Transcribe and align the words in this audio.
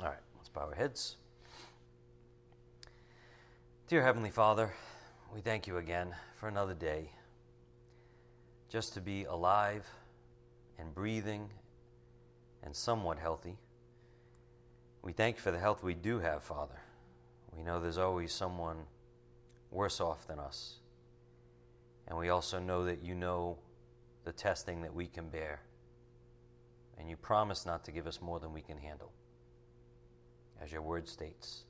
All 0.00 0.06
right, 0.06 0.16
let's 0.38 0.48
bow 0.48 0.62
our 0.62 0.74
heads. 0.74 1.16
Dear 3.86 4.02
Heavenly 4.02 4.30
Father, 4.30 4.72
we 5.34 5.42
thank 5.42 5.66
you 5.66 5.76
again 5.76 6.14
for 6.36 6.48
another 6.48 6.72
day 6.72 7.10
just 8.70 8.94
to 8.94 9.02
be 9.02 9.24
alive 9.24 9.86
and 10.78 10.94
breathing 10.94 11.50
and 12.62 12.74
somewhat 12.74 13.18
healthy. 13.18 13.58
We 15.02 15.12
thank 15.12 15.36
you 15.36 15.42
for 15.42 15.50
the 15.50 15.58
health 15.58 15.82
we 15.82 15.92
do 15.92 16.20
have, 16.20 16.44
Father. 16.44 16.80
We 17.54 17.62
know 17.62 17.78
there's 17.78 17.98
always 17.98 18.32
someone 18.32 18.84
worse 19.70 20.00
off 20.00 20.26
than 20.26 20.38
us. 20.38 20.76
And 22.08 22.16
we 22.16 22.30
also 22.30 22.58
know 22.58 22.86
that 22.86 23.04
you 23.04 23.14
know 23.14 23.58
the 24.24 24.32
testing 24.32 24.80
that 24.80 24.94
we 24.94 25.08
can 25.08 25.28
bear. 25.28 25.60
And 26.96 27.10
you 27.10 27.18
promise 27.18 27.66
not 27.66 27.84
to 27.84 27.92
give 27.92 28.06
us 28.06 28.22
more 28.22 28.40
than 28.40 28.54
we 28.54 28.62
can 28.62 28.78
handle, 28.78 29.12
as 30.62 30.72
your 30.72 30.82
word 30.82 31.08
states. 31.08 31.64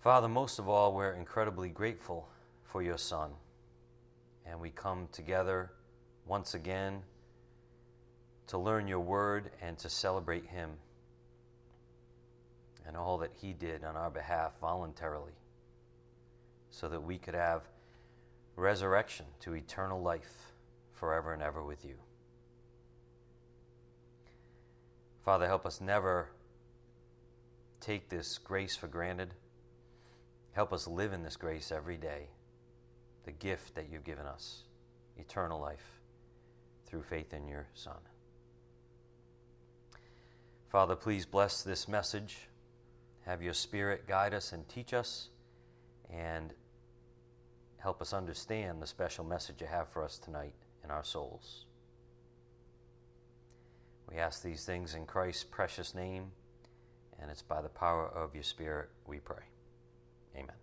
Father, 0.00 0.28
most 0.28 0.58
of 0.58 0.68
all, 0.68 0.94
we're 0.94 1.14
incredibly 1.14 1.68
grateful 1.68 2.28
for 2.64 2.82
your 2.82 2.98
Son. 2.98 3.30
And 4.46 4.60
we 4.60 4.70
come 4.70 5.08
together 5.10 5.72
once 6.26 6.54
again 6.54 7.02
to 8.46 8.58
learn 8.58 8.86
your 8.86 9.00
word 9.00 9.50
and 9.60 9.76
to 9.78 9.88
celebrate 9.88 10.46
him 10.46 10.70
and 12.86 12.96
all 12.96 13.18
that 13.18 13.32
he 13.40 13.52
did 13.52 13.82
on 13.82 13.96
our 13.96 14.10
behalf 14.10 14.52
voluntarily 14.60 15.32
so 16.70 16.88
that 16.88 17.02
we 17.02 17.18
could 17.18 17.34
have 17.34 17.62
resurrection 18.54 19.26
to 19.40 19.54
eternal 19.54 20.00
life 20.00 20.52
forever 20.92 21.32
and 21.32 21.42
ever 21.42 21.64
with 21.64 21.84
you. 21.84 21.94
Father, 25.24 25.46
help 25.46 25.66
us 25.66 25.80
never 25.80 26.28
take 27.80 28.08
this 28.08 28.38
grace 28.38 28.76
for 28.76 28.86
granted. 28.86 29.34
Help 30.52 30.72
us 30.72 30.88
live 30.88 31.12
in 31.12 31.22
this 31.22 31.36
grace 31.36 31.70
every 31.70 31.96
day, 31.96 32.28
the 33.24 33.32
gift 33.32 33.74
that 33.74 33.88
you've 33.90 34.04
given 34.04 34.26
us, 34.26 34.62
eternal 35.16 35.60
life 35.60 36.00
through 36.86 37.02
faith 37.02 37.34
in 37.34 37.46
your 37.46 37.66
Son. 37.74 37.98
Father, 40.68 40.96
please 40.96 41.26
bless 41.26 41.62
this 41.62 41.88
message. 41.88 42.48
Have 43.24 43.42
your 43.42 43.54
Spirit 43.54 44.06
guide 44.06 44.34
us 44.34 44.52
and 44.52 44.68
teach 44.68 44.94
us, 44.94 45.28
and 46.10 46.54
help 47.78 48.00
us 48.00 48.12
understand 48.12 48.80
the 48.80 48.86
special 48.86 49.24
message 49.24 49.60
you 49.60 49.66
have 49.66 49.88
for 49.88 50.02
us 50.02 50.18
tonight 50.18 50.54
in 50.84 50.90
our 50.90 51.04
souls. 51.04 51.66
We 54.10 54.18
ask 54.18 54.42
these 54.42 54.64
things 54.64 54.94
in 54.94 55.06
Christ's 55.06 55.44
precious 55.44 55.94
name, 55.94 56.32
and 57.20 57.30
it's 57.30 57.42
by 57.42 57.62
the 57.62 57.68
power 57.68 58.06
of 58.08 58.34
your 58.34 58.44
Spirit 58.44 58.88
we 59.06 59.18
pray. 59.18 59.44
Amen. 60.34 60.56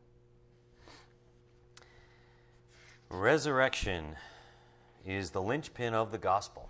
Resurrection 3.10 4.16
is 5.06 5.32
the 5.32 5.42
linchpin 5.42 5.94
of 5.94 6.12
the 6.12 6.18
gospel. 6.18 6.70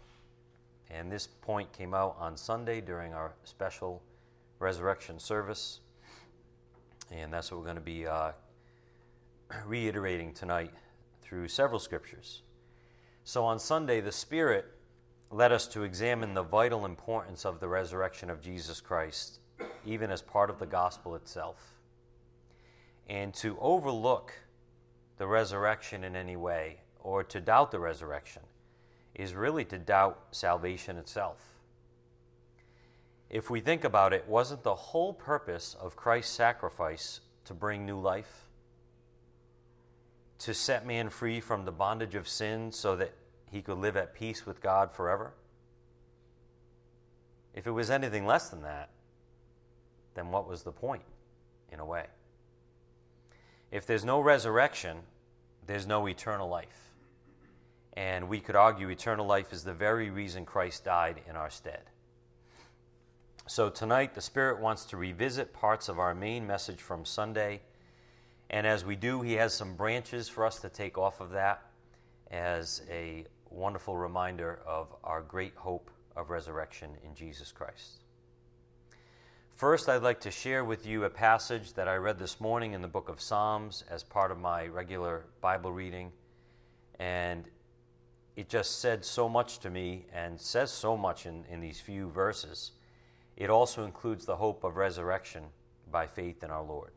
And 0.90 1.12
this 1.12 1.28
point 1.28 1.72
came 1.72 1.94
out 1.94 2.16
on 2.20 2.38
Sunday 2.38 2.82
during 2.82 3.14
our 3.14 3.34
special 3.44 4.02
resurrection 4.60 5.20
service. 5.20 5.80
And 7.12 7.32
that's 7.32 7.52
what 7.52 7.60
we're 7.60 7.66
going 7.66 7.76
to 7.78 7.82
be 7.82 8.06
uh, 8.06 8.32
reiterating 9.66 10.34
tonight 10.34 10.72
through 11.22 11.48
several 11.48 11.80
scriptures. 11.80 12.42
So 13.24 13.46
on 13.46 13.60
Sunday, 13.60 14.02
the 14.02 14.12
Spirit 14.12 14.66
led 15.32 15.52
us 15.52 15.66
to 15.68 15.84
examine 15.84 16.34
the 16.34 16.44
vital 16.44 16.86
importance 16.86 17.46
of 17.46 17.60
the 17.60 17.68
resurrection 17.68 18.30
of 18.30 18.42
Jesus 18.42 18.82
Christ, 18.82 19.40
even 19.86 20.12
as 20.12 20.22
part 20.22 20.50
of 20.50 20.60
the 20.60 20.66
gospel 20.66 21.16
itself. 21.16 21.58
And 23.08 23.34
to 23.36 23.58
overlook 23.60 24.34
the 25.18 25.28
resurrection 25.28 26.04
in 26.04 26.16
any 26.16 26.36
way, 26.36 26.80
or 27.00 27.24
to 27.24 27.42
doubt 27.42 27.72
the 27.72 27.80
resurrection, 27.80 28.42
is 29.14 29.34
really 29.34 29.66
to 29.66 29.78
doubt 29.78 30.20
salvation 30.32 30.98
itself. 30.98 31.38
If 33.30 33.50
we 33.50 33.60
think 33.60 33.84
about 33.84 34.14
it, 34.14 34.28
wasn't 34.28 34.64
the 34.64 34.76
whole 34.76 35.14
purpose 35.14 35.76
of 35.80 35.96
Christ's 35.96 36.36
sacrifice 36.36 37.20
to 37.46 37.54
bring 37.54 37.86
new 37.86 38.00
life? 38.00 38.48
To 40.40 40.54
set 40.54 40.86
man 40.86 41.10
free 41.10 41.40
from 41.40 41.66
the 41.66 41.72
bondage 41.72 42.16
of 42.16 42.28
sin 42.28 42.72
so 42.72 42.96
that 42.96 43.14
he 43.50 43.62
could 43.62 43.78
live 43.78 43.98
at 43.98 44.14
peace 44.14 44.46
with 44.46 44.62
God 44.62 44.92
forever? 44.92 45.34
If 47.54 47.68
it 47.68 47.72
was 47.72 47.90
anything 47.90 48.26
less 48.26 48.50
than 48.50 48.62
that, 48.64 48.90
then 50.16 50.32
what 50.32 50.48
was 50.48 50.64
the 50.64 50.72
point, 50.72 51.04
in 51.72 51.80
a 51.80 51.86
way? 51.86 52.06
If 53.72 53.86
there's 53.86 54.06
no 54.06 54.20
resurrection, 54.20 54.98
there's 55.66 55.88
no 55.88 56.08
eternal 56.08 56.48
life. 56.48 56.92
And 57.94 58.28
we 58.28 58.40
could 58.40 58.56
argue 58.56 58.90
eternal 58.90 59.26
life 59.26 59.54
is 59.54 59.64
the 59.64 59.74
very 59.74 60.10
reason 60.10 60.46
Christ 60.46 60.84
died 60.84 61.22
in 61.30 61.36
our 61.36 61.50
stead. 61.50 61.84
So 63.46 63.70
tonight, 63.70 64.16
the 64.16 64.22
Spirit 64.22 64.60
wants 64.60 64.86
to 64.86 64.98
revisit 64.98 65.54
parts 65.54 65.90
of 65.90 66.00
our 66.00 66.16
main 66.16 66.48
message 66.48 66.80
from 66.80 67.06
Sunday. 67.06 67.62
And 68.50 68.66
as 68.66 68.86
we 68.86 68.96
do, 68.96 69.22
He 69.22 69.34
has 69.34 69.54
some 69.54 69.76
branches 69.76 70.30
for 70.30 70.46
us 70.46 70.60
to 70.60 70.70
take 70.70 70.98
off 70.98 71.20
of 71.20 71.32
that 71.32 71.62
as 72.32 72.82
a 72.90 73.26
wonderful 73.50 73.98
reminder 73.98 74.60
of 74.66 74.96
our 75.04 75.22
great 75.22 75.56
hope 75.56 75.92
of 76.16 76.30
resurrection 76.30 76.92
in 77.04 77.14
Jesus 77.16 77.52
Christ. 77.52 78.03
First, 79.56 79.88
I'd 79.88 80.02
like 80.02 80.20
to 80.22 80.32
share 80.32 80.66
with 80.66 80.88
you 80.88 81.04
a 81.04 81.10
passage 81.12 81.74
that 81.74 81.88
I 81.88 81.96
read 81.96 82.18
this 82.18 82.42
morning 82.42 82.74
in 82.74 82.82
the 82.82 82.88
book 82.88 83.08
of 83.08 83.22
Psalms 83.22 83.84
as 83.88 84.02
part 84.02 84.32
of 84.32 84.40
my 84.40 84.66
regular 84.66 85.26
Bible 85.42 85.72
reading. 85.72 86.12
And 87.00 87.48
it 88.36 88.50
just 88.50 88.80
said 88.82 89.06
so 89.06 89.30
much 89.30 89.60
to 89.60 89.70
me 89.70 90.08
and 90.12 90.42
says 90.42 90.72
so 90.72 90.98
much 90.98 91.28
in, 91.28 91.46
in 91.52 91.62
these 91.62 91.80
few 91.80 92.10
verses. 92.10 92.72
It 93.38 93.52
also 93.52 93.86
includes 93.86 94.26
the 94.26 94.38
hope 94.38 94.64
of 94.64 94.76
resurrection 94.76 95.44
by 95.92 96.08
faith 96.08 96.44
in 96.44 96.50
our 96.50 96.64
Lord. 96.64 96.92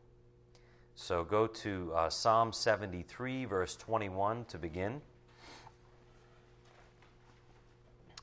So 0.95 1.23
go 1.23 1.45
to 1.45 1.93
uh, 1.95 2.09
Psalm 2.09 2.51
73, 2.51 3.45
verse 3.45 3.75
21 3.75 4.45
to 4.45 4.57
begin. 4.57 5.01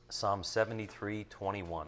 Psalm 0.09 0.43
73, 0.43 1.25
21. 1.31 1.87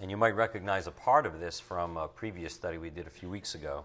And 0.00 0.10
you 0.10 0.16
might 0.16 0.36
recognize 0.36 0.86
a 0.86 0.92
part 0.92 1.26
of 1.26 1.40
this 1.40 1.58
from 1.58 1.96
a 1.96 2.06
previous 2.06 2.54
study 2.54 2.78
we 2.78 2.90
did 2.90 3.06
a 3.06 3.10
few 3.10 3.28
weeks 3.28 3.54
ago. 3.54 3.84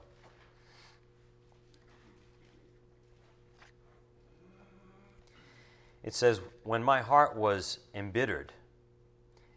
It 6.03 6.13
says, 6.13 6.41
When 6.63 6.83
my 6.83 7.01
heart 7.01 7.35
was 7.35 7.79
embittered 7.95 8.51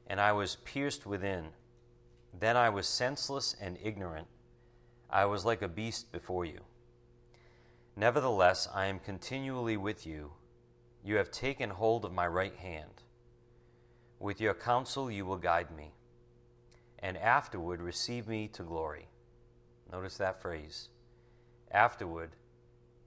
and 0.07 0.21
I 0.21 0.33
was 0.33 0.57
pierced 0.65 1.05
within, 1.05 1.49
then 2.39 2.57
I 2.57 2.71
was 2.71 2.87
senseless 2.87 3.55
and 3.61 3.77
ignorant. 3.83 4.29
I 5.11 5.25
was 5.25 5.45
like 5.45 5.63
a 5.63 5.69
beast 5.69 6.13
before 6.13 6.45
you. 6.45 6.61
Nevertheless, 7.97 8.69
I 8.75 8.87
am 8.87 8.99
continually 8.99 9.77
with 9.77 10.07
you. 10.07 10.33
You 11.03 11.17
have 11.17 11.31
taken 11.31 11.71
hold 11.71 12.05
of 12.05 12.13
my 12.13 12.27
right 12.27 12.55
hand. 12.55 13.03
With 14.19 14.41
your 14.41 14.55
counsel, 14.55 15.11
you 15.11 15.25
will 15.25 15.37
guide 15.37 15.71
me, 15.71 15.93
and 16.99 17.17
afterward 17.17 17.81
receive 17.81 18.27
me 18.27 18.49
to 18.49 18.63
glory. 18.63 19.09
Notice 19.93 20.17
that 20.17 20.41
phrase. 20.41 20.89
Afterward, 21.71 22.31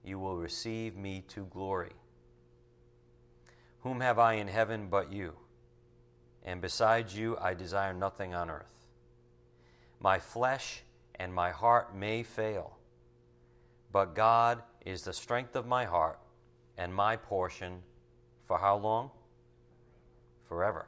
you 0.04 0.18
will 0.18 0.36
receive 0.36 0.96
me 0.96 1.22
to 1.28 1.44
glory. 1.44 1.92
Whom 3.80 4.00
have 4.00 4.18
I 4.18 4.34
in 4.34 4.48
heaven 4.48 4.88
but 4.90 5.12
you? 5.12 5.34
And 6.44 6.60
besides 6.60 7.16
you, 7.16 7.36
I 7.40 7.54
desire 7.54 7.92
nothing 7.92 8.34
on 8.34 8.50
earth. 8.50 8.86
My 9.98 10.18
flesh 10.18 10.82
and 11.16 11.34
my 11.34 11.50
heart 11.50 11.94
may 11.94 12.22
fail, 12.22 12.78
but 13.92 14.14
God 14.14 14.62
is 14.86 15.02
the 15.02 15.12
strength 15.12 15.56
of 15.56 15.66
my 15.66 15.84
heart 15.84 16.18
and 16.78 16.94
my 16.94 17.16
portion 17.16 17.82
for 18.46 18.58
how 18.58 18.76
long? 18.76 19.10
Forever. 20.48 20.86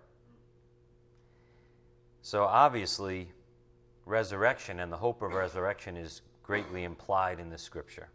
So 2.22 2.44
obviously, 2.44 3.28
resurrection 4.06 4.80
and 4.80 4.90
the 4.90 4.96
hope 4.96 5.22
of 5.22 5.32
resurrection 5.32 5.96
is 5.96 6.22
greatly 6.42 6.84
implied 6.84 7.38
in 7.38 7.50
this 7.50 7.62
scripture. 7.62 8.08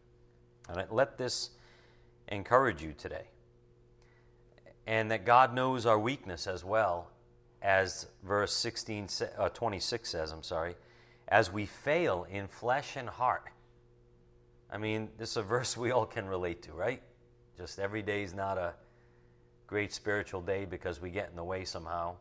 And 0.70 0.84
let 0.92 1.18
this 1.18 1.52
encourage 2.28 2.82
you 2.82 2.94
today 2.98 3.28
and 4.86 5.12
that 5.12 5.26
God 5.26 5.54
knows 5.54 5.86
our 5.86 6.00
weakness 6.00 6.48
as 6.48 6.64
well, 6.64 7.10
as 7.62 8.08
verse 8.24 8.54
16, 8.54 9.10
uh, 9.38 9.50
26 9.50 10.10
says, 10.10 10.32
I'm 10.32 10.44
sorry, 10.44 10.76
as 11.28 11.52
we 11.52 11.66
fail 11.66 12.26
in 12.30 12.48
flesh 12.48 12.96
and 12.96 13.10
heart. 13.10 13.44
I 14.72 14.78
mean, 14.78 15.10
this 15.18 15.32
is 15.32 15.38
a 15.38 15.44
verse 15.44 15.76
we 15.76 15.92
all 15.92 16.06
can 16.06 16.28
relate 16.28 16.62
to, 16.64 16.72
right? 16.72 17.02
Just 17.58 17.80
every 17.80 18.02
day 18.02 18.24
is 18.24 18.34
not 18.34 18.58
a, 18.58 18.74
great 19.68 19.94
spiritual 19.94 20.42
day 20.42 20.66
because 20.66 21.02
we 21.02 21.10
get 21.10 21.30
in 21.30 21.36
the 21.36 21.44
way 21.44 21.66
somehow. 21.66 22.16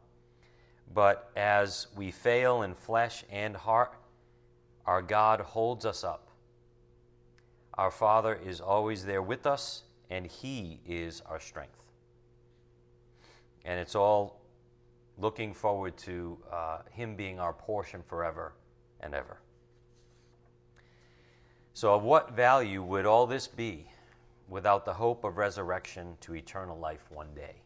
But 0.92 1.30
as 1.36 1.88
we 1.96 2.10
fail 2.10 2.62
in 2.62 2.74
flesh 2.74 3.24
and 3.30 3.56
heart, 3.56 3.94
our 4.86 5.02
God 5.02 5.40
holds 5.40 5.84
us 5.84 6.04
up. 6.04 6.28
Our 7.74 7.90
Father 7.90 8.34
is 8.34 8.60
always 8.60 9.04
there 9.04 9.22
with 9.22 9.46
us, 9.46 9.82
and 10.08 10.26
He 10.26 10.80
is 10.86 11.22
our 11.26 11.40
strength. 11.40 11.82
And 13.64 13.78
it's 13.78 13.94
all 13.94 14.40
looking 15.18 15.52
forward 15.52 15.96
to 15.98 16.38
uh, 16.50 16.78
Him 16.90 17.16
being 17.16 17.38
our 17.38 17.52
portion 17.52 18.02
forever 18.02 18.54
and 19.00 19.14
ever. 19.14 19.40
So, 21.74 21.94
of 21.94 22.02
what 22.02 22.32
value 22.32 22.82
would 22.82 23.04
all 23.04 23.26
this 23.26 23.46
be 23.46 23.86
without 24.48 24.86
the 24.86 24.94
hope 24.94 25.24
of 25.24 25.36
resurrection 25.36 26.16
to 26.22 26.34
eternal 26.34 26.78
life 26.78 27.04
one 27.10 27.34
day? 27.34 27.56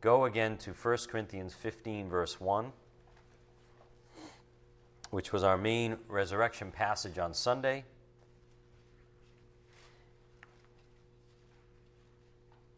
Go 0.00 0.24
again 0.24 0.56
to 0.58 0.70
1 0.70 0.96
Corinthians 1.10 1.52
15, 1.52 2.08
verse 2.08 2.40
1, 2.40 2.72
which 5.10 5.30
was 5.30 5.42
our 5.42 5.58
main 5.58 5.98
resurrection 6.08 6.70
passage 6.70 7.18
on 7.18 7.34
Sunday. 7.34 7.84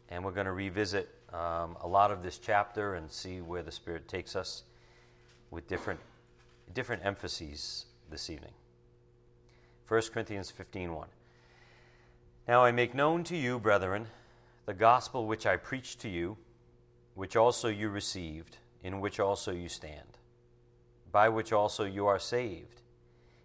And 0.09 0.25
we're 0.25 0.31
going 0.31 0.47
to 0.47 0.51
revisit 0.51 1.09
um, 1.31 1.77
a 1.81 1.87
lot 1.87 2.11
of 2.11 2.23
this 2.23 2.37
chapter 2.37 2.95
and 2.95 3.09
see 3.09 3.39
where 3.39 3.63
the 3.63 3.71
Spirit 3.71 4.09
takes 4.09 4.35
us 4.35 4.63
with 5.49 5.65
different, 5.69 6.01
different 6.73 7.05
emphases 7.05 7.85
this 8.11 8.29
evening. 8.29 8.51
1 9.87 10.01
Corinthians 10.13 10.51
15:1. 10.51 11.05
Now 12.49 12.65
I 12.65 12.71
make 12.73 12.93
known 12.93 13.23
to 13.23 13.37
you, 13.37 13.59
brethren, 13.59 14.07
the 14.65 14.73
gospel 14.73 15.25
which 15.25 15.45
I 15.45 15.55
preached 15.55 16.01
to 16.01 16.09
you, 16.09 16.37
which 17.15 17.35
also 17.35 17.67
you 17.67 17.89
received, 17.89 18.57
in 18.81 18.99
which 18.99 19.19
also 19.19 19.51
you 19.51 19.69
stand, 19.69 20.17
by 21.11 21.29
which 21.29 21.53
also 21.53 21.83
you 21.83 22.07
are 22.07 22.19
saved, 22.19 22.81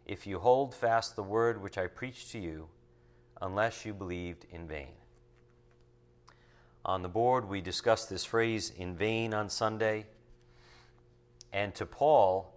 if 0.06 0.26
you 0.26 0.38
hold 0.38 0.74
fast 0.74 1.16
the 1.16 1.22
word 1.22 1.62
which 1.62 1.76
I 1.76 1.86
preached 1.86 2.32
to 2.32 2.38
you, 2.38 2.68
unless 3.40 3.84
you 3.84 3.92
believed 3.92 4.46
in 4.50 4.66
vain. 4.66 4.94
On 6.84 7.02
the 7.02 7.08
board, 7.08 7.48
we 7.48 7.60
discussed 7.60 8.08
this 8.08 8.24
phrase 8.24 8.72
in 8.74 8.96
vain 8.96 9.34
on 9.34 9.50
Sunday. 9.50 10.06
And 11.52 11.74
to 11.74 11.84
Paul, 11.84 12.54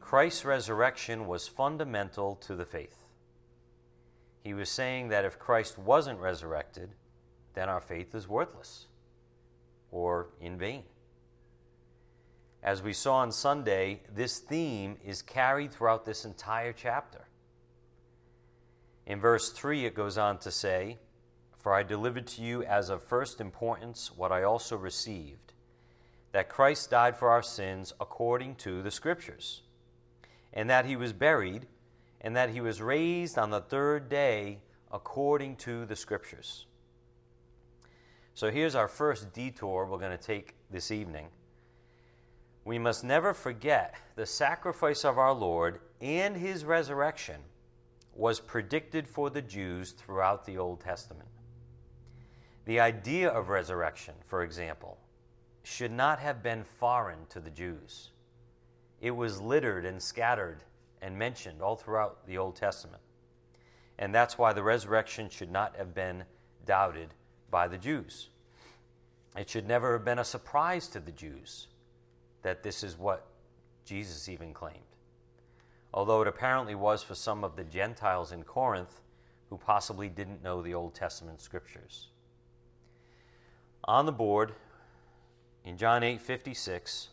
Christ's 0.00 0.44
resurrection 0.44 1.26
was 1.26 1.46
fundamental 1.46 2.36
to 2.36 2.56
the 2.56 2.64
faith. 2.64 3.04
He 4.42 4.54
was 4.54 4.70
saying 4.70 5.08
that 5.08 5.24
if 5.24 5.38
Christ 5.38 5.78
wasn't 5.78 6.20
resurrected, 6.20 6.94
then 7.54 7.68
our 7.68 7.80
faith 7.80 8.14
is 8.14 8.26
worthless 8.28 8.86
or 9.96 10.28
in 10.42 10.58
vain. 10.58 10.82
As 12.62 12.82
we 12.82 12.92
saw 12.92 13.16
on 13.16 13.32
Sunday, 13.32 14.02
this 14.14 14.38
theme 14.38 14.98
is 15.02 15.22
carried 15.22 15.72
throughout 15.72 16.04
this 16.04 16.26
entire 16.26 16.74
chapter. 16.74 17.28
In 19.06 19.20
verse 19.20 19.50
3, 19.50 19.86
it 19.86 19.94
goes 19.94 20.18
on 20.18 20.36
to 20.40 20.50
say, 20.50 20.98
For 21.56 21.72
I 21.72 21.82
delivered 21.82 22.26
to 22.28 22.42
you 22.42 22.62
as 22.64 22.90
of 22.90 23.02
first 23.02 23.40
importance 23.40 24.10
what 24.14 24.32
I 24.32 24.42
also 24.42 24.76
received 24.76 25.54
that 26.32 26.50
Christ 26.50 26.90
died 26.90 27.16
for 27.16 27.30
our 27.30 27.42
sins 27.42 27.94
according 27.98 28.56
to 28.56 28.82
the 28.82 28.90
Scriptures, 28.90 29.62
and 30.52 30.68
that 30.68 30.84
he 30.84 30.94
was 30.94 31.14
buried, 31.14 31.66
and 32.20 32.36
that 32.36 32.50
he 32.50 32.60
was 32.60 32.82
raised 32.82 33.38
on 33.38 33.48
the 33.48 33.62
third 33.62 34.10
day 34.10 34.58
according 34.92 35.56
to 35.56 35.86
the 35.86 35.96
Scriptures. 35.96 36.66
So 38.36 38.50
here's 38.50 38.74
our 38.74 38.86
first 38.86 39.32
detour 39.32 39.86
we're 39.86 39.96
going 39.96 40.10
to 40.10 40.22
take 40.22 40.56
this 40.70 40.90
evening. 40.90 41.28
We 42.66 42.78
must 42.78 43.02
never 43.02 43.32
forget 43.32 43.94
the 44.14 44.26
sacrifice 44.26 45.06
of 45.06 45.16
our 45.16 45.32
Lord 45.32 45.80
and 46.02 46.36
his 46.36 46.62
resurrection 46.62 47.40
was 48.14 48.38
predicted 48.38 49.08
for 49.08 49.30
the 49.30 49.40
Jews 49.40 49.92
throughout 49.92 50.44
the 50.44 50.58
Old 50.58 50.80
Testament. 50.80 51.30
The 52.66 52.78
idea 52.78 53.30
of 53.30 53.48
resurrection, 53.48 54.16
for 54.26 54.42
example, 54.42 54.98
should 55.62 55.92
not 55.92 56.18
have 56.18 56.42
been 56.42 56.62
foreign 56.62 57.24
to 57.30 57.40
the 57.40 57.50
Jews. 57.50 58.10
It 59.00 59.12
was 59.12 59.40
littered 59.40 59.86
and 59.86 60.02
scattered 60.02 60.62
and 61.00 61.18
mentioned 61.18 61.62
all 61.62 61.76
throughout 61.76 62.26
the 62.26 62.36
Old 62.36 62.56
Testament. 62.56 63.02
And 63.98 64.14
that's 64.14 64.36
why 64.36 64.52
the 64.52 64.62
resurrection 64.62 65.30
should 65.30 65.50
not 65.50 65.74
have 65.76 65.94
been 65.94 66.24
doubted 66.66 67.14
by 67.56 67.68
the 67.68 67.78
Jews. 67.78 68.28
It 69.34 69.48
should 69.48 69.66
never 69.66 69.94
have 69.94 70.04
been 70.04 70.18
a 70.18 70.24
surprise 70.24 70.88
to 70.88 71.00
the 71.00 71.10
Jews 71.10 71.68
that 72.42 72.62
this 72.62 72.84
is 72.84 72.98
what 72.98 73.28
Jesus 73.86 74.28
even 74.28 74.52
claimed. 74.52 74.92
Although 75.94 76.20
it 76.20 76.28
apparently 76.28 76.74
was 76.74 77.02
for 77.02 77.14
some 77.14 77.44
of 77.44 77.56
the 77.56 77.64
Gentiles 77.64 78.30
in 78.30 78.42
Corinth 78.42 79.00
who 79.48 79.56
possibly 79.56 80.10
didn't 80.10 80.42
know 80.42 80.60
the 80.60 80.74
Old 80.74 80.94
Testament 80.94 81.40
scriptures. 81.40 82.08
On 83.84 84.04
the 84.04 84.12
board, 84.12 84.52
in 85.64 85.78
John 85.78 86.02
8 86.02 86.20
56, 86.20 87.08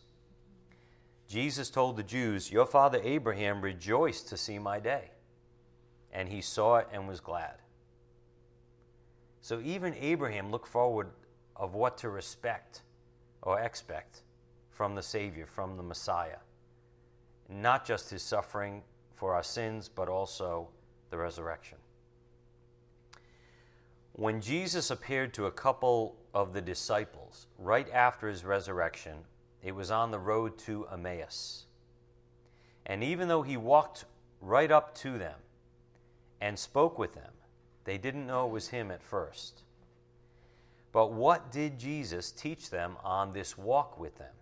Jesus 1.26 1.70
told 1.70 1.96
the 1.96 2.02
Jews, 2.02 2.52
Your 2.52 2.66
father 2.66 3.00
Abraham 3.02 3.62
rejoiced 3.62 4.28
to 4.28 4.36
see 4.36 4.58
my 4.58 4.78
day, 4.78 5.04
and 6.12 6.28
he 6.28 6.42
saw 6.42 6.76
it 6.76 6.88
and 6.92 7.08
was 7.08 7.20
glad. 7.20 7.63
So 9.44 9.60
even 9.62 9.94
Abraham 10.00 10.50
looked 10.50 10.68
forward 10.68 11.10
of 11.54 11.74
what 11.74 11.98
to 11.98 12.08
respect 12.08 12.80
or 13.42 13.60
expect 13.60 14.22
from 14.70 14.94
the 14.94 15.02
Savior, 15.02 15.44
from 15.44 15.76
the 15.76 15.82
Messiah. 15.82 16.38
Not 17.50 17.84
just 17.84 18.08
his 18.08 18.22
suffering 18.22 18.80
for 19.14 19.34
our 19.34 19.42
sins, 19.42 19.90
but 19.94 20.08
also 20.08 20.68
the 21.10 21.18
resurrection. 21.18 21.76
When 24.14 24.40
Jesus 24.40 24.90
appeared 24.90 25.34
to 25.34 25.44
a 25.44 25.52
couple 25.52 26.16
of 26.32 26.54
the 26.54 26.62
disciples 26.62 27.46
right 27.58 27.90
after 27.92 28.28
his 28.30 28.46
resurrection, 28.46 29.18
it 29.62 29.74
was 29.74 29.90
on 29.90 30.10
the 30.10 30.18
road 30.18 30.56
to 30.60 30.86
Emmaus. 30.90 31.66
And 32.86 33.04
even 33.04 33.28
though 33.28 33.42
he 33.42 33.58
walked 33.58 34.06
right 34.40 34.72
up 34.72 34.94
to 35.00 35.18
them 35.18 35.38
and 36.40 36.58
spoke 36.58 36.98
with 36.98 37.12
them, 37.12 37.33
they 37.84 37.98
didn't 37.98 38.26
know 38.26 38.46
it 38.46 38.52
was 38.52 38.68
him 38.68 38.90
at 38.90 39.02
first. 39.02 39.62
But 40.92 41.12
what 41.12 41.50
did 41.50 41.78
Jesus 41.78 42.30
teach 42.30 42.70
them 42.70 42.96
on 43.02 43.32
this 43.32 43.58
walk 43.58 43.98
with 43.98 44.16
them? 44.16 44.32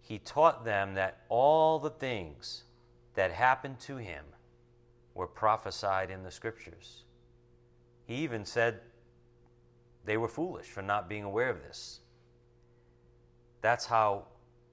He 0.00 0.18
taught 0.18 0.64
them 0.64 0.94
that 0.94 1.20
all 1.28 1.78
the 1.78 1.90
things 1.90 2.64
that 3.14 3.30
happened 3.30 3.78
to 3.80 3.96
him 3.96 4.24
were 5.14 5.26
prophesied 5.26 6.10
in 6.10 6.22
the 6.24 6.30
scriptures. 6.30 7.04
He 8.06 8.16
even 8.16 8.44
said 8.44 8.80
they 10.04 10.16
were 10.16 10.28
foolish 10.28 10.66
for 10.66 10.82
not 10.82 11.08
being 11.08 11.22
aware 11.22 11.48
of 11.48 11.62
this. 11.62 12.00
That's 13.60 13.86
how 13.86 14.24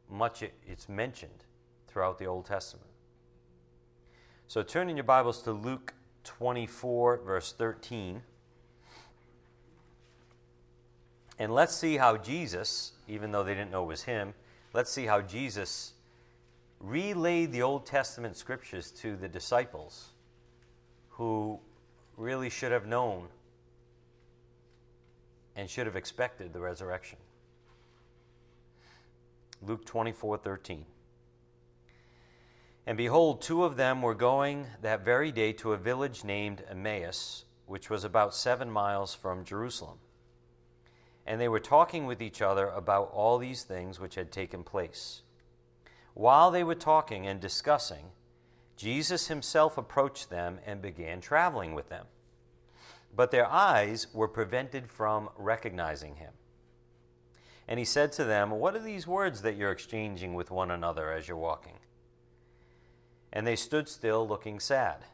much 0.10 0.42
it, 0.42 0.54
it's 0.66 0.90
mentioned 0.90 1.44
throughout 1.88 2.18
the 2.18 2.26
Old 2.26 2.46
Testament. 2.46 2.90
So 4.48 4.64
turn 4.64 4.90
in 4.90 4.98
your 4.98 5.04
Bibles 5.04 5.42
to 5.44 5.52
Luke 5.52 5.94
24, 6.28 7.22
verse 7.26 7.54
13. 7.54 8.22
And 11.40 11.54
let's 11.54 11.76
see 11.76 11.98
how 11.98 12.18
Jesus, 12.18 12.92
even 13.08 13.32
though 13.32 13.44
they 13.44 13.54
didn't 13.54 13.72
know 13.72 13.84
it 13.84 13.88
was 13.88 14.04
him, 14.04 14.34
let's 14.74 14.92
see 14.92 15.06
how 15.06 15.22
Jesus 15.22 15.94
relayed 16.80 17.52
the 17.52 17.62
Old 17.62 17.86
Testament 17.86 18.36
scriptures 18.36 18.92
to 18.92 19.16
the 19.16 19.28
disciples 19.28 20.10
who 21.12 21.60
really 22.18 22.50
should 22.50 22.72
have 22.72 22.86
known 22.86 23.28
and 25.56 25.70
should 25.70 25.86
have 25.86 25.96
expected 25.96 26.54
the 26.54 26.60
resurrection. 26.60 27.18
Luke 29.62 29.86
24 29.86 30.38
13. 30.38 30.86
And 32.88 32.98
behold, 32.98 33.42
two 33.42 33.64
of 33.64 33.78
them 33.78 34.02
were 34.02 34.16
going 34.16 34.66
that 34.82 35.06
very 35.06 35.32
day 35.32 35.54
to 35.54 35.74
a 35.74 35.78
village 35.78 36.24
named 36.24 36.64
Emmaus, 36.68 37.46
which 37.68 37.92
was 37.92 38.04
about 38.04 38.34
seven 38.34 38.72
miles 38.72 39.14
from 39.14 39.46
Jerusalem 39.46 40.00
and 41.28 41.42
they 41.42 41.50
were 41.50 41.60
talking 41.60 42.06
with 42.06 42.22
each 42.22 42.42
other 42.42 42.70
about 42.70 43.12
all 43.14 43.38
these 43.38 43.64
things 43.64 44.00
which 44.00 44.16
had 44.16 44.32
taken 44.32 44.64
place. 44.64 45.22
While 46.14 46.50
they 46.50 46.64
were 46.64 46.74
talking 46.74 47.28
and 47.28 47.40
discussing, 47.40 48.06
Jesus 48.78 49.28
himself 49.28 49.78
approached 49.78 50.30
them 50.30 50.60
and 50.66 50.82
began 50.82 51.20
traveling 51.20 51.76
with 51.76 51.90
them. 51.90 52.06
But 53.14 53.32
their 53.32 53.46
eyes 53.46 54.08
were 54.14 54.28
prevented 54.28 54.90
from 54.90 55.30
recognizing 55.38 56.16
him. 56.16 56.32
And 57.68 57.78
he 57.78 57.86
said 57.86 58.14
to 58.14 58.24
them, 58.24 58.52
What 58.52 58.76
are 58.76 58.80
these 58.80 59.06
words 59.06 59.42
that 59.42 59.58
you're 59.58 59.72
exchanging 59.72 60.34
with 60.34 60.50
one 60.50 60.72
another 60.72 61.12
as 61.12 61.28
you're 61.28 61.36
walking? 61.36 61.77
And 63.38 63.46
they 63.46 63.56
stood 63.56 63.88
still, 63.88 64.28
looking 64.28 64.60
sad. 64.60 65.06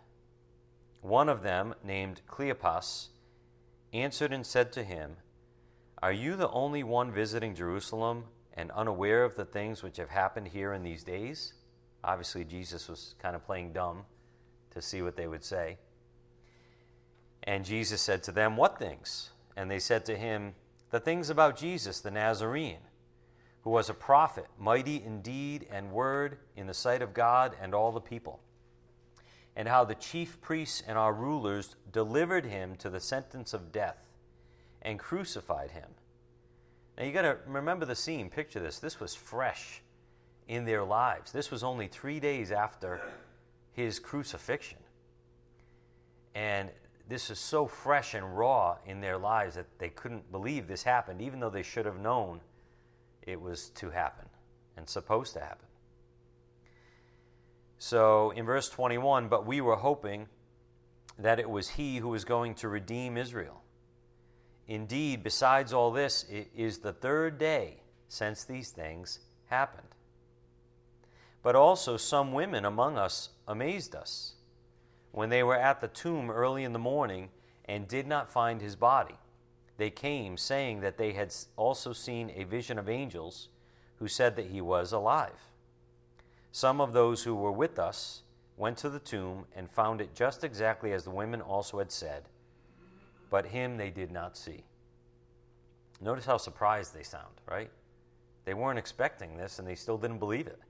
One 1.02 1.28
of 1.28 1.44
them, 1.44 1.76
named 1.84 2.22
Cleopas, 2.26 3.10
answered 3.92 4.32
and 4.32 4.46
said 4.46 4.72
to 4.72 4.84
him, 4.86 5.18
Are 6.02 6.14
you 6.14 6.38
the 6.38 6.50
only 6.52 6.84
one 6.84 7.12
visiting 7.12 7.54
Jerusalem 7.54 8.24
and 8.54 8.72
unaware 8.72 9.26
of 9.26 9.36
the 9.36 9.44
things 9.44 9.84
which 9.84 9.98
have 9.98 10.08
happened 10.08 10.48
here 10.48 10.72
in 10.72 10.84
these 10.84 11.04
days? 11.04 11.56
Obviously, 12.02 12.46
Jesus 12.46 12.88
was 12.88 13.14
kind 13.22 13.36
of 13.36 13.46
playing 13.46 13.74
dumb 13.74 14.06
to 14.72 14.82
see 14.82 15.02
what 15.02 15.18
they 15.18 15.28
would 15.28 15.44
say. 15.44 15.78
And 17.44 17.66
Jesus 17.66 18.00
said 18.00 18.24
to 18.24 18.32
them, 18.32 18.56
What 18.56 18.80
things? 18.80 19.32
And 19.58 19.70
they 19.70 19.80
said 19.80 20.06
to 20.06 20.16
him, 20.16 20.56
The 20.92 21.02
things 21.02 21.30
about 21.30 21.58
Jesus 21.58 22.00
the 22.00 22.10
Nazarene, 22.10 22.88
who 23.64 23.70
was 23.70 23.90
a 23.90 23.94
prophet, 23.94 24.46
mighty 24.60 24.98
in 25.04 25.22
deed 25.22 25.68
and 25.72 25.92
word 25.92 26.38
in 26.56 26.68
the 26.68 26.74
sight 26.74 27.02
of 27.02 27.14
God 27.14 27.56
and 27.62 27.74
all 27.74 27.92
the 27.92 28.02
people, 28.02 28.40
and 29.56 29.68
how 29.68 29.86
the 29.86 29.96
chief 29.96 30.42
priests 30.42 30.84
and 30.86 30.98
our 30.98 31.14
rulers 31.14 31.76
delivered 31.92 32.46
him 32.46 32.76
to 32.76 32.90
the 32.90 33.00
sentence 33.00 33.54
of 33.54 33.72
death 33.72 34.10
and 34.82 35.00
crucified 35.00 35.72
him. 35.72 35.90
Now 36.98 37.06
you 37.06 37.12
got 37.12 37.22
to 37.24 37.38
remember 37.48 37.86
the 37.86 37.96
scene, 37.96 38.30
picture 38.30 38.60
this. 38.60 38.80
This 38.80 39.00
was 39.00 39.16
fresh 39.16 39.82
in 40.48 40.66
their 40.66 40.84
lives. 40.84 41.32
This 41.32 41.50
was 41.50 41.64
only 41.64 41.88
three 41.88 42.20
days 42.20 42.52
after 42.52 43.02
his 43.72 44.00
crucifixion. 44.00 44.80
And 46.36 46.70
this 47.08 47.30
is 47.30 47.40
so 47.40 47.66
fresh 47.66 48.14
and 48.14 48.38
raw 48.38 48.78
in 48.86 49.02
their 49.02 49.18
lives 49.18 49.56
that 49.56 49.68
they 49.80 49.90
couldn't 49.90 50.32
believe 50.32 50.68
this 50.68 50.84
happened, 50.84 51.22
even 51.22 51.40
though 51.40 51.50
they 51.50 51.64
should 51.64 51.86
have 51.86 52.00
known 52.00 52.42
it 53.26 53.42
was 53.42 53.70
to 53.70 53.90
happen 53.90 54.26
and 54.78 54.88
supposed 54.88 55.34
to 55.34 55.40
happen. 55.40 55.68
So 57.78 58.32
in 58.32 58.46
verse 58.46 58.70
21, 58.70 59.28
but 59.28 59.46
we 59.46 59.62
were 59.62 59.76
hoping 59.76 60.28
that 61.20 61.40
it 61.40 61.50
was 61.50 61.70
he 61.70 61.98
who 61.98 62.10
was 62.10 62.26
going 62.26 62.56
to 62.56 62.70
redeem 62.70 63.18
Israel. 63.18 63.62
Indeed, 64.68 65.24
besides 65.24 65.74
all 65.74 65.92
this, 65.92 66.24
it 66.30 66.50
is 66.56 66.80
the 66.80 66.94
third 66.94 67.38
day 67.38 67.82
since 68.08 68.44
these 68.44 68.70
things 68.72 69.20
happened. 69.48 69.88
But 71.42 71.56
also, 71.56 71.98
some 71.98 72.32
women 72.32 72.64
among 72.64 72.98
us 72.98 73.30
amazed 73.48 73.96
us 73.96 74.36
when 75.12 75.30
they 75.30 75.44
were 75.44 75.58
at 75.58 75.82
the 75.82 75.90
tomb 75.90 76.32
early 76.32 76.64
in 76.64 76.72
the 76.72 76.80
morning 76.80 77.30
and 77.66 77.88
did 77.88 78.08
not 78.08 78.32
find 78.32 78.62
his 78.62 78.76
body. 78.76 79.16
They 79.84 79.90
came, 79.90 80.38
saying 80.38 80.80
that 80.80 80.98
they 80.98 81.12
had 81.12 81.36
also 81.58 81.92
seen 81.92 82.32
a 82.38 82.46
vision 82.46 82.80
of 82.80 82.88
angels 82.88 83.50
who 83.98 84.08
said 84.08 84.38
that 84.38 84.46
he 84.46 84.62
was 84.62 84.94
alive. 84.94 85.52
Some 86.54 86.80
of 86.80 86.94
those 86.94 87.24
who 87.24 87.36
were 87.36 87.52
with 87.52 87.78
us 87.78 88.22
went 88.56 88.78
to 88.78 88.90
the 88.90 89.02
tomb 89.02 89.44
and 89.54 89.70
found 89.70 90.00
it 90.00 90.16
just 90.16 90.46
exactly 90.46 90.94
as 90.94 91.04
the 91.04 91.10
women 91.10 91.42
also 91.42 91.80
had 91.80 91.92
said, 91.92 92.24
but 93.30 93.48
him 93.48 93.76
they 93.76 93.90
did 93.90 94.10
not 94.10 94.38
see. 94.38 94.64
Notice 96.00 96.24
how 96.24 96.38
surprised 96.38 96.96
they 96.96 97.04
sound, 97.04 97.42
right? 97.46 97.70
They 98.46 98.54
weren't 98.54 98.80
expecting 98.80 99.36
this 99.36 99.60
and 99.60 99.68
they 99.68 99.76
still 99.76 99.98
didn't 99.98 100.20
believe 100.20 100.48
it. 100.48 100.62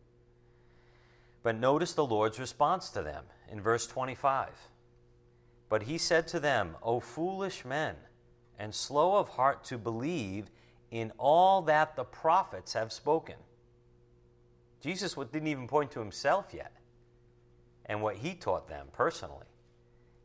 But 1.43 1.59
notice 1.59 1.93
the 1.93 2.03
Lord's 2.03 2.39
response 2.39 2.89
to 2.89 3.03
them 3.03 3.25
in 3.51 3.61
verse 3.61 3.85
25. 3.85 4.49
But 5.69 5.83
he 5.83 5.99
said 5.99 6.27
to 6.29 6.39
them, 6.39 6.77
O 6.81 6.99
foolish 6.99 7.63
men, 7.63 7.95
and 8.63 8.73
slow 8.73 9.17
of 9.17 9.27
heart 9.27 9.65
to 9.65 9.77
believe 9.77 10.49
in 10.89 11.11
all 11.17 11.63
that 11.63 11.97
the 11.97 12.03
prophets 12.05 12.71
have 12.71 12.93
spoken. 12.93 13.35
Jesus 14.79 15.15
didn't 15.15 15.47
even 15.47 15.67
point 15.67 15.91
to 15.91 15.99
himself 15.99 16.53
yet 16.53 16.71
and 17.85 18.01
what 18.01 18.15
he 18.15 18.33
taught 18.33 18.69
them 18.69 18.87
personally. 18.93 19.47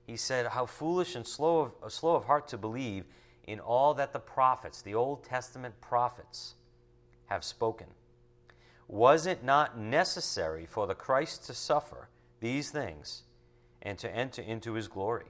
He 0.06 0.16
said, 0.16 0.46
How 0.46 0.66
foolish 0.66 1.16
and 1.16 1.26
slow 1.26 1.60
of, 1.62 1.74
uh, 1.82 1.88
slow 1.88 2.14
of 2.14 2.26
heart 2.26 2.46
to 2.48 2.58
believe 2.58 3.06
in 3.48 3.58
all 3.58 3.92
that 3.94 4.12
the 4.12 4.20
prophets, 4.20 4.82
the 4.82 4.94
Old 4.94 5.24
Testament 5.24 5.74
prophets, 5.80 6.54
have 7.26 7.42
spoken. 7.42 7.88
Was 8.86 9.26
it 9.26 9.42
not 9.42 9.76
necessary 9.76 10.64
for 10.64 10.86
the 10.86 10.94
Christ 10.94 11.44
to 11.46 11.54
suffer 11.54 12.08
these 12.38 12.70
things 12.70 13.24
and 13.82 13.98
to 13.98 14.08
enter 14.08 14.42
into 14.42 14.74
his 14.74 14.86
glory? 14.86 15.26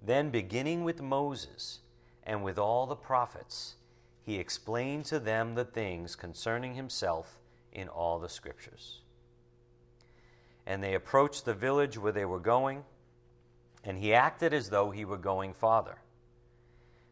Then, 0.00 0.30
beginning 0.30 0.84
with 0.84 1.02
Moses 1.02 1.80
and 2.24 2.42
with 2.42 2.58
all 2.58 2.86
the 2.86 2.96
prophets, 2.96 3.74
he 4.22 4.36
explained 4.36 5.04
to 5.06 5.18
them 5.18 5.54
the 5.54 5.64
things 5.64 6.14
concerning 6.14 6.74
himself 6.74 7.38
in 7.72 7.88
all 7.88 8.18
the 8.18 8.28
scriptures. 8.28 9.00
And 10.66 10.82
they 10.82 10.94
approached 10.94 11.44
the 11.44 11.54
village 11.54 11.98
where 11.98 12.12
they 12.12 12.24
were 12.24 12.38
going, 12.38 12.84
and 13.84 13.98
he 13.98 14.12
acted 14.12 14.52
as 14.52 14.70
though 14.70 14.90
he 14.90 15.04
were 15.04 15.16
going 15.16 15.54
farther. 15.54 15.98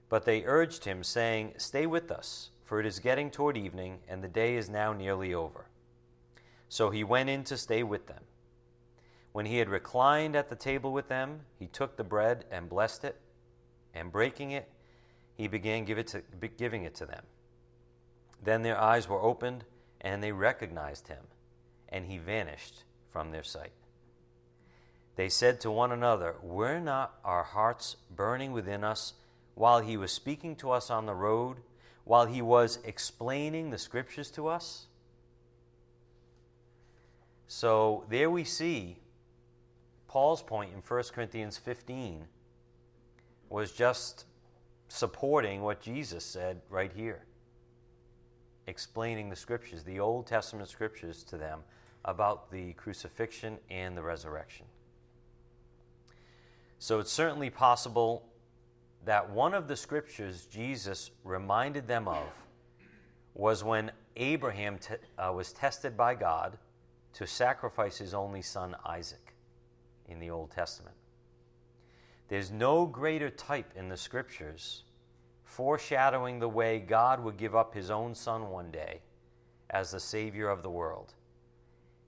But 0.08 0.24
they 0.24 0.44
urged 0.44 0.84
him, 0.84 1.02
saying, 1.02 1.54
Stay 1.56 1.86
with 1.86 2.10
us 2.10 2.50
for 2.66 2.80
it 2.80 2.86
is 2.86 2.98
getting 2.98 3.30
toward 3.30 3.56
evening, 3.56 4.00
and 4.08 4.22
the 4.22 4.28
day 4.28 4.56
is 4.56 4.68
now 4.68 4.92
nearly 4.92 5.32
over. 5.32 5.66
So 6.68 6.90
he 6.90 7.04
went 7.04 7.30
in 7.30 7.44
to 7.44 7.56
stay 7.56 7.84
with 7.84 8.08
them. 8.08 8.24
When 9.36 9.44
he 9.44 9.58
had 9.58 9.68
reclined 9.68 10.34
at 10.34 10.48
the 10.48 10.56
table 10.56 10.94
with 10.94 11.08
them, 11.08 11.40
he 11.58 11.66
took 11.66 11.98
the 11.98 12.04
bread 12.04 12.46
and 12.50 12.70
blessed 12.70 13.04
it, 13.04 13.20
and 13.92 14.10
breaking 14.10 14.52
it, 14.52 14.66
he 15.34 15.46
began 15.46 15.84
give 15.84 15.98
it 15.98 16.06
to, 16.06 16.22
giving 16.56 16.84
it 16.84 16.94
to 16.94 17.04
them. 17.04 17.22
Then 18.42 18.62
their 18.62 18.80
eyes 18.80 19.10
were 19.10 19.20
opened, 19.20 19.64
and 20.00 20.22
they 20.22 20.32
recognized 20.32 21.08
him, 21.08 21.24
and 21.90 22.06
he 22.06 22.16
vanished 22.16 22.84
from 23.12 23.30
their 23.30 23.42
sight. 23.42 23.72
They 25.16 25.28
said 25.28 25.60
to 25.60 25.70
one 25.70 25.92
another, 25.92 26.36
Were 26.40 26.80
not 26.80 27.18
our 27.22 27.44
hearts 27.44 27.96
burning 28.08 28.52
within 28.52 28.82
us 28.84 29.12
while 29.54 29.80
he 29.82 29.98
was 29.98 30.12
speaking 30.12 30.56
to 30.56 30.70
us 30.70 30.88
on 30.88 31.04
the 31.04 31.14
road? 31.14 31.58
while 32.04 32.26
he 32.26 32.40
was 32.40 32.78
explaining 32.84 33.70
the 33.70 33.78
scriptures 33.78 34.30
to 34.30 34.46
us. 34.46 34.86
So 37.48 38.04
there 38.08 38.30
we 38.30 38.44
see 38.44 38.98
Paul's 40.16 40.40
point 40.40 40.72
in 40.72 40.80
1 40.80 41.02
Corinthians 41.12 41.58
15 41.58 42.24
was 43.50 43.70
just 43.70 44.24
supporting 44.88 45.60
what 45.60 45.82
Jesus 45.82 46.24
said 46.24 46.62
right 46.70 46.90
here, 46.90 47.26
explaining 48.66 49.28
the 49.28 49.36
scriptures, 49.36 49.84
the 49.84 50.00
Old 50.00 50.26
Testament 50.26 50.70
scriptures 50.70 51.22
to 51.24 51.36
them 51.36 51.60
about 52.06 52.50
the 52.50 52.72
crucifixion 52.72 53.58
and 53.68 53.94
the 53.94 54.02
resurrection. 54.02 54.64
So 56.78 56.98
it's 56.98 57.12
certainly 57.12 57.50
possible 57.50 58.24
that 59.04 59.28
one 59.28 59.52
of 59.52 59.68
the 59.68 59.76
scriptures 59.76 60.46
Jesus 60.46 61.10
reminded 61.24 61.88
them 61.88 62.08
of 62.08 62.24
was 63.34 63.62
when 63.62 63.90
Abraham 64.16 64.78
uh, 65.18 65.30
was 65.34 65.52
tested 65.52 65.94
by 65.94 66.14
God 66.14 66.56
to 67.12 67.26
sacrifice 67.26 67.98
his 67.98 68.14
only 68.14 68.40
son 68.40 68.74
Isaac 68.82 69.25
in 70.08 70.18
the 70.18 70.30
Old 70.30 70.50
Testament. 70.50 70.96
There's 72.28 72.50
no 72.50 72.86
greater 72.86 73.30
type 73.30 73.72
in 73.76 73.88
the 73.88 73.96
scriptures 73.96 74.82
foreshadowing 75.44 76.40
the 76.40 76.48
way 76.48 76.78
God 76.78 77.22
would 77.22 77.36
give 77.36 77.54
up 77.54 77.74
his 77.74 77.90
own 77.90 78.14
son 78.14 78.50
one 78.50 78.70
day 78.70 79.00
as 79.70 79.92
the 79.92 80.00
Savior 80.00 80.48
of 80.48 80.62
the 80.62 80.70
world. 80.70 81.14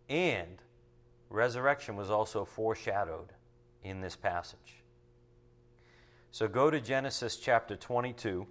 And 0.08 0.58
resurrection 1.30 1.96
was 1.96 2.10
also 2.10 2.44
foreshadowed 2.44 3.32
in 3.82 4.00
this 4.00 4.16
passage. 4.16 4.82
So 6.30 6.48
go 6.48 6.70
to 6.70 6.80
Genesis 6.80 7.36
chapter 7.36 7.76
22. 7.76 8.46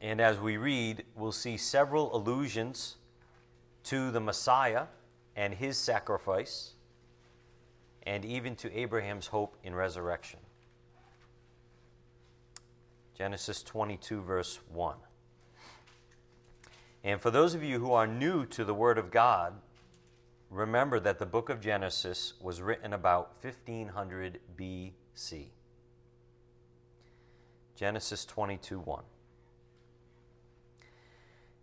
And 0.00 0.20
as 0.20 0.38
we 0.38 0.56
read, 0.56 1.04
we'll 1.14 1.32
see 1.32 1.56
several 1.56 2.14
allusions 2.14 2.96
to 3.84 4.10
the 4.10 4.20
Messiah 4.20 4.84
and 5.36 5.54
his 5.54 5.76
sacrifice, 5.76 6.74
and 8.08 8.24
even 8.24 8.56
to 8.56 8.74
Abraham's 8.74 9.26
hope 9.26 9.58
in 9.62 9.74
resurrection. 9.74 10.40
Genesis 13.14 13.62
22, 13.62 14.22
verse 14.22 14.60
1. 14.72 14.96
And 17.04 17.20
for 17.20 17.30
those 17.30 17.54
of 17.54 17.62
you 17.62 17.78
who 17.78 17.92
are 17.92 18.06
new 18.06 18.46
to 18.46 18.64
the 18.64 18.72
Word 18.72 18.96
of 18.96 19.10
God, 19.10 19.52
remember 20.48 20.98
that 21.00 21.18
the 21.18 21.26
book 21.26 21.50
of 21.50 21.60
Genesis 21.60 22.32
was 22.40 22.62
written 22.62 22.94
about 22.94 23.36
1500 23.42 24.40
BC. 24.56 25.48
Genesis 27.76 28.24
22 28.24 28.78
1. 28.78 29.02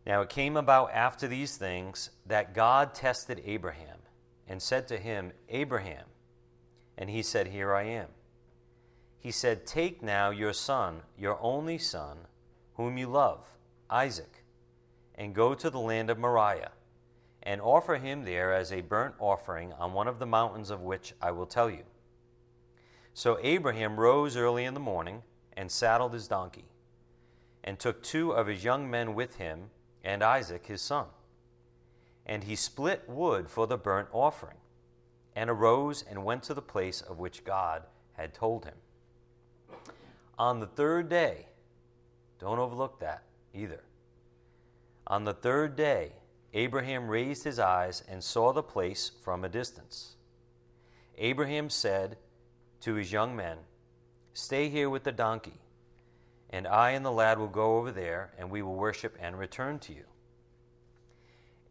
Now 0.06 0.22
it 0.22 0.30
came 0.30 0.56
about 0.56 0.92
after 0.92 1.28
these 1.28 1.58
things 1.58 2.12
that 2.28 2.54
God 2.54 2.94
tested 2.94 3.42
Abraham 3.46 3.98
and 4.48 4.62
said 4.62 4.88
to 4.90 4.98
him, 4.98 5.32
Abraham. 5.50 6.06
And 6.98 7.10
he 7.10 7.22
said, 7.22 7.48
Here 7.48 7.74
I 7.74 7.84
am. 7.84 8.08
He 9.20 9.32
said, 9.32 9.66
Take 9.66 10.04
now 10.04 10.30
your 10.30 10.54
son, 10.54 11.02
your 11.18 11.40
only 11.42 11.78
son, 11.78 12.20
whom 12.76 12.98
you 12.98 13.08
love, 13.08 13.46
Isaac, 13.90 14.44
and 15.16 15.34
go 15.34 15.54
to 15.56 15.70
the 15.70 15.80
land 15.80 16.10
of 16.10 16.20
Moriah, 16.20 16.72
and 17.42 17.62
offer 17.62 17.96
him 17.96 18.24
there 18.24 18.54
as 18.54 18.72
a 18.72 18.82
burnt 18.82 19.16
offering 19.20 19.74
on 19.74 19.94
one 19.94 20.08
of 20.08 20.20
the 20.20 20.26
mountains 20.26 20.70
of 20.70 20.82
which 20.82 21.14
I 21.22 21.32
will 21.32 21.46
tell 21.46 21.70
you. 21.70 21.84
So 23.14 23.40
Abraham 23.42 24.00
rose 24.00 24.36
early 24.36 24.66
in 24.66 24.74
the 24.74 24.80
morning 24.80 25.24
and 25.56 25.72
saddled 25.72 26.14
his 26.14 26.28
donkey, 26.28 26.66
and 27.64 27.80
took 27.80 28.04
two 28.04 28.32
of 28.32 28.48
his 28.48 28.64
young 28.64 28.90
men 28.90 29.16
with 29.16 29.38
him 29.38 29.70
and 30.04 30.24
Isaac 30.24 30.68
his 30.68 30.82
son. 30.82 31.08
And 32.26 32.44
he 32.44 32.56
split 32.56 33.04
wood 33.08 33.50
for 33.50 33.68
the 33.68 33.78
burnt 33.78 34.10
offering, 34.12 34.58
and 35.36 35.50
arose 35.50 36.04
and 36.10 36.24
went 36.24 36.44
to 36.44 36.54
the 36.54 36.62
place 36.62 37.02
of 37.02 37.20
which 37.20 37.44
God 37.44 37.84
had 38.14 38.34
told 38.34 38.66
him. 38.66 38.76
On 40.38 40.60
the 40.60 40.68
third 40.68 41.10
day, 41.10 41.48
don't 42.40 42.60
overlook 42.60 43.00
that 43.00 43.24
either. 43.54 43.84
On 45.08 45.24
the 45.24 45.34
third 45.34 45.76
day, 45.76 46.14
Abraham 46.54 47.08
raised 47.08 47.44
his 47.44 47.60
eyes 47.60 48.04
and 48.08 48.24
saw 48.24 48.54
the 48.54 48.64
place 48.64 49.12
from 49.22 49.44
a 49.44 49.50
distance. 49.50 50.16
Abraham 51.18 51.70
said, 51.70 52.18
to 52.86 52.94
his 52.94 53.12
young 53.12 53.36
men, 53.36 53.58
Stay 54.34 54.70
here 54.70 54.90
with 54.90 55.04
the 55.04 55.12
donkey, 55.12 55.60
and 56.52 56.68
I 56.68 56.92
and 56.92 57.04
the 57.04 57.12
lad 57.12 57.40
will 57.40 57.48
go 57.48 57.78
over 57.78 57.92
there, 57.92 58.32
and 58.38 58.52
we 58.52 58.62
will 58.62 58.76
worship 58.76 59.18
and 59.20 59.40
return 59.40 59.80
to 59.80 59.94
you. 59.94 60.04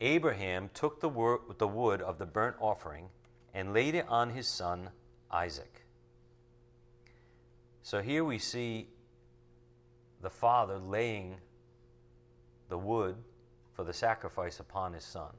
Abraham 0.01 0.71
took 0.75 1.01
the, 1.01 1.09
wood 1.09 2.03
of 2.03 2.19
the 2.19 2.27
burnt 2.27 2.57
offering 2.61 3.11
and 3.55 3.73
laid 3.73 3.95
it 3.95 4.07
on 4.09 4.31
his 4.31 4.49
son 4.49 4.91
Isaac. 5.31 5.85
So 7.83 8.03
here 8.03 8.25
we 8.25 8.39
see 8.39 8.89
the 10.21 10.31
father 10.31 10.79
laying 10.79 11.37
the 12.69 12.79
wood 12.79 13.17
for 13.75 13.85
the 13.85 13.93
sacrifice 13.93 14.59
upon 14.59 14.93
his 14.93 15.05
son. 15.05 15.31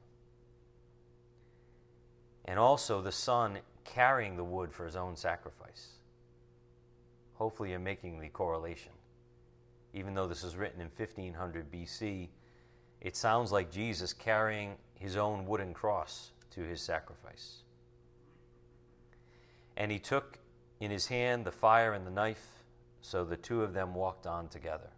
And 2.44 2.58
also 2.58 3.02
the 3.02 3.12
son 3.12 3.58
carrying 3.84 4.36
the 4.36 4.44
wood 4.44 4.72
for 4.72 4.86
his 4.86 4.96
own 4.96 5.16
sacrifice. 5.16 5.88
Hopefully, 7.34 7.70
you're 7.70 7.78
making 7.78 8.18
the 8.18 8.28
correlation. 8.28 8.92
Even 9.92 10.14
though 10.14 10.26
this 10.26 10.44
is 10.44 10.56
written 10.56 10.80
in 10.80 10.88
1500 10.96 11.70
BC, 11.70 12.28
it 13.00 13.16
sounds 13.16 13.52
like 13.52 13.70
Jesus 13.70 14.12
carrying 14.12 14.76
his 14.94 15.16
own 15.16 15.46
wooden 15.46 15.74
cross 15.74 16.30
to 16.52 16.62
his 16.62 16.80
sacrifice. 16.80 17.62
And 19.76 19.92
he 19.92 19.98
took 19.98 20.38
in 20.80 20.90
his 20.90 21.08
hand 21.08 21.44
the 21.44 21.52
fire 21.52 21.92
and 21.92 22.06
the 22.06 22.10
knife, 22.10 22.64
so 23.00 23.24
the 23.24 23.36
two 23.36 23.62
of 23.62 23.74
them 23.74 23.94
walked 23.94 24.26
on 24.26 24.48
together. 24.48 24.90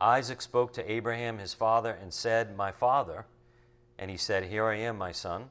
Isaac 0.00 0.40
spoke 0.40 0.72
to 0.74 0.90
Abraham 0.90 1.38
his 1.38 1.52
father 1.52 1.96
and 2.00 2.12
said, 2.12 2.56
My 2.56 2.72
father. 2.72 3.26
And 3.98 4.10
he 4.10 4.16
said, 4.16 4.44
Here 4.44 4.64
I 4.64 4.76
am, 4.76 4.96
my 4.96 5.12
son. 5.12 5.50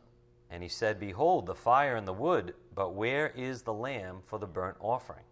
And 0.49 0.63
he 0.63 0.69
said, 0.69 0.99
Behold, 0.99 1.45
the 1.45 1.53
fire 1.55 1.95
and 1.95 2.07
the 2.07 2.13
wood, 2.13 2.55
but 2.73 2.95
where 2.95 3.27
is 3.35 3.61
the 3.61 3.73
lamb 3.73 4.21
for 4.25 4.39
the 4.39 4.47
burnt 4.47 4.77
offering? 4.79 5.25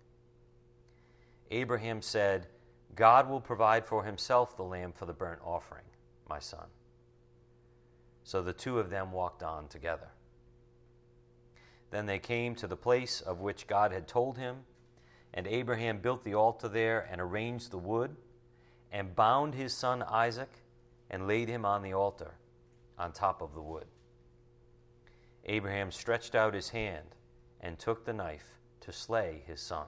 Abraham 1.50 2.01
said, 2.01 2.47
God 2.95 3.29
will 3.29 3.41
provide 3.41 3.86
for 3.86 4.03
himself 4.03 4.55
the 4.55 4.63
lamb 4.63 4.91
for 4.91 5.05
the 5.05 5.13
burnt 5.13 5.39
offering, 5.43 5.86
my 6.29 6.39
son. 6.39 6.65
So 8.24 8.41
the 8.41 8.53
two 8.53 8.79
of 8.79 8.89
them 8.89 9.12
walked 9.12 9.41
on 9.41 9.67
together. 9.67 10.09
Then 11.89 12.06
they 12.06 12.20
came 12.20 12.56
to 12.56 12.67
the 12.67 12.75
place 12.75 13.22
of 13.22 13.39
which 13.39 13.67
God 13.67 13.91
had 13.91 14.08
told 14.08 14.38
him, 14.38 14.58
and 15.34 15.48
Abraham 15.48 16.00
built 16.00 16.24
the 16.24 16.36
altar 16.36 16.67
there 16.67 17.08
and 17.12 17.22
arranged 17.22 17.72
the 17.72 17.77
wood, 17.77 18.15
and 18.91 19.15
bound 19.15 19.56
his 19.56 19.74
son 19.74 20.03
Isaac, 20.03 20.50
and 21.10 21.27
laid 21.27 21.48
him 21.48 21.65
on 21.65 21.84
the 21.84 21.94
altar 21.94 22.36
on 22.98 23.12
top 23.12 23.41
of 23.41 23.53
the 23.53 23.62
wood. 23.62 23.86
Abraham 25.46 25.91
stretched 25.91 26.36
out 26.36 26.53
his 26.53 26.70
hand 26.70 27.15
and 27.62 27.79
took 27.79 28.06
the 28.06 28.13
knife 28.13 28.60
to 28.82 28.91
slay 28.91 29.44
his 29.48 29.62
son. 29.62 29.86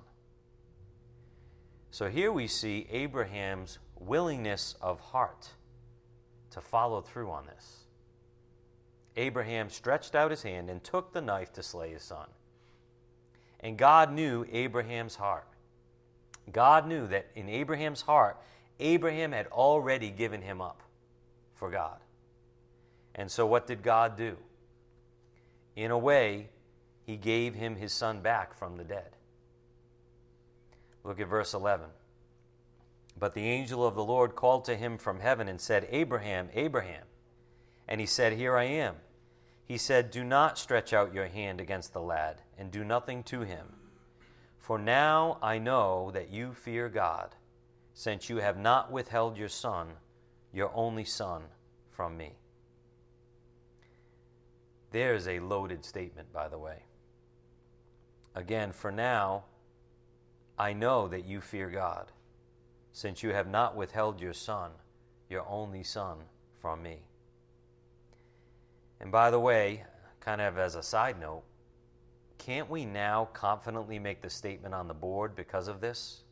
So 1.91 2.09
here 2.09 2.31
we 2.31 2.47
see 2.47 2.87
Abraham's 2.91 3.79
willingness 3.99 4.75
of 4.81 4.99
heart 4.99 5.49
to 6.51 6.61
follow 6.61 7.01
through 7.01 7.31
on 7.31 7.45
this. 7.45 7.78
Abraham 9.17 9.69
stretched 9.69 10.15
out 10.15 10.31
his 10.31 10.43
hand 10.43 10.69
and 10.69 10.83
took 10.83 11.13
the 11.13 11.21
knife 11.21 11.51
to 11.53 11.63
slay 11.63 11.91
his 11.91 12.03
son. 12.03 12.27
And 13.59 13.77
God 13.77 14.11
knew 14.11 14.45
Abraham's 14.51 15.15
heart. 15.15 15.47
God 16.51 16.87
knew 16.87 17.07
that 17.07 17.27
in 17.35 17.49
Abraham's 17.49 18.01
heart, 18.01 18.37
Abraham 18.79 19.31
had 19.31 19.47
already 19.47 20.09
given 20.09 20.41
him 20.41 20.61
up 20.61 20.81
for 21.55 21.69
God. 21.69 21.99
And 23.15 23.29
so, 23.29 23.45
what 23.45 23.67
did 23.67 23.83
God 23.83 24.15
do? 24.15 24.37
In 25.75 25.91
a 25.91 25.97
way, 25.97 26.49
he 27.05 27.17
gave 27.17 27.55
him 27.55 27.75
his 27.75 27.91
son 27.91 28.21
back 28.21 28.53
from 28.53 28.77
the 28.77 28.83
dead. 28.83 29.15
Look 31.03 31.19
at 31.19 31.27
verse 31.27 31.53
11. 31.53 31.87
But 33.17 33.33
the 33.33 33.45
angel 33.45 33.85
of 33.85 33.95
the 33.95 34.03
Lord 34.03 34.35
called 34.35 34.63
to 34.65 34.75
him 34.75 34.97
from 34.97 35.19
heaven 35.19 35.47
and 35.49 35.59
said, 35.59 35.87
Abraham, 35.91 36.49
Abraham. 36.53 37.03
And 37.89 37.99
he 37.99 38.05
said, 38.05 38.33
Here 38.33 38.55
I 38.55 38.65
am. 38.65 38.95
He 39.65 39.77
said, 39.77 40.11
Do 40.11 40.23
not 40.23 40.59
stretch 40.59 40.93
out 40.93 41.13
your 41.13 41.27
hand 41.27 41.59
against 41.59 41.91
the 41.91 42.01
lad, 42.01 42.43
and 42.57 42.71
do 42.71 42.83
nothing 42.83 43.23
to 43.23 43.41
him. 43.41 43.65
For 44.59 44.77
now 44.77 45.39
I 45.41 45.57
know 45.57 46.11
that 46.13 46.29
you 46.29 46.53
fear 46.53 46.87
God, 46.87 47.35
since 47.95 48.29
you 48.29 48.37
have 48.37 48.57
not 48.57 48.91
withheld 48.91 49.37
your 49.37 49.49
son, 49.49 49.87
your 50.53 50.71
only 50.75 51.03
son, 51.03 51.41
from 51.89 52.15
me. 52.15 52.35
There's 54.91 55.27
a 55.27 55.39
loaded 55.39 55.83
statement, 55.83 56.31
by 56.31 56.47
the 56.47 56.59
way. 56.59 56.83
Again, 58.35 58.71
for 58.71 58.91
now, 58.91 59.45
I 60.57 60.73
know 60.73 61.07
that 61.07 61.25
you 61.25 61.41
fear 61.41 61.69
God, 61.69 62.11
since 62.91 63.23
you 63.23 63.33
have 63.33 63.47
not 63.47 63.75
withheld 63.75 64.21
your 64.21 64.33
son, 64.33 64.71
your 65.27 65.45
only 65.47 65.83
son, 65.83 66.17
from 66.59 66.83
me. 66.83 66.99
And 69.01 69.11
by 69.11 69.31
the 69.31 69.39
way, 69.39 69.83
kind 70.19 70.41
of 70.41 70.57
as 70.57 70.75
a 70.75 70.83
side 70.83 71.19
note, 71.19 71.43
can't 72.37 72.69
we 72.69 72.85
now 72.85 73.29
confidently 73.33 73.99
make 73.99 74.21
the 74.21 74.29
statement 74.29 74.73
on 74.73 74.87
the 74.87 74.93
board 74.93 75.35
because 75.35 75.67
of 75.67 75.81
this 75.81 76.23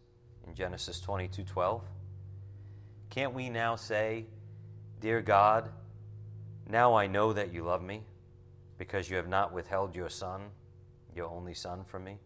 in 0.45 0.53
Genesis 0.53 1.01
22:12? 1.01 1.81
Can't 3.09 3.33
we 3.33 3.49
now 3.49 3.75
say, 3.75 4.25
"Dear 4.99 5.21
God, 5.21 5.71
now 6.67 6.93
I 6.93 7.07
know 7.07 7.33
that 7.33 7.53
you 7.53 7.63
love 7.63 7.81
me"? 7.81 8.03
because 8.77 9.09
you 9.09 9.17
have 9.17 9.27
not 9.27 9.51
withheld 9.51 9.95
your 9.95 10.09
son, 10.09 10.41
your 11.15 11.27
only 11.27 11.53
son, 11.53 11.83
from 11.83 12.03
me? 12.03 12.19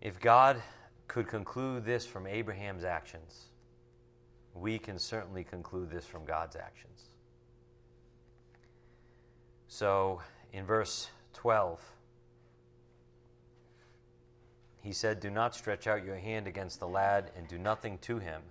If 0.00 0.20
God 0.20 0.62
could 1.08 1.28
conclude 1.28 1.84
this 1.84 2.04
from 2.06 2.26
Abraham's 2.26 2.84
actions, 2.84 3.46
we 4.54 4.78
can 4.78 4.98
certainly 4.98 5.44
conclude 5.44 5.90
this 5.90 6.04
from 6.04 6.24
God's 6.24 6.56
actions. 6.56 7.04
So, 9.68 10.20
in 10.52 10.66
verse 10.66 11.08
12, 11.32 11.80
he 14.82 14.92
said, 14.92 15.20
Do 15.20 15.30
not 15.30 15.54
stretch 15.54 15.86
out 15.86 16.04
your 16.04 16.16
hand 16.16 16.46
against 16.46 16.80
the 16.80 16.88
lad 16.88 17.30
and 17.36 17.48
do 17.48 17.58
nothing 17.58 17.98
to 17.98 18.18
him, 18.18 18.42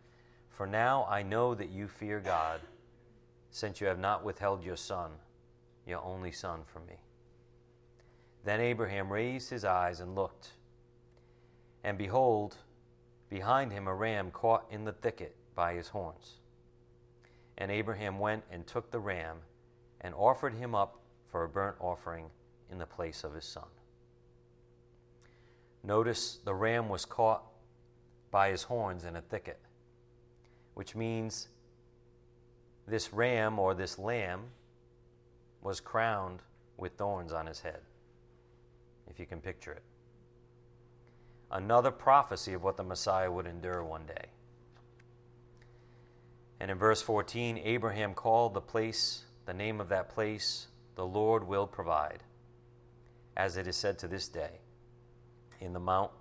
for 0.49 0.65
now 0.65 1.05
I 1.09 1.21
know 1.21 1.53
that 1.53 1.69
you 1.69 1.87
fear 1.87 2.19
God 2.19 2.61
since 3.51 3.81
you 3.81 3.87
have 3.87 3.99
not 3.99 4.23
withheld 4.23 4.63
your 4.63 4.77
son, 4.77 5.11
your 5.85 6.01
only 6.01 6.31
son, 6.31 6.61
from 6.65 6.85
me. 6.87 6.95
Then 8.43 8.59
Abraham 8.59 9.11
raised 9.11 9.49
his 9.49 9.65
eyes 9.65 9.99
and 9.99 10.15
looked, 10.15 10.53
and 11.83 11.97
behold, 11.97 12.55
behind 13.29 13.71
him 13.71 13.87
a 13.87 13.93
ram 13.93 14.31
caught 14.31 14.65
in 14.71 14.85
the 14.85 14.93
thicket 14.93 15.35
by 15.55 15.73
his 15.73 15.89
horns. 15.89 16.35
And 17.57 17.71
Abraham 17.71 18.19
went 18.19 18.43
and 18.51 18.65
took 18.65 18.91
the 18.91 18.99
ram 18.99 19.37
and 20.01 20.15
offered 20.15 20.53
him 20.53 20.73
up 20.73 20.99
for 21.31 21.43
a 21.43 21.49
burnt 21.49 21.75
offering 21.79 22.25
in 22.71 22.77
the 22.77 22.85
place 22.85 23.23
of 23.23 23.33
his 23.33 23.45
son. 23.45 23.67
Notice 25.83 26.39
the 26.43 26.53
ram 26.53 26.89
was 26.89 27.05
caught 27.05 27.43
by 28.29 28.49
his 28.49 28.63
horns 28.63 29.03
in 29.03 29.15
a 29.15 29.21
thicket, 29.21 29.59
which 30.73 30.95
means 30.95 31.49
this 32.87 33.13
ram 33.13 33.59
or 33.59 33.73
this 33.73 33.97
lamb 33.99 34.41
was 35.61 35.79
crowned 35.79 36.41
with 36.77 36.93
thorns 36.93 37.31
on 37.31 37.45
his 37.45 37.59
head, 37.59 37.79
if 39.09 39.19
you 39.19 39.25
can 39.25 39.39
picture 39.39 39.71
it. 39.71 39.83
Another 41.51 41.91
prophecy 41.91 42.53
of 42.53 42.63
what 42.63 42.77
the 42.77 42.83
Messiah 42.83 43.31
would 43.31 43.45
endure 43.45 43.83
one 43.83 44.05
day. 44.05 44.27
And 46.61 46.69
in 46.69 46.77
verse 46.77 47.01
14, 47.01 47.57
Abraham 47.57 48.13
called 48.13 48.53
the 48.53 48.61
place, 48.61 49.23
the 49.47 49.53
name 49.53 49.81
of 49.81 49.89
that 49.89 50.09
place, 50.09 50.67
the 50.93 51.03
Lord 51.03 51.47
will 51.47 51.65
provide, 51.65 52.21
as 53.35 53.57
it 53.57 53.65
is 53.65 53.75
said 53.75 53.97
to 53.97 54.07
this 54.07 54.27
day, 54.27 54.59
in 55.59 55.73
the 55.73 55.79
mount 55.79 56.11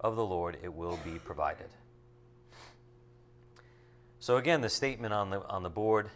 of 0.00 0.16
the 0.16 0.24
Lord 0.24 0.58
it 0.64 0.74
will 0.74 0.98
be 1.04 1.20
provided. 1.20 1.68
So 4.18 4.36
again, 4.36 4.62
the 4.62 4.68
statement 4.68 5.14
on 5.14 5.30
the, 5.30 5.46
on 5.46 5.62
the 5.62 5.70
board 5.70 6.10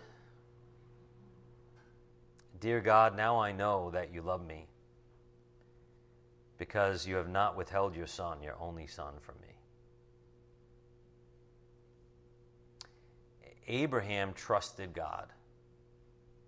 Dear 2.59 2.81
God, 2.81 3.17
now 3.17 3.39
I 3.39 3.53
know 3.53 3.91
that 3.93 4.13
you 4.13 4.23
love 4.23 4.45
me, 4.45 4.67
because 6.59 7.07
you 7.07 7.15
have 7.15 7.29
not 7.29 7.57
withheld 7.57 7.95
your 7.95 8.09
son, 8.09 8.43
your 8.43 8.57
only 8.61 8.89
son, 8.89 9.15
from 9.21 9.37
me. 9.41 9.58
Abraham 13.69 14.33
trusted 14.33 14.95
God 14.95 15.29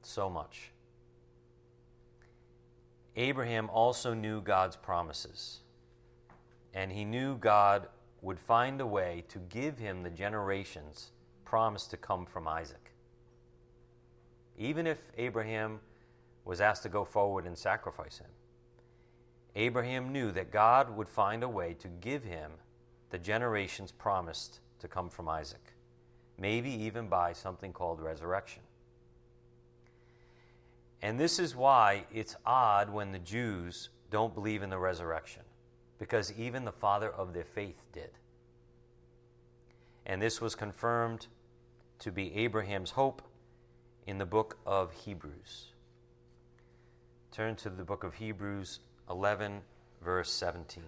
so 0.02 0.30
much. 0.30 0.72
Abraham 3.14 3.68
also 3.70 4.14
knew 4.14 4.40
God's 4.40 4.76
promises, 4.76 5.60
and 6.72 6.90
he 6.90 7.04
knew 7.04 7.36
God 7.36 7.88
would 8.22 8.40
find 8.40 8.80
a 8.80 8.86
way 8.86 9.24
to 9.28 9.38
give 9.38 9.78
him 9.78 10.02
the 10.02 10.10
generations 10.10 11.12
promised 11.44 11.90
to 11.90 11.96
come 11.96 12.24
from 12.24 12.48
Isaac. 12.48 12.92
Even 14.56 14.86
if 14.86 14.98
Abraham 15.18 15.80
was 16.44 16.60
asked 16.60 16.82
to 16.84 16.88
go 16.88 17.04
forward 17.04 17.46
and 17.46 17.56
sacrifice 17.56 18.18
him, 18.18 18.30
Abraham 19.56 20.12
knew 20.12 20.30
that 20.32 20.50
God 20.50 20.96
would 20.96 21.08
find 21.08 21.42
a 21.42 21.48
way 21.48 21.74
to 21.80 21.88
give 21.88 22.24
him 22.24 22.52
the 23.10 23.18
generations 23.18 23.90
promised 23.90 24.60
to 24.78 24.88
come 24.88 25.10
from 25.10 25.28
Isaac, 25.28 25.74
maybe 26.40 26.70
even 26.70 27.06
by 27.06 27.32
something 27.34 27.72
called 27.72 28.00
resurrection. 28.00 28.62
And 31.02 31.20
this 31.20 31.38
is 31.38 31.54
why 31.54 32.04
it's 32.12 32.34
odd 32.44 32.90
when 32.90 33.12
the 33.12 33.18
Jews 33.18 33.90
don't 34.10 34.34
believe 34.34 34.62
in 34.62 34.70
the 34.70 34.78
resurrection, 34.78 35.42
because 35.98 36.32
even 36.32 36.64
the 36.64 36.72
father 36.72 37.10
of 37.10 37.32
their 37.32 37.44
faith 37.44 37.82
did. 37.92 38.10
And 40.06 40.20
this 40.20 40.40
was 40.40 40.54
confirmed 40.54 41.26
to 42.00 42.10
be 42.10 42.34
Abraham's 42.34 42.92
hope 42.92 43.22
in 44.06 44.18
the 44.18 44.26
book 44.26 44.58
of 44.66 44.92
Hebrews. 44.92 45.66
Turn 47.30 47.54
to 47.56 47.70
the 47.70 47.84
book 47.84 48.02
of 48.02 48.14
Hebrews 48.14 48.80
11, 49.08 49.60
verse 50.02 50.30
17. 50.30 50.82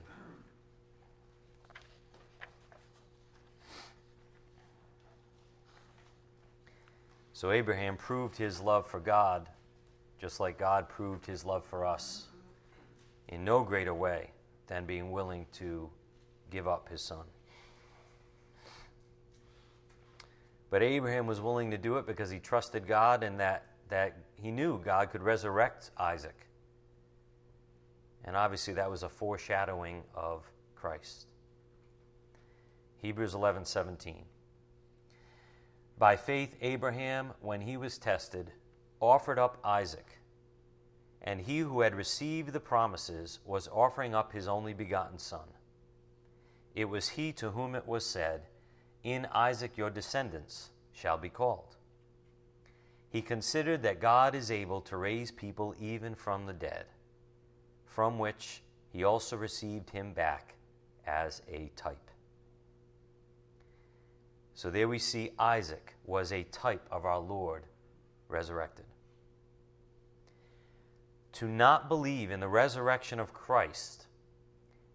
So 7.42 7.50
Abraham 7.50 7.96
proved 7.96 8.36
his 8.36 8.60
love 8.60 8.86
for 8.86 9.00
God 9.00 9.48
just 10.20 10.38
like 10.38 10.60
God 10.60 10.88
proved 10.88 11.26
his 11.26 11.44
love 11.44 11.64
for 11.64 11.84
us 11.84 12.26
in 13.26 13.44
no 13.44 13.64
greater 13.64 13.92
way 13.92 14.30
than 14.68 14.86
being 14.86 15.10
willing 15.10 15.46
to 15.54 15.90
give 16.52 16.68
up 16.68 16.88
his 16.88 17.02
son. 17.02 17.24
But 20.70 20.84
Abraham 20.84 21.26
was 21.26 21.40
willing 21.40 21.72
to 21.72 21.78
do 21.78 21.96
it 21.96 22.06
because 22.06 22.30
he 22.30 22.38
trusted 22.38 22.86
God 22.86 23.24
and 23.24 23.40
that, 23.40 23.66
that 23.88 24.18
he 24.40 24.52
knew 24.52 24.78
God 24.78 25.10
could 25.10 25.22
resurrect 25.24 25.90
Isaac. 25.98 26.46
And 28.24 28.36
obviously, 28.36 28.74
that 28.74 28.88
was 28.88 29.02
a 29.02 29.08
foreshadowing 29.08 30.04
of 30.14 30.44
Christ. 30.76 31.26
Hebrews 32.98 33.34
11 33.34 33.64
17. 33.64 34.26
By 36.02 36.16
faith, 36.16 36.56
Abraham, 36.60 37.32
when 37.40 37.60
he 37.60 37.76
was 37.76 37.96
tested, 37.96 38.50
offered 38.98 39.38
up 39.38 39.58
Isaac. 39.62 40.18
And 41.22 41.40
he 41.40 41.60
who 41.60 41.82
had 41.82 41.94
received 41.94 42.52
the 42.52 42.58
promises 42.58 43.38
was 43.44 43.68
offering 43.68 44.12
up 44.12 44.32
his 44.32 44.48
only 44.48 44.74
begotten 44.74 45.20
son. 45.20 45.46
It 46.74 46.86
was 46.86 47.10
he 47.10 47.30
to 47.34 47.52
whom 47.52 47.76
it 47.76 47.86
was 47.86 48.04
said, 48.04 48.48
In 49.04 49.28
Isaac 49.30 49.78
your 49.78 49.90
descendants 49.90 50.70
shall 50.92 51.18
be 51.18 51.28
called. 51.28 51.76
He 53.08 53.22
considered 53.22 53.84
that 53.84 54.00
God 54.00 54.34
is 54.34 54.50
able 54.50 54.80
to 54.80 54.96
raise 54.96 55.30
people 55.30 55.72
even 55.80 56.16
from 56.16 56.46
the 56.46 56.52
dead, 56.52 56.86
from 57.86 58.18
which 58.18 58.60
he 58.90 59.04
also 59.04 59.36
received 59.36 59.90
him 59.90 60.14
back 60.14 60.56
as 61.06 61.42
a 61.48 61.70
type. 61.76 62.11
So 64.54 64.70
there 64.70 64.88
we 64.88 64.98
see 64.98 65.30
Isaac 65.38 65.94
was 66.04 66.32
a 66.32 66.44
type 66.44 66.86
of 66.90 67.04
our 67.04 67.18
Lord 67.18 67.64
resurrected. 68.28 68.84
To 71.34 71.48
not 71.48 71.88
believe 71.88 72.30
in 72.30 72.40
the 72.40 72.48
resurrection 72.48 73.18
of 73.18 73.32
Christ 73.32 74.06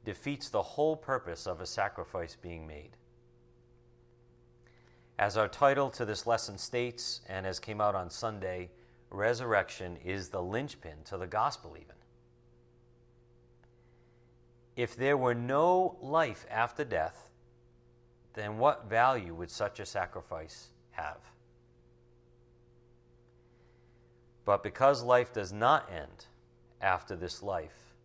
defeats 0.06 0.50
the 0.50 0.62
whole 0.62 0.96
purpose 0.96 1.48
of 1.48 1.60
a 1.60 1.66
sacrifice 1.66 2.38
being 2.40 2.68
made. 2.68 2.92
As 5.20 5.36
our 5.36 5.48
title 5.48 5.90
to 5.92 6.06
this 6.06 6.28
lesson 6.28 6.58
states, 6.60 7.22
and 7.28 7.48
as 7.48 7.60
came 7.60 7.82
out 7.82 7.96
on 7.96 8.10
Sunday, 8.12 8.70
resurrection 9.10 9.98
is 10.06 10.30
the 10.30 10.42
linchpin 10.42 10.98
to 11.06 11.18
the 11.18 11.26
gospel, 11.26 11.76
even. 11.76 11.96
If 14.76 14.96
there 14.96 15.18
were 15.18 15.34
no 15.34 15.98
life 16.02 16.46
after 16.52 16.86
death, 16.86 17.27
then 18.38 18.60
what 18.60 18.88
value 18.88 19.34
would 19.34 19.50
such 19.50 19.80
a 19.80 19.86
sacrifice 19.86 20.68
have? 20.92 21.18
But 24.46 24.62
because 24.62 25.04
life 25.04 25.34
does 25.34 25.52
not 25.52 25.92
end 25.92 26.28
after 26.80 27.16
this 27.16 27.42
life, 27.42 27.96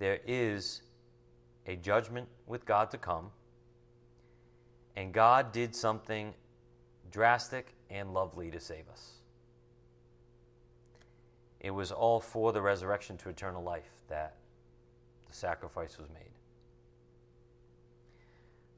there 0.00 0.18
is 0.26 0.82
a 1.66 1.76
judgment 1.76 2.26
with 2.48 2.66
God 2.66 2.90
to 2.90 2.98
come. 2.98 3.30
And 4.96 5.12
God 5.12 5.52
did 5.52 5.76
something 5.76 6.34
drastic 7.12 7.72
and 7.88 8.12
lovely 8.12 8.50
to 8.50 8.58
save 8.58 8.88
us. 8.90 9.12
It 11.60 11.70
was 11.70 11.92
all 11.92 12.18
for 12.18 12.52
the 12.52 12.60
resurrection 12.60 13.16
to 13.18 13.28
eternal 13.28 13.62
life 13.62 13.92
that 14.08 14.34
the 15.28 15.34
sacrifice 15.36 15.98
was 15.98 16.08
made. 16.08 16.32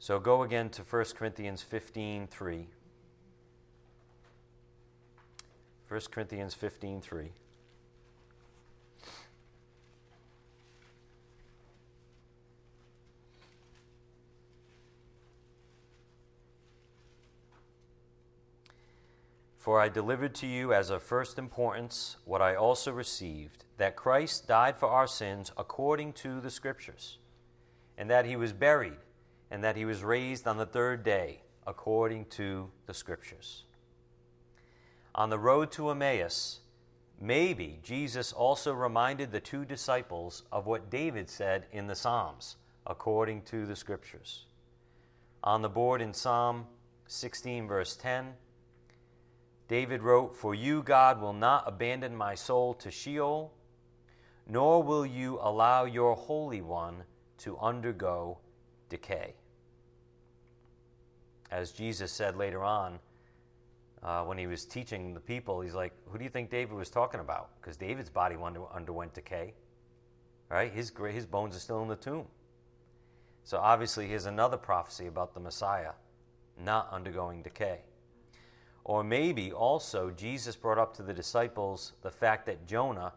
So 0.05 0.21
go 0.21 0.43
again 0.43 0.69
to 0.69 0.83
1 0.83 1.05
Corinthians 1.17 1.63
15 1.63 2.27
3. 2.27 2.67
1 5.89 6.01
Corinthians 6.11 6.53
15 6.53 7.01
3. 7.01 7.31
For 19.57 19.81
I 19.81 19.89
delivered 19.89 20.35
to 20.35 20.47
you 20.47 20.75
as 20.75 20.91
of 20.91 21.03
first 21.03 21.39
importance 21.39 22.19
what 22.27 22.43
I 22.43 22.55
also 22.55 22.93
received 22.93 23.65
that 23.79 23.97
Christ 23.97 24.47
died 24.47 24.77
for 24.77 24.91
our 24.91 25.07
sins 25.07 25.51
according 25.57 26.13
to 26.25 26.43
the 26.43 26.51
Scriptures, 26.51 27.17
and 27.97 28.11
that 28.11 28.27
he 28.27 28.37
was 28.37 28.53
buried, 28.53 28.99
and 29.55 29.63
that 29.63 29.77
he 29.77 29.85
was 29.85 30.03
raised 30.03 30.49
on 30.49 30.57
the 30.59 30.67
third 30.67 31.05
day 31.05 31.41
according 31.65 32.25
to 32.27 32.69
the 32.87 32.93
Scriptures 32.93 33.65
on 35.15 35.31
the 35.31 35.39
road 35.39 35.71
to 35.71 35.91
Emmaus, 35.91 36.61
maybe 37.21 37.79
Jesus 37.83 38.33
also 38.33 38.73
reminded 38.73 39.31
the 39.31 39.41
two 39.41 39.65
disciples 39.65 40.43
of 40.51 40.67
what 40.67 40.91
David 40.91 41.31
said 41.31 41.67
in 41.71 41.87
the 41.87 41.95
Psalms, 41.95 42.57
according 42.87 43.43
to 43.43 43.65
the 43.65 43.77
Scriptures. 43.77 44.47
On 45.45 45.63
the 45.63 45.69
board 45.69 46.01
in 46.01 46.13
Psalm 46.13 46.67
16, 47.07 47.69
verse 47.69 47.95
10, 47.97 48.33
David 49.69 50.03
wrote, 50.03 50.35
For 50.35 50.55
you, 50.55 50.83
God, 50.83 51.21
will 51.21 51.33
not 51.33 51.65
abandon 51.67 52.17
my 52.17 52.35
soul 52.35 52.75
to 52.75 52.91
Sheol, 52.91 53.53
nor 54.49 54.83
will 54.83 55.07
you 55.07 55.39
allow 55.41 55.85
your 55.85 56.17
Holy 56.17 56.61
One 56.61 57.05
to 57.39 57.57
undergo 57.59 58.39
decay. 58.89 59.35
As 61.55 61.71
Jesus 61.71 62.11
said 62.11 62.37
later 62.37 62.65
on, 62.65 62.99
uh, 64.03 64.25
when 64.25 64.37
he 64.37 64.49
was 64.49 64.65
teaching 64.65 65.15
the 65.15 65.21
people, 65.21 65.61
he's 65.61 65.73
like, 65.73 65.93
Who 66.09 66.19
do 66.19 66.25
you 66.25 66.31
think 66.31 66.51
David 66.51 66.75
was 66.75 66.91
talking 66.91 67.21
about? 67.21 67.51
Because 67.61 67.77
David's 67.77 68.11
body 68.11 68.37
underwent 68.75 69.15
decay. 69.15 69.55
Right? 70.51 70.73
His, 70.73 70.93
his 71.13 71.27
bones 71.27 71.55
are 71.55 71.61
still 71.61 71.81
in 71.83 71.89
the 71.89 71.95
tomb. 71.95 72.27
So 73.45 73.59
obviously, 73.59 74.09
here's 74.09 74.27
another 74.27 74.57
prophecy 74.57 75.07
about 75.07 75.33
the 75.33 75.41
Messiah 75.41 75.93
not 76.59 76.89
undergoing 76.91 77.43
decay. 77.43 77.83
Or 78.83 79.05
maybe 79.05 79.53
also 79.53 80.11
Jesus 80.11 80.57
brought 80.57 80.79
up 80.79 80.93
to 80.97 81.05
the 81.05 81.15
disciples 81.15 81.93
the 82.03 82.11
fact 82.11 82.47
that 82.47 82.67
Jonah 82.67 83.13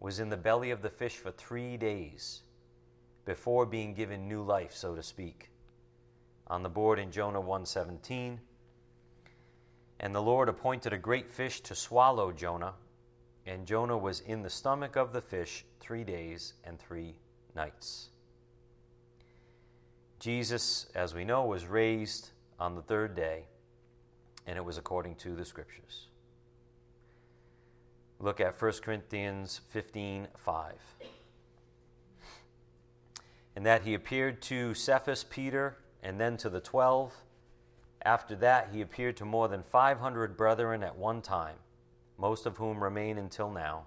was 0.00 0.18
in 0.18 0.30
the 0.30 0.36
belly 0.38 0.70
of 0.70 0.80
the 0.80 0.90
fish 0.90 1.16
for 1.16 1.30
three 1.30 1.76
days 1.76 2.40
before 3.26 3.66
being 3.66 3.92
given 3.92 4.26
new 4.26 4.42
life, 4.42 4.72
so 4.72 4.96
to 4.96 5.02
speak. 5.02 5.51
On 6.52 6.62
the 6.62 6.68
board 6.68 6.98
in 6.98 7.10
Jonah 7.10 7.40
117, 7.40 8.38
and 10.00 10.14
the 10.14 10.20
Lord 10.20 10.50
appointed 10.50 10.92
a 10.92 10.98
great 10.98 11.30
fish 11.30 11.62
to 11.62 11.74
swallow 11.74 12.30
Jonah, 12.30 12.74
and 13.46 13.66
Jonah 13.66 13.96
was 13.96 14.20
in 14.20 14.42
the 14.42 14.50
stomach 14.50 14.94
of 14.94 15.14
the 15.14 15.22
fish 15.22 15.64
three 15.80 16.04
days 16.04 16.52
and 16.62 16.78
three 16.78 17.14
nights. 17.54 18.10
Jesus, 20.20 20.88
as 20.94 21.14
we 21.14 21.24
know, 21.24 21.42
was 21.46 21.64
raised 21.64 22.32
on 22.60 22.74
the 22.74 22.82
third 22.82 23.16
day, 23.16 23.44
and 24.46 24.58
it 24.58 24.64
was 24.66 24.76
according 24.76 25.14
to 25.14 25.34
the 25.34 25.46
Scriptures. 25.46 26.08
Look 28.20 28.42
at 28.42 28.60
1 28.60 28.72
Corinthians 28.82 29.62
15 29.70 30.28
5. 30.36 30.74
and 33.56 33.64
that 33.64 33.84
he 33.84 33.94
appeared 33.94 34.42
to 34.42 34.74
Cephas, 34.74 35.24
Peter, 35.24 35.78
and 36.02 36.20
then 36.20 36.36
to 36.38 36.50
the 36.50 36.60
twelve. 36.60 37.14
After 38.04 38.34
that, 38.36 38.70
he 38.72 38.80
appeared 38.80 39.16
to 39.18 39.24
more 39.24 39.48
than 39.48 39.62
500 39.62 40.36
brethren 40.36 40.82
at 40.82 40.96
one 40.96 41.22
time, 41.22 41.56
most 42.18 42.46
of 42.46 42.56
whom 42.56 42.82
remain 42.82 43.16
until 43.16 43.50
now, 43.50 43.84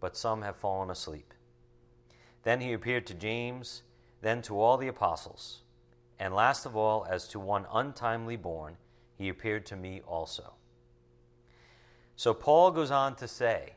but 0.00 0.16
some 0.16 0.42
have 0.42 0.56
fallen 0.56 0.90
asleep. 0.90 1.34
Then 2.42 2.60
he 2.60 2.72
appeared 2.72 3.06
to 3.08 3.14
James, 3.14 3.82
then 4.22 4.40
to 4.42 4.58
all 4.58 4.76
the 4.78 4.88
apostles, 4.88 5.60
and 6.18 6.34
last 6.34 6.64
of 6.64 6.76
all, 6.76 7.06
as 7.08 7.28
to 7.28 7.40
one 7.40 7.66
untimely 7.72 8.36
born, 8.36 8.76
he 9.16 9.28
appeared 9.28 9.66
to 9.66 9.76
me 9.76 10.00
also. 10.06 10.54
So 12.16 12.32
Paul 12.32 12.70
goes 12.70 12.90
on 12.90 13.16
to 13.16 13.28
say, 13.28 13.74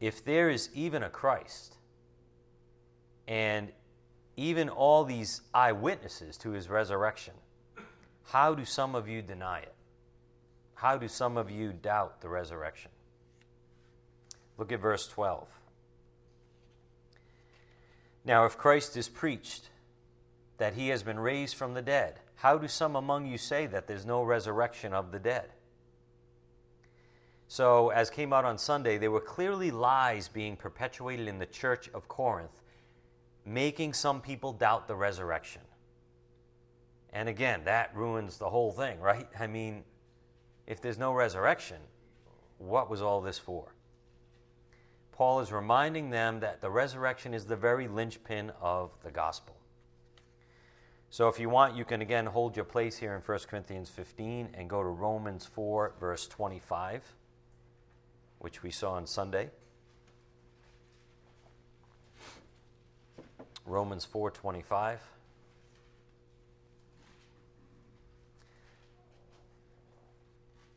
if 0.00 0.24
there 0.24 0.48
is 0.48 0.70
even 0.74 1.02
a 1.02 1.10
Christ, 1.10 1.76
and 3.26 3.72
even 4.38 4.68
all 4.68 5.02
these 5.02 5.42
eyewitnesses 5.52 6.36
to 6.36 6.50
his 6.52 6.68
resurrection, 6.68 7.34
how 8.22 8.54
do 8.54 8.64
some 8.64 8.94
of 8.94 9.08
you 9.08 9.20
deny 9.20 9.58
it? 9.58 9.74
How 10.74 10.96
do 10.96 11.08
some 11.08 11.36
of 11.36 11.50
you 11.50 11.72
doubt 11.72 12.20
the 12.20 12.28
resurrection? 12.28 12.92
Look 14.56 14.70
at 14.70 14.78
verse 14.78 15.08
12. 15.08 15.48
Now, 18.24 18.44
if 18.44 18.56
Christ 18.56 18.96
is 18.96 19.08
preached 19.08 19.70
that 20.58 20.74
he 20.74 20.88
has 20.90 21.02
been 21.02 21.18
raised 21.18 21.56
from 21.56 21.74
the 21.74 21.82
dead, 21.82 22.20
how 22.36 22.58
do 22.58 22.68
some 22.68 22.94
among 22.94 23.26
you 23.26 23.38
say 23.38 23.66
that 23.66 23.88
there's 23.88 24.06
no 24.06 24.22
resurrection 24.22 24.94
of 24.94 25.10
the 25.10 25.18
dead? 25.18 25.50
So, 27.48 27.88
as 27.88 28.08
came 28.08 28.32
out 28.32 28.44
on 28.44 28.56
Sunday, 28.56 28.98
there 28.98 29.10
were 29.10 29.20
clearly 29.20 29.72
lies 29.72 30.28
being 30.28 30.54
perpetuated 30.54 31.26
in 31.26 31.40
the 31.40 31.46
church 31.46 31.88
of 31.92 32.06
Corinth, 32.06 32.60
making 33.48 33.92
some 33.92 34.20
people 34.20 34.52
doubt 34.52 34.88
the 34.88 34.94
resurrection. 34.94 35.62
And 37.12 37.28
again, 37.28 37.62
that 37.64 37.94
ruins 37.96 38.38
the 38.38 38.50
whole 38.50 38.72
thing, 38.72 39.00
right? 39.00 39.28
I 39.40 39.46
mean, 39.46 39.84
if 40.66 40.80
there's 40.80 40.98
no 40.98 41.12
resurrection, 41.12 41.78
what 42.58 42.90
was 42.90 43.00
all 43.00 43.20
this 43.20 43.38
for? 43.38 43.74
Paul 45.12 45.40
is 45.40 45.50
reminding 45.50 46.10
them 46.10 46.40
that 46.40 46.60
the 46.60 46.70
resurrection 46.70 47.34
is 47.34 47.44
the 47.44 47.56
very 47.56 47.88
linchpin 47.88 48.52
of 48.60 48.90
the 49.02 49.10
gospel. 49.10 49.56
So, 51.10 51.28
if 51.28 51.40
you 51.40 51.48
want, 51.48 51.74
you 51.74 51.86
can 51.86 52.02
again 52.02 52.26
hold 52.26 52.54
your 52.54 52.66
place 52.66 52.98
here 52.98 53.14
in 53.14 53.22
1 53.22 53.38
Corinthians 53.48 53.88
15 53.88 54.50
and 54.52 54.68
go 54.68 54.82
to 54.82 54.88
Romans 54.88 55.46
4, 55.46 55.94
verse 55.98 56.28
25 56.28 57.02
which 58.38 58.62
we 58.62 58.70
saw 58.70 58.92
on 58.92 59.06
Sunday. 59.06 59.50
Romans 63.68 64.04
4:25 64.04 64.98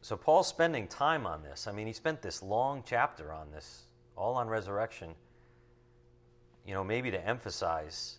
So 0.03 0.17
Paul's 0.17 0.47
spending 0.47 0.87
time 0.87 1.25
on 1.25 1.41
this. 1.43 1.67
I 1.67 1.71
mean, 1.71 1.87
he 1.87 1.93
spent 1.93 2.21
this 2.21 2.43
long 2.43 2.83
chapter 2.85 3.31
on 3.31 3.51
this, 3.51 3.83
all 4.17 4.35
on 4.35 4.47
resurrection. 4.49 5.15
You 6.65 6.73
know, 6.73 6.83
maybe 6.83 7.11
to 7.11 7.25
emphasize 7.27 8.17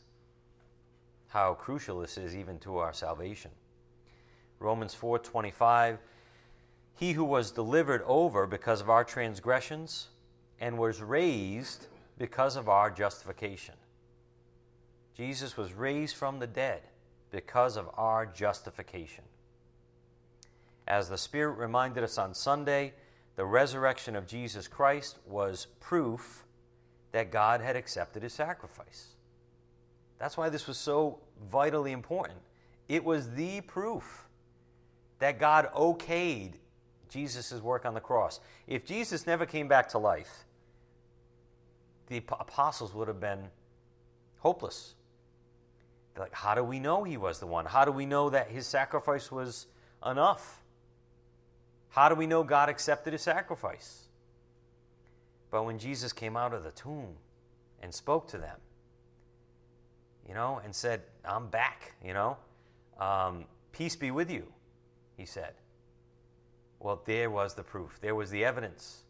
how 1.28 1.54
crucial 1.54 2.00
this 2.00 2.16
is 2.16 2.34
even 2.34 2.58
to 2.60 2.78
our 2.78 2.92
salvation. 2.92 3.50
Romans 4.58 4.94
4:25 4.94 5.98
he 6.94 7.12
who 7.12 7.24
was 7.24 7.50
delivered 7.50 8.02
over 8.06 8.46
because 8.46 8.80
of 8.80 8.88
our 8.88 9.04
transgressions 9.04 10.08
and 10.60 10.78
was 10.78 11.02
raised 11.02 11.88
because 12.18 12.54
of 12.54 12.68
our 12.68 12.90
justification. 12.90 13.74
Jesus 15.16 15.56
was 15.56 15.72
raised 15.72 16.16
from 16.16 16.38
the 16.38 16.46
dead 16.46 16.82
because 17.30 17.76
of 17.76 17.88
our 17.96 18.26
justification. 18.26 19.24
As 20.86 21.08
the 21.08 21.18
Spirit 21.18 21.58
reminded 21.58 22.02
us 22.02 22.18
on 22.18 22.34
Sunday, 22.34 22.92
the 23.36 23.44
resurrection 23.44 24.16
of 24.16 24.26
Jesus 24.26 24.68
Christ 24.68 25.18
was 25.26 25.66
proof 25.80 26.44
that 27.12 27.30
God 27.30 27.60
had 27.60 27.76
accepted 27.76 28.22
his 28.22 28.32
sacrifice. 28.32 29.08
That's 30.18 30.36
why 30.36 30.48
this 30.48 30.66
was 30.66 30.78
so 30.78 31.18
vitally 31.50 31.92
important. 31.92 32.40
It 32.88 33.04
was 33.04 33.30
the 33.30 33.60
proof 33.62 34.26
that 35.18 35.38
God 35.38 35.70
okayed 35.74 36.54
Jesus' 37.08 37.52
work 37.60 37.84
on 37.84 37.94
the 37.94 38.00
cross. 38.00 38.40
If 38.66 38.84
Jesus 38.84 39.26
never 39.26 39.46
came 39.46 39.68
back 39.68 39.88
to 39.90 39.98
life, 39.98 40.44
the 42.08 42.18
apostles 42.18 42.94
would 42.94 43.08
have 43.08 43.20
been 43.20 43.48
hopeless. 44.38 44.94
Like, 46.18 46.34
how 46.34 46.54
do 46.54 46.62
we 46.62 46.78
know 46.78 47.04
he 47.04 47.16
was 47.16 47.38
the 47.38 47.46
one? 47.46 47.64
How 47.64 47.84
do 47.84 47.92
we 47.92 48.04
know 48.04 48.30
that 48.30 48.48
his 48.48 48.66
sacrifice 48.66 49.32
was 49.32 49.66
enough? 50.04 50.62
How 51.88 52.08
do 52.08 52.14
we 52.14 52.26
know 52.26 52.42
God 52.42 52.68
accepted 52.68 53.12
his 53.12 53.22
sacrifice? 53.22 54.02
But 55.50 55.64
when 55.64 55.78
Jesus 55.78 56.12
came 56.12 56.36
out 56.36 56.54
of 56.54 56.64
the 56.64 56.70
tomb 56.70 57.16
and 57.82 57.92
spoke 57.92 58.28
to 58.28 58.38
them, 58.38 58.58
you 60.26 60.34
know, 60.34 60.60
and 60.64 60.74
said, 60.74 61.02
I'm 61.24 61.48
back, 61.48 61.94
you 62.04 62.14
know, 62.14 62.36
um, 62.98 63.44
peace 63.72 63.96
be 63.96 64.10
with 64.10 64.30
you, 64.30 64.46
he 65.16 65.26
said. 65.26 65.54
Well, 66.78 67.02
there 67.04 67.30
was 67.30 67.54
the 67.54 67.62
proof, 67.62 67.98
there 68.00 68.14
was 68.14 68.30
the 68.30 68.44
evidence. 68.44 69.02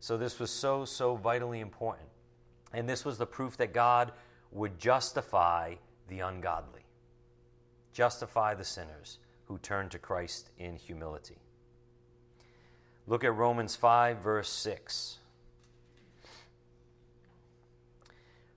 So, 0.00 0.16
this 0.16 0.40
was 0.40 0.50
so, 0.50 0.84
so 0.84 1.14
vitally 1.14 1.60
important. 1.60 2.08
And 2.72 2.88
this 2.88 3.04
was 3.04 3.18
the 3.18 3.26
proof 3.26 3.56
that 3.58 3.72
God 3.72 4.12
would 4.50 4.78
justify 4.78 5.74
the 6.08 6.20
ungodly, 6.20 6.82
justify 7.92 8.54
the 8.54 8.64
sinners 8.64 9.18
who 9.46 9.58
turn 9.58 9.88
to 9.90 9.98
Christ 9.98 10.50
in 10.58 10.76
humility. 10.76 11.38
Look 13.06 13.24
at 13.24 13.34
Romans 13.34 13.76
5, 13.76 14.18
verse 14.18 14.48
6. 14.48 15.18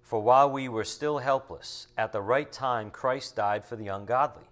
For 0.01 0.21
while 0.21 0.51
we 0.51 0.69
were 0.69 0.83
still 0.83 1.17
helpless, 1.17 1.87
at 1.97 2.11
the 2.11 2.21
right 2.21 2.51
time 2.51 2.91
Christ 2.91 3.35
died 3.35 3.65
for 3.65 3.75
the 3.75 3.87
ungodly. 3.87 4.45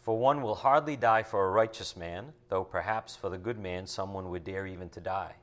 For 0.00 0.18
one 0.18 0.42
will 0.42 0.56
hardly 0.56 0.96
die 0.96 1.22
for 1.22 1.46
a 1.46 1.50
righteous 1.50 1.96
man, 1.96 2.32
though 2.48 2.64
perhaps 2.64 3.14
for 3.14 3.28
the 3.28 3.38
good 3.38 3.58
man 3.58 3.86
someone 3.86 4.28
would 4.30 4.44
dare 4.44 4.66
even 4.66 4.88
to 4.90 5.00
die. 5.00 5.36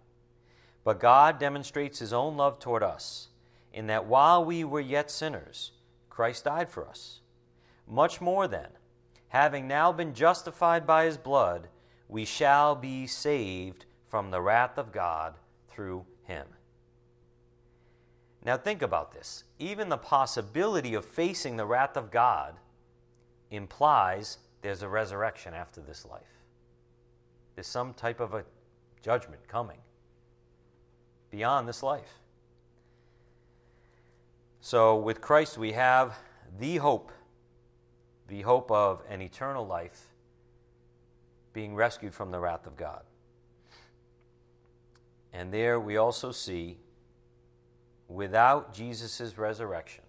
But 0.88 1.02
God 1.02 1.38
demonstrates 1.38 2.00
his 2.00 2.14
own 2.14 2.38
love 2.38 2.60
toward 2.60 2.82
us, 2.82 3.28
in 3.74 3.88
that 3.88 4.06
while 4.06 4.46
we 4.46 4.64
were 4.64 4.80
yet 4.80 5.12
sinners, 5.12 5.74
Christ 6.10 6.46
died 6.46 6.70
for 6.70 6.88
us. 6.88 7.20
Much 7.86 8.22
more 8.22 8.48
then, 8.48 8.70
having 9.28 9.68
now 9.68 9.92
been 9.92 10.14
justified 10.14 10.88
by 10.88 11.04
his 11.04 11.18
blood, 11.18 11.68
we 12.08 12.24
shall 12.24 12.74
be 12.74 13.06
saved 13.06 13.84
from 14.08 14.32
the 14.32 14.40
wrath 14.40 14.78
of 14.78 14.94
God 14.94 15.34
through 15.68 16.06
him. 16.24 16.48
Now 18.46 18.56
think 18.56 18.82
about 18.82 19.12
this. 19.12 19.44
Even 19.60 19.90
the 19.90 19.98
possibility 19.98 20.94
of 20.94 21.04
facing 21.04 21.58
the 21.58 21.66
wrath 21.66 21.98
of 21.98 22.12
God 22.12 22.54
implies 23.52 24.38
there's 24.62 24.84
a 24.84 24.88
resurrection 24.88 25.54
after 25.54 25.82
this 25.82 26.06
life. 26.06 26.46
There's 27.56 27.68
some 27.68 27.94
type 27.94 28.22
of 28.22 28.34
a 28.34 28.46
judgment 29.02 29.46
coming 29.50 29.80
beyond 31.38 31.68
this 31.68 31.84
life. 31.84 32.18
So, 34.60 34.96
with 34.96 35.22
Christ, 35.22 35.56
we 35.56 35.74
have 35.74 36.18
the 36.58 36.78
hope, 36.78 37.12
the 38.28 38.42
hope 38.42 38.72
of 38.72 39.04
an 39.08 39.22
eternal 39.22 39.64
life 39.64 40.02
being 41.54 41.76
rescued 41.76 42.16
from 42.16 42.32
the 42.32 42.40
wrath 42.40 42.66
of 42.66 42.76
God. 42.76 43.04
And 45.32 45.54
there 45.54 45.80
we 45.80 45.98
also 45.98 46.32
see, 46.32 46.80
without 48.08 48.74
Jesus' 48.74 49.38
resurrection, 49.38 50.06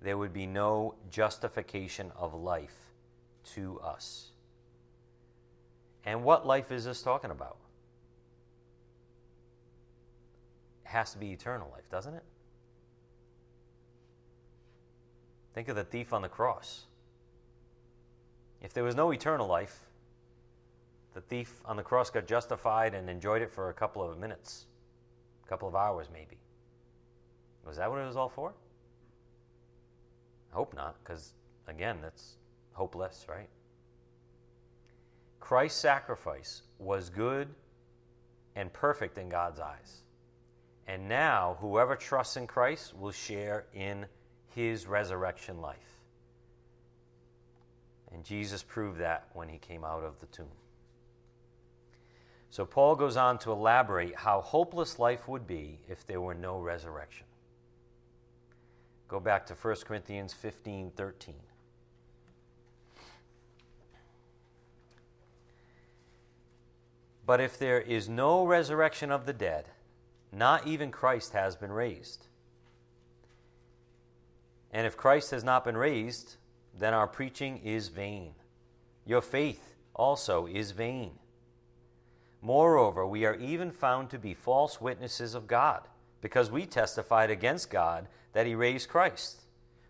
there 0.00 0.16
would 0.16 0.32
be 0.32 0.46
no 0.46 0.94
justification 1.10 2.10
of 2.16 2.32
life 2.32 2.94
to 3.56 3.78
us. 3.80 4.30
And 6.06 6.24
what 6.24 6.46
life 6.46 6.72
is 6.72 6.86
this 6.86 7.02
talking 7.02 7.30
about? 7.30 7.58
It 10.81 10.81
has 10.92 11.12
to 11.12 11.18
be 11.18 11.32
eternal 11.32 11.68
life, 11.72 11.88
doesn't 11.90 12.14
it? 12.14 12.22
Think 15.54 15.68
of 15.68 15.76
the 15.76 15.84
thief 15.84 16.12
on 16.12 16.22
the 16.22 16.28
cross. 16.28 16.84
If 18.62 18.72
there 18.72 18.84
was 18.84 18.94
no 18.94 19.12
eternal 19.12 19.46
life, 19.46 19.80
the 21.14 21.20
thief 21.20 21.60
on 21.64 21.76
the 21.76 21.82
cross 21.82 22.10
got 22.10 22.26
justified 22.26 22.94
and 22.94 23.10
enjoyed 23.10 23.42
it 23.42 23.50
for 23.50 23.68
a 23.68 23.74
couple 23.74 24.08
of 24.08 24.18
minutes, 24.18 24.66
a 25.44 25.48
couple 25.48 25.68
of 25.68 25.74
hours 25.74 26.08
maybe. 26.12 26.38
Was 27.66 27.76
that 27.76 27.90
what 27.90 27.98
it 27.98 28.06
was 28.06 28.16
all 28.16 28.28
for? 28.28 28.54
I 30.52 30.56
hope 30.56 30.74
not, 30.74 30.96
because 31.02 31.32
again, 31.68 31.98
that's 32.02 32.36
hopeless, 32.72 33.26
right? 33.28 33.48
Christ's 35.40 35.80
sacrifice 35.80 36.62
was 36.78 37.10
good 37.10 37.48
and 38.54 38.72
perfect 38.72 39.18
in 39.18 39.28
God's 39.28 39.60
eyes. 39.60 40.01
And 40.86 41.08
now, 41.08 41.56
whoever 41.60 41.96
trusts 41.96 42.36
in 42.36 42.46
Christ 42.46 42.96
will 42.96 43.12
share 43.12 43.66
in 43.72 44.06
his 44.54 44.86
resurrection 44.86 45.60
life. 45.60 45.78
And 48.12 48.24
Jesus 48.24 48.62
proved 48.62 48.98
that 48.98 49.28
when 49.32 49.48
he 49.48 49.58
came 49.58 49.84
out 49.84 50.02
of 50.02 50.18
the 50.20 50.26
tomb. 50.26 50.46
So, 52.50 52.66
Paul 52.66 52.96
goes 52.96 53.16
on 53.16 53.38
to 53.38 53.52
elaborate 53.52 54.14
how 54.16 54.42
hopeless 54.42 54.98
life 54.98 55.26
would 55.28 55.46
be 55.46 55.78
if 55.88 56.06
there 56.06 56.20
were 56.20 56.34
no 56.34 56.58
resurrection. 56.58 57.26
Go 59.08 59.20
back 59.20 59.46
to 59.46 59.54
1 59.54 59.76
Corinthians 59.86 60.32
15 60.32 60.90
13. 60.96 61.34
But 67.24 67.40
if 67.40 67.58
there 67.58 67.80
is 67.80 68.08
no 68.08 68.44
resurrection 68.44 69.10
of 69.10 69.26
the 69.26 69.32
dead, 69.32 69.66
not 70.32 70.66
even 70.66 70.90
Christ 70.90 71.32
has 71.32 71.56
been 71.56 71.72
raised. 71.72 72.26
And 74.72 74.86
if 74.86 74.96
Christ 74.96 75.30
has 75.32 75.44
not 75.44 75.64
been 75.64 75.76
raised, 75.76 76.36
then 76.78 76.94
our 76.94 77.06
preaching 77.06 77.58
is 77.58 77.88
vain. 77.88 78.32
Your 79.04 79.20
faith 79.20 79.74
also 79.94 80.46
is 80.46 80.70
vain. 80.70 81.12
Moreover, 82.40 83.06
we 83.06 83.24
are 83.26 83.36
even 83.36 83.70
found 83.70 84.10
to 84.10 84.18
be 84.18 84.34
false 84.34 84.80
witnesses 84.80 85.34
of 85.34 85.46
God, 85.46 85.82
because 86.20 86.50
we 86.50 86.66
testified 86.66 87.30
against 87.30 87.70
God 87.70 88.08
that 88.32 88.46
he 88.46 88.54
raised 88.54 88.88
Christ, 88.88 89.42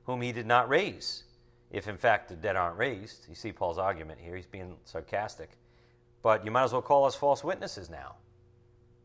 whom 0.05 0.21
he 0.21 0.33
did 0.33 0.47
not 0.47 0.69
raise. 0.69 1.25
If 1.71 1.89
in 1.89 1.97
fact 1.97 2.29
the 2.29 2.35
dead 2.35 2.57
aren't 2.57 2.77
raised, 2.77 3.27
you 3.29 3.35
see 3.35 3.53
Paul's 3.53 3.79
argument 3.79 4.21
here, 4.21 4.37
he's 4.37 4.47
being 4.47 4.77
sarcastic. 4.85 5.51
But 6.23 6.45
you 6.45 6.51
might 6.51 6.65
as 6.65 6.73
well 6.73 6.83
call 6.83 7.05
us 7.05 7.15
false 7.15 7.43
witnesses 7.43 7.89
now. 7.89 8.17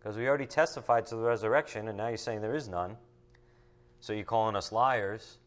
Because 0.08 0.17
we 0.17 0.30
already 0.30 0.46
testified 0.46 1.06
to 1.08 1.17
the 1.17 1.22
resurrection, 1.22 1.89
and 1.89 1.98
now 1.98 2.08
you're 2.08 2.15
saying 2.15 2.39
there 2.39 2.56
is 2.56 2.70
none. 2.70 2.96
So 4.00 4.13
you're 4.13 4.24
calling 4.24 4.56
us 4.56 4.72
liars, 4.72 5.38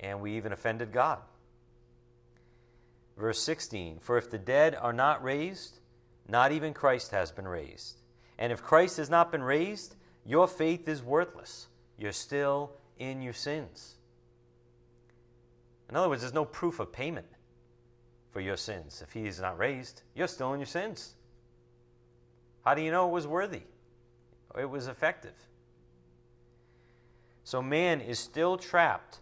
and 0.00 0.22
we 0.22 0.38
even 0.38 0.50
offended 0.50 0.92
God. 0.92 1.18
Verse 3.18 3.38
16 3.38 3.98
For 3.98 4.16
if 4.16 4.30
the 4.30 4.38
dead 4.38 4.74
are 4.74 4.94
not 4.94 5.22
raised, 5.22 5.80
not 6.26 6.52
even 6.52 6.72
Christ 6.72 7.10
has 7.10 7.30
been 7.30 7.46
raised. 7.46 7.98
And 8.38 8.50
if 8.50 8.62
Christ 8.62 8.96
has 8.96 9.10
not 9.10 9.30
been 9.30 9.42
raised, 9.42 9.94
your 10.24 10.48
faith 10.48 10.88
is 10.88 11.02
worthless. 11.02 11.66
You're 11.98 12.12
still 12.12 12.72
in 12.98 13.20
your 13.20 13.34
sins. 13.34 13.96
In 15.90 15.96
other 15.96 16.08
words, 16.08 16.22
there's 16.22 16.32
no 16.32 16.46
proof 16.46 16.80
of 16.80 16.92
payment 16.92 17.28
for 18.30 18.40
your 18.40 18.56
sins. 18.56 19.02
If 19.06 19.12
he 19.12 19.26
is 19.26 19.38
not 19.38 19.58
raised, 19.58 20.00
you're 20.14 20.28
still 20.28 20.54
in 20.54 20.60
your 20.60 20.66
sins. 20.66 21.12
How 22.64 22.72
do 22.74 22.80
you 22.80 22.90
know 22.90 23.06
it 23.06 23.12
was 23.12 23.26
worthy? 23.26 23.64
It 24.56 24.68
was 24.68 24.86
effective. 24.86 25.34
So 27.44 27.62
man 27.62 28.00
is 28.00 28.18
still 28.18 28.56
trapped 28.56 29.18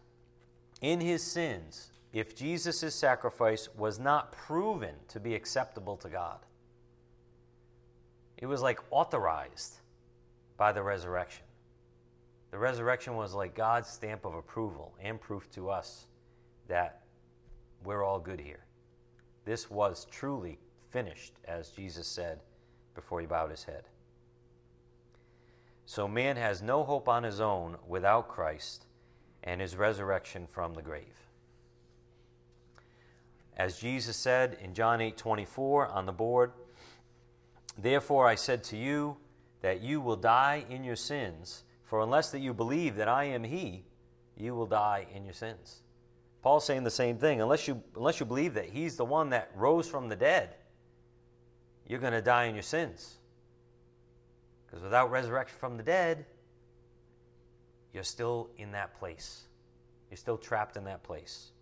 in 0.80 1.00
his 1.00 1.22
sins 1.22 1.90
if 2.12 2.34
Jesus' 2.34 2.94
sacrifice 2.94 3.68
was 3.76 3.98
not 3.98 4.32
proven 4.32 4.94
to 5.08 5.20
be 5.20 5.34
acceptable 5.34 5.96
to 5.98 6.08
God. 6.08 6.38
It 8.38 8.46
was 8.46 8.62
like 8.62 8.80
authorized 8.90 9.76
by 10.56 10.72
the 10.72 10.82
resurrection. 10.82 11.44
The 12.50 12.58
resurrection 12.58 13.16
was 13.16 13.34
like 13.34 13.54
God's 13.54 13.88
stamp 13.88 14.24
of 14.24 14.34
approval 14.34 14.94
and 15.02 15.20
proof 15.20 15.50
to 15.52 15.68
us 15.70 16.06
that 16.68 17.02
we're 17.84 18.04
all 18.04 18.18
good 18.18 18.40
here. 18.40 18.64
This 19.44 19.70
was 19.70 20.06
truly 20.10 20.58
finished, 20.90 21.34
as 21.44 21.70
Jesus 21.70 22.06
said 22.06 22.40
before 22.94 23.20
he 23.20 23.26
bowed 23.26 23.50
his 23.50 23.64
head. 23.64 23.84
So 25.86 26.08
man 26.08 26.36
has 26.36 26.60
no 26.60 26.82
hope 26.82 27.08
on 27.08 27.22
his 27.22 27.40
own 27.40 27.76
without 27.86 28.28
Christ 28.28 28.86
and 29.44 29.60
his 29.60 29.76
resurrection 29.76 30.46
from 30.48 30.74
the 30.74 30.82
grave. 30.82 31.30
As 33.56 33.78
Jesus 33.78 34.16
said 34.16 34.58
in 34.60 34.74
John 34.74 35.00
8 35.00 35.16
24 35.16 35.86
on 35.86 36.04
the 36.04 36.12
board, 36.12 36.52
Therefore 37.78 38.26
I 38.26 38.34
said 38.34 38.64
to 38.64 38.76
you 38.76 39.16
that 39.62 39.80
you 39.80 40.00
will 40.00 40.16
die 40.16 40.64
in 40.68 40.82
your 40.82 40.96
sins, 40.96 41.62
for 41.84 42.00
unless 42.00 42.30
that 42.32 42.40
you 42.40 42.52
believe 42.52 42.96
that 42.96 43.08
I 43.08 43.24
am 43.24 43.44
he, 43.44 43.84
you 44.36 44.54
will 44.54 44.66
die 44.66 45.06
in 45.14 45.24
your 45.24 45.34
sins. 45.34 45.82
Paul's 46.42 46.66
saying 46.66 46.84
the 46.84 46.90
same 46.90 47.16
thing. 47.16 47.40
Unless 47.40 47.66
you, 47.68 47.82
unless 47.94 48.20
you 48.20 48.26
believe 48.26 48.54
that 48.54 48.66
he's 48.66 48.96
the 48.96 49.04
one 49.04 49.30
that 49.30 49.50
rose 49.54 49.88
from 49.88 50.08
the 50.08 50.16
dead, 50.16 50.56
you're 51.86 52.00
going 52.00 52.12
to 52.12 52.22
die 52.22 52.44
in 52.44 52.54
your 52.54 52.62
sins. 52.62 53.18
Because 54.66 54.82
without 54.82 55.10
resurrection 55.10 55.56
from 55.58 55.76
the 55.76 55.82
dead, 55.82 56.26
you're 57.92 58.02
still 58.02 58.50
in 58.58 58.72
that 58.72 58.98
place. 58.98 59.44
You're 60.10 60.16
still 60.16 60.36
trapped 60.36 60.76
in 60.76 60.84
that 60.84 61.02
place. 61.02 61.52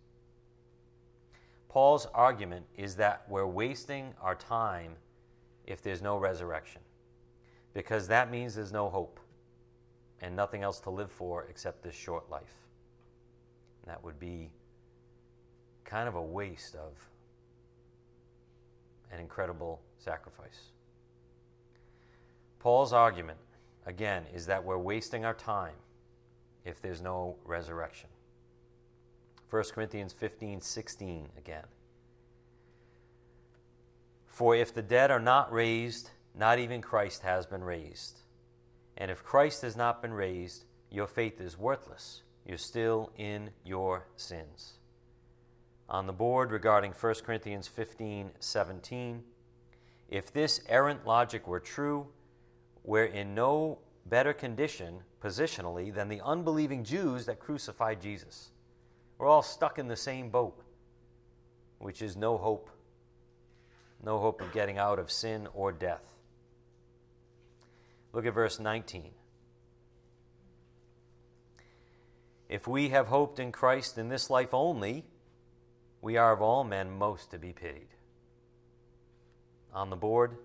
Paul's 1.68 2.06
argument 2.14 2.66
is 2.76 2.96
that 2.96 3.24
we're 3.28 3.46
wasting 3.46 4.14
our 4.22 4.34
time 4.34 4.92
if 5.66 5.82
there's 5.82 6.02
no 6.02 6.18
resurrection, 6.18 6.80
because 7.72 8.06
that 8.08 8.30
means 8.30 8.54
there's 8.54 8.72
no 8.72 8.88
hope 8.88 9.18
and 10.20 10.36
nothing 10.36 10.62
else 10.62 10.78
to 10.80 10.90
live 10.90 11.10
for 11.10 11.46
except 11.50 11.82
this 11.82 11.94
short 11.94 12.30
life. 12.30 12.54
And 13.82 13.90
that 13.90 14.04
would 14.04 14.20
be 14.20 14.50
kind 15.84 16.08
of 16.08 16.14
a 16.14 16.22
waste 16.22 16.74
of 16.76 16.92
an 19.12 19.20
incredible 19.20 19.80
sacrifice. 19.98 20.70
Paul's 22.64 22.94
argument, 22.94 23.37
again, 23.85 24.24
is 24.33 24.46
that 24.46 24.64
we're 24.64 24.79
wasting 24.79 25.27
our 25.27 25.35
time 25.35 25.74
if 26.64 26.81
there's 26.81 27.03
no 27.03 27.37
resurrection. 27.44 28.09
1 29.50 29.64
Corinthians 29.74 30.14
15 30.14 30.62
16 30.62 31.29
again. 31.37 31.66
For 34.27 34.57
if 34.57 34.72
the 34.72 34.81
dead 34.81 35.11
are 35.11 35.20
not 35.20 35.53
raised, 35.53 36.09
not 36.35 36.59
even 36.59 36.81
Christ 36.81 37.20
has 37.20 37.44
been 37.44 37.62
raised. 37.62 38.20
And 38.96 39.11
if 39.11 39.22
Christ 39.22 39.61
has 39.61 39.77
not 39.77 40.00
been 40.00 40.14
raised, 40.14 40.64
your 40.90 41.07
faith 41.07 41.42
is 41.42 41.59
worthless. 41.59 42.22
You're 42.46 42.57
still 42.57 43.12
in 43.18 43.50
your 43.62 44.07
sins. 44.16 44.79
On 45.90 46.07
the 46.07 46.14
board 46.14 46.50
regarding 46.50 46.92
1 46.92 47.14
Corinthians 47.27 47.68
15 47.68 48.31
17, 48.40 49.22
if 50.09 50.33
this 50.33 50.62
errant 50.66 51.07
logic 51.07 51.46
were 51.46 51.61
true, 51.61 52.07
we're 52.85 53.05
in 53.05 53.35
no 53.35 53.79
better 54.07 54.33
condition 54.33 55.01
positionally 55.23 55.92
than 55.92 56.09
the 56.09 56.20
unbelieving 56.20 56.85
Jews 56.85 57.27
that 57.27 57.40
crucified 57.40 58.01
Jesus. 58.01 58.51
We're 59.18 59.27
all 59.27 59.42
stuck 59.42 59.79
in 59.79 59.88
the 59.88 59.97
same 59.97 60.31
boat, 60.31 60.62
which 61.79 62.03
is 62.03 62.16
no 62.16 62.37
hope 62.37 62.70
no 64.05 64.18
hope 64.18 64.40
of 64.40 64.53
getting 64.53 64.79
out 64.79 64.99
of 64.99 65.11
sin 65.11 65.49
or 65.55 65.73
death. 65.73 66.03
Look 68.12 68.27
at 68.27 68.35
verse 68.35 68.61
19. 68.61 69.11
If 72.49 72.68
we 72.68 72.90
have 72.90 73.07
hoped 73.09 73.40
in 73.40 73.51
Christ 73.51 73.99
in 73.99 74.09
this 74.09 74.31
life 74.31 74.53
only, 74.53 75.05
we 76.03 76.16
are 76.16 76.33
of 76.33 76.42
all 76.42 76.62
men 76.62 76.90
most 76.90 77.31
to 77.31 77.38
be 77.38 77.53
pitied. 77.53 77.88
On 79.73 79.90
the 79.90 79.97
board, 79.97 80.37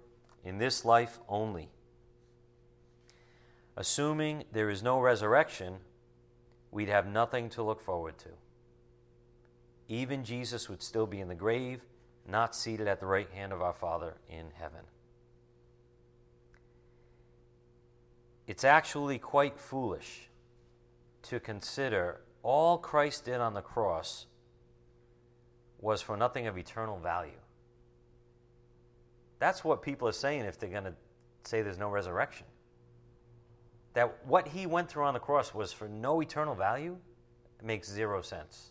in 0.44 0.58
this 0.58 0.86
life 0.86 1.20
only. 1.28 1.70
Assuming 3.78 4.44
there 4.52 4.70
is 4.70 4.84
no 4.84 5.00
resurrection, 5.00 5.78
we'd 6.72 6.90
have 6.90 7.08
nothing 7.08 7.50
to 7.50 7.64
look 7.64 7.82
forward 7.82 8.18
to. 8.20 8.30
Even 9.88 10.24
Jesus 10.24 10.70
would 10.70 10.84
still 10.84 11.08
be 11.08 11.20
in 11.20 11.28
the 11.28 11.36
grave 11.36 11.82
not 12.28 12.56
seated 12.56 12.88
at 12.88 13.00
the 13.00 13.06
right 13.06 13.30
hand 13.32 13.52
of 13.52 13.62
our 13.62 13.74
Father 13.74 14.16
in 14.30 14.52
heaven. 14.54 14.82
It's 18.48 18.64
actually 18.64 19.20
quite 19.20 19.60
foolish 19.60 20.30
to 21.24 21.40
consider 21.40 22.22
all 22.42 22.78
Christ 22.78 23.26
did 23.26 23.40
on 23.42 23.54
the 23.54 23.62
cross 23.62 24.26
was 25.80 26.02
for 26.02 26.18
nothing 26.18 26.48
of 26.48 26.58
eternal 26.58 27.00
value. 27.00 27.32
That's 29.40 29.64
what 29.64 29.82
people 29.82 30.08
are 30.08 30.14
saying 30.14 30.42
if 30.42 30.60
they're 30.60 30.70
going 30.70 30.84
to 30.86 30.94
say 31.44 31.62
there's 31.62 31.78
no 31.78 31.90
resurrection. 31.90 32.46
That 34.00 34.26
what 34.26 34.48
he 34.48 34.66
went 34.66 34.90
through 34.90 35.04
on 35.04 35.14
the 35.14 35.20
cross 35.20 35.54
was 35.54 35.74
for 35.74 35.90
no 35.90 36.22
eternal 36.22 36.56
value 36.56 36.96
makes 37.62 37.90
zero 37.90 38.22
sense. 38.22 38.70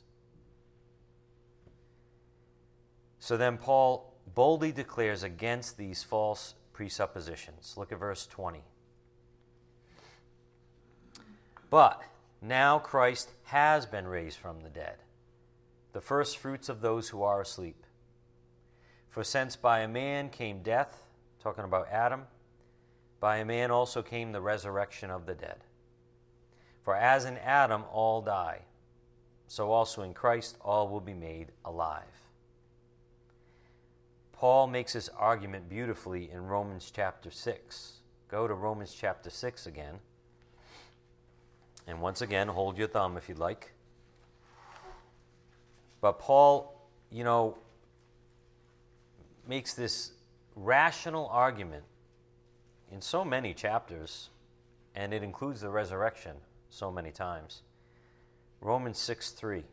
So 3.19 3.37
then 3.37 3.59
Paul 3.59 4.15
boldly 4.35 4.73
declares 4.73 5.23
against 5.23 5.77
these 5.77 6.03
false 6.03 6.55
presuppositions. 6.73 7.75
Look 7.77 7.93
at 7.93 7.99
verse 7.99 8.27
20. 8.27 8.63
But 11.69 12.03
now 12.41 12.79
Christ 12.79 13.29
has 13.45 13.85
been 13.85 14.07
raised 14.07 14.39
from 14.39 14.63
the 14.63 14.71
dead, 14.71 14.97
the 15.93 16.01
first 16.01 16.39
fruits 16.39 16.71
of 16.71 16.81
those 16.81 17.11
who 17.11 17.23
are 17.23 17.43
asleep. 17.43 17.85
For 19.11 19.23
since 19.23 19.57
by 19.57 19.81
a 19.81 19.89
man 19.89 20.31
came 20.31 20.63
death, 20.63 21.03
talking 21.39 21.65
about 21.65 21.89
Adam, 21.91 22.23
by 23.21 23.39
a 23.39 23.45
man 23.45 23.71
also 23.71 24.03
came 24.03 24.33
the 24.33 24.41
resurrection 24.41 25.11
of 25.11 25.27
the 25.27 25.35
dead. 25.35 25.59
For 26.83 26.97
as 26.97 27.25
in 27.25 27.37
Adam 27.39 27.85
all 27.93 28.23
die, 28.23 28.63
so 29.47 29.71
also 29.73 30.03
in 30.03 30.15
Christ 30.15 30.57
all 30.61 30.89
will 30.89 31.01
be 31.01 31.15
made 31.15 31.49
alive. 31.65 32.05
Paul 34.33 34.69
makes 34.69 34.93
this 34.93 35.09
argument 35.19 35.69
beautifully 35.69 36.31
in 36.31 36.47
Romans 36.47 36.93
chapter 36.95 37.31
6. 37.31 37.95
Go 38.29 38.47
to 38.47 38.55
Romans 38.55 38.95
chapter 38.99 39.31
6 39.31 39.67
again. 39.67 39.99
And 41.89 42.01
once 42.01 42.21
again, 42.21 42.47
hold 42.47 42.79
your 42.79 42.87
thumb 42.87 43.17
if 43.17 43.29
you'd 43.29 43.39
like. 43.39 43.73
But 46.01 46.21
Paul, 46.21 46.81
you 47.11 47.25
know, 47.25 47.59
makes 49.49 49.75
this 49.75 50.13
rational 50.55 51.27
argument 51.33 51.85
in 52.93 53.01
so 53.01 53.25
many 53.25 53.55
chapters, 53.55 54.31
and 54.95 55.13
it 55.13 55.23
includes 55.23 55.61
the 55.61 55.71
resurrection 55.71 56.37
so 56.71 56.91
many 56.91 57.11
times. 57.11 57.63
Romans 58.61 58.99
6 58.99 59.31
3. 59.31 59.65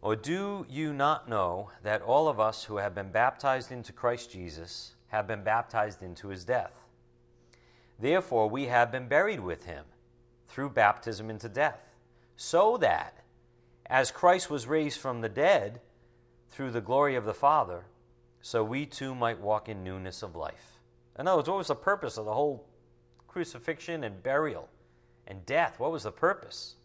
Or 0.00 0.14
do 0.14 0.64
you 0.68 0.92
not 0.92 1.28
know 1.28 1.70
that 1.82 2.02
all 2.02 2.28
of 2.28 2.38
us 2.38 2.64
who 2.64 2.76
have 2.76 2.94
been 2.94 3.10
baptized 3.10 3.72
into 3.72 3.92
Christ 3.92 4.30
Jesus 4.30 4.94
have 5.08 5.26
been 5.26 5.42
baptized 5.42 6.02
into 6.02 6.28
his 6.28 6.44
death? 6.44 6.72
Therefore, 7.98 8.48
we 8.48 8.66
have 8.66 8.92
been 8.92 9.08
buried 9.08 9.40
with 9.40 9.64
him 9.64 9.84
through 10.46 10.70
baptism 10.70 11.30
into 11.30 11.48
death, 11.48 11.80
so 12.36 12.76
that, 12.76 13.24
as 13.86 14.12
Christ 14.12 14.48
was 14.48 14.68
raised 14.68 15.00
from 15.00 15.20
the 15.20 15.28
dead 15.28 15.80
through 16.48 16.70
the 16.70 16.80
glory 16.80 17.16
of 17.16 17.24
the 17.24 17.34
Father, 17.34 17.86
so 18.48 18.64
we 18.64 18.86
too 18.86 19.14
might 19.14 19.38
walk 19.38 19.68
in 19.68 19.84
newness 19.84 20.22
of 20.22 20.34
life. 20.34 20.80
In 21.18 21.28
other 21.28 21.36
words, 21.36 21.50
what 21.50 21.58
was 21.58 21.66
the 21.66 21.74
purpose 21.74 22.16
of 22.16 22.24
the 22.24 22.32
whole 22.32 22.64
crucifixion 23.26 24.02
and 24.02 24.22
burial 24.22 24.70
and 25.26 25.44
death? 25.44 25.78
What 25.78 25.92
was 25.92 26.04
the 26.04 26.12
purpose? 26.12 26.76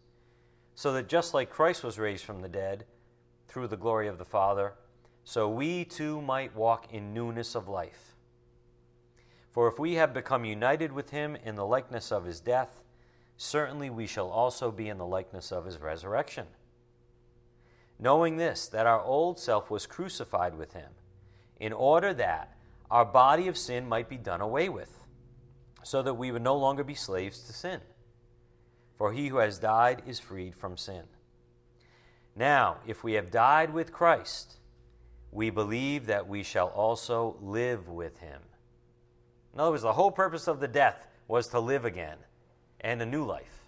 So 0.74 0.92
that 0.92 1.08
just 1.08 1.32
like 1.32 1.48
Christ 1.48 1.82
was 1.82 1.98
raised 1.98 2.22
from 2.22 2.42
the 2.42 2.50
dead, 2.50 2.84
through 3.48 3.68
the 3.68 3.78
glory 3.78 4.08
of 4.08 4.18
the 4.18 4.26
Father, 4.26 4.74
so 5.24 5.48
we 5.48 5.86
too 5.86 6.20
might 6.20 6.54
walk 6.54 6.92
in 6.92 7.14
newness 7.14 7.54
of 7.54 7.66
life. 7.66 8.14
For 9.50 9.66
if 9.66 9.78
we 9.78 9.94
have 9.94 10.12
become 10.12 10.44
united 10.44 10.92
with 10.92 11.12
him 11.12 11.34
in 11.34 11.54
the 11.54 11.64
likeness 11.64 12.12
of 12.12 12.26
his 12.26 12.40
death, 12.40 12.82
certainly 13.38 13.88
we 13.88 14.06
shall 14.06 14.28
also 14.28 14.70
be 14.70 14.90
in 14.90 14.98
the 14.98 15.06
likeness 15.06 15.50
of 15.50 15.64
his 15.64 15.78
resurrection. 15.78 16.46
Knowing 17.98 18.36
this, 18.36 18.68
that 18.68 18.86
our 18.86 19.00
old 19.00 19.38
self 19.38 19.70
was 19.70 19.86
crucified 19.86 20.58
with 20.58 20.74
him, 20.74 20.90
in 21.58 21.72
order 21.72 22.12
that 22.14 22.56
our 22.90 23.04
body 23.04 23.48
of 23.48 23.56
sin 23.56 23.88
might 23.88 24.08
be 24.08 24.16
done 24.16 24.40
away 24.40 24.68
with, 24.68 25.00
so 25.82 26.02
that 26.02 26.14
we 26.14 26.30
would 26.30 26.42
no 26.42 26.56
longer 26.56 26.84
be 26.84 26.94
slaves 26.94 27.40
to 27.40 27.52
sin. 27.52 27.80
For 28.96 29.12
he 29.12 29.28
who 29.28 29.38
has 29.38 29.58
died 29.58 30.02
is 30.06 30.20
freed 30.20 30.54
from 30.54 30.76
sin. 30.76 31.02
Now, 32.36 32.78
if 32.86 33.04
we 33.04 33.14
have 33.14 33.30
died 33.30 33.72
with 33.72 33.92
Christ, 33.92 34.56
we 35.30 35.50
believe 35.50 36.06
that 36.06 36.28
we 36.28 36.42
shall 36.42 36.68
also 36.68 37.36
live 37.40 37.88
with 37.88 38.18
him. 38.18 38.40
In 39.52 39.60
other 39.60 39.70
words, 39.70 39.82
the 39.82 39.92
whole 39.92 40.10
purpose 40.10 40.48
of 40.48 40.60
the 40.60 40.68
death 40.68 41.06
was 41.28 41.48
to 41.48 41.60
live 41.60 41.84
again 41.84 42.18
and 42.80 43.00
a 43.00 43.06
new 43.06 43.24
life. 43.24 43.64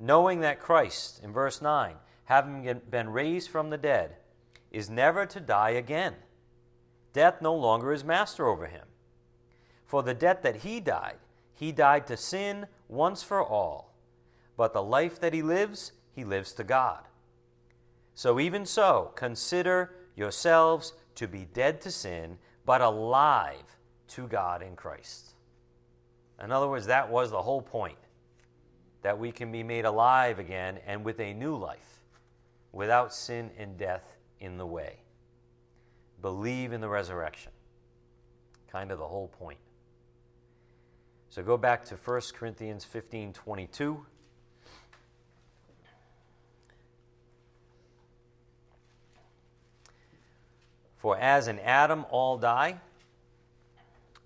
Knowing 0.00 0.40
that 0.40 0.60
Christ, 0.60 1.20
in 1.22 1.32
verse 1.32 1.62
9, 1.62 1.94
having 2.24 2.80
been 2.90 3.10
raised 3.10 3.50
from 3.50 3.70
the 3.70 3.78
dead, 3.78 4.16
is 4.70 4.88
never 4.88 5.26
to 5.26 5.40
die 5.40 5.70
again. 5.70 6.14
Death 7.12 7.42
no 7.42 7.54
longer 7.54 7.92
is 7.92 8.04
master 8.04 8.46
over 8.46 8.66
him. 8.66 8.86
For 9.86 10.02
the 10.02 10.14
death 10.14 10.42
that 10.42 10.56
he 10.56 10.80
died, 10.80 11.18
he 11.54 11.72
died 11.72 12.06
to 12.06 12.16
sin 12.16 12.66
once 12.88 13.22
for 13.22 13.42
all. 13.42 13.94
But 14.56 14.72
the 14.72 14.82
life 14.82 15.20
that 15.20 15.34
he 15.34 15.42
lives, 15.42 15.92
he 16.14 16.24
lives 16.24 16.52
to 16.54 16.64
God. 16.64 17.04
So, 18.14 18.40
even 18.40 18.66
so, 18.66 19.12
consider 19.14 19.94
yourselves 20.16 20.94
to 21.14 21.26
be 21.26 21.46
dead 21.52 21.80
to 21.82 21.90
sin, 21.90 22.38
but 22.64 22.80
alive 22.80 23.76
to 24.08 24.26
God 24.26 24.62
in 24.62 24.76
Christ. 24.76 25.34
In 26.42 26.52
other 26.52 26.68
words, 26.68 26.86
that 26.86 27.10
was 27.10 27.30
the 27.30 27.42
whole 27.42 27.62
point 27.62 27.98
that 29.02 29.18
we 29.18 29.32
can 29.32 29.50
be 29.50 29.62
made 29.62 29.84
alive 29.84 30.38
again 30.38 30.78
and 30.86 31.04
with 31.04 31.20
a 31.20 31.34
new 31.34 31.56
life, 31.56 32.00
without 32.72 33.12
sin 33.12 33.50
and 33.58 33.76
death 33.76 34.16
in 34.40 34.58
the 34.58 34.66
way. 34.66 35.01
Believe 36.22 36.72
in 36.72 36.80
the 36.80 36.88
resurrection. 36.88 37.52
Kind 38.70 38.92
of 38.92 38.98
the 38.98 39.06
whole 39.06 39.28
point. 39.28 39.58
So 41.28 41.42
go 41.42 41.56
back 41.56 41.84
to 41.86 41.96
1 41.96 42.20
Corinthians 42.34 42.84
15 42.84 43.32
22. 43.32 44.06
For 50.96 51.18
as 51.18 51.48
in 51.48 51.58
Adam 51.58 52.06
all 52.10 52.38
die, 52.38 52.80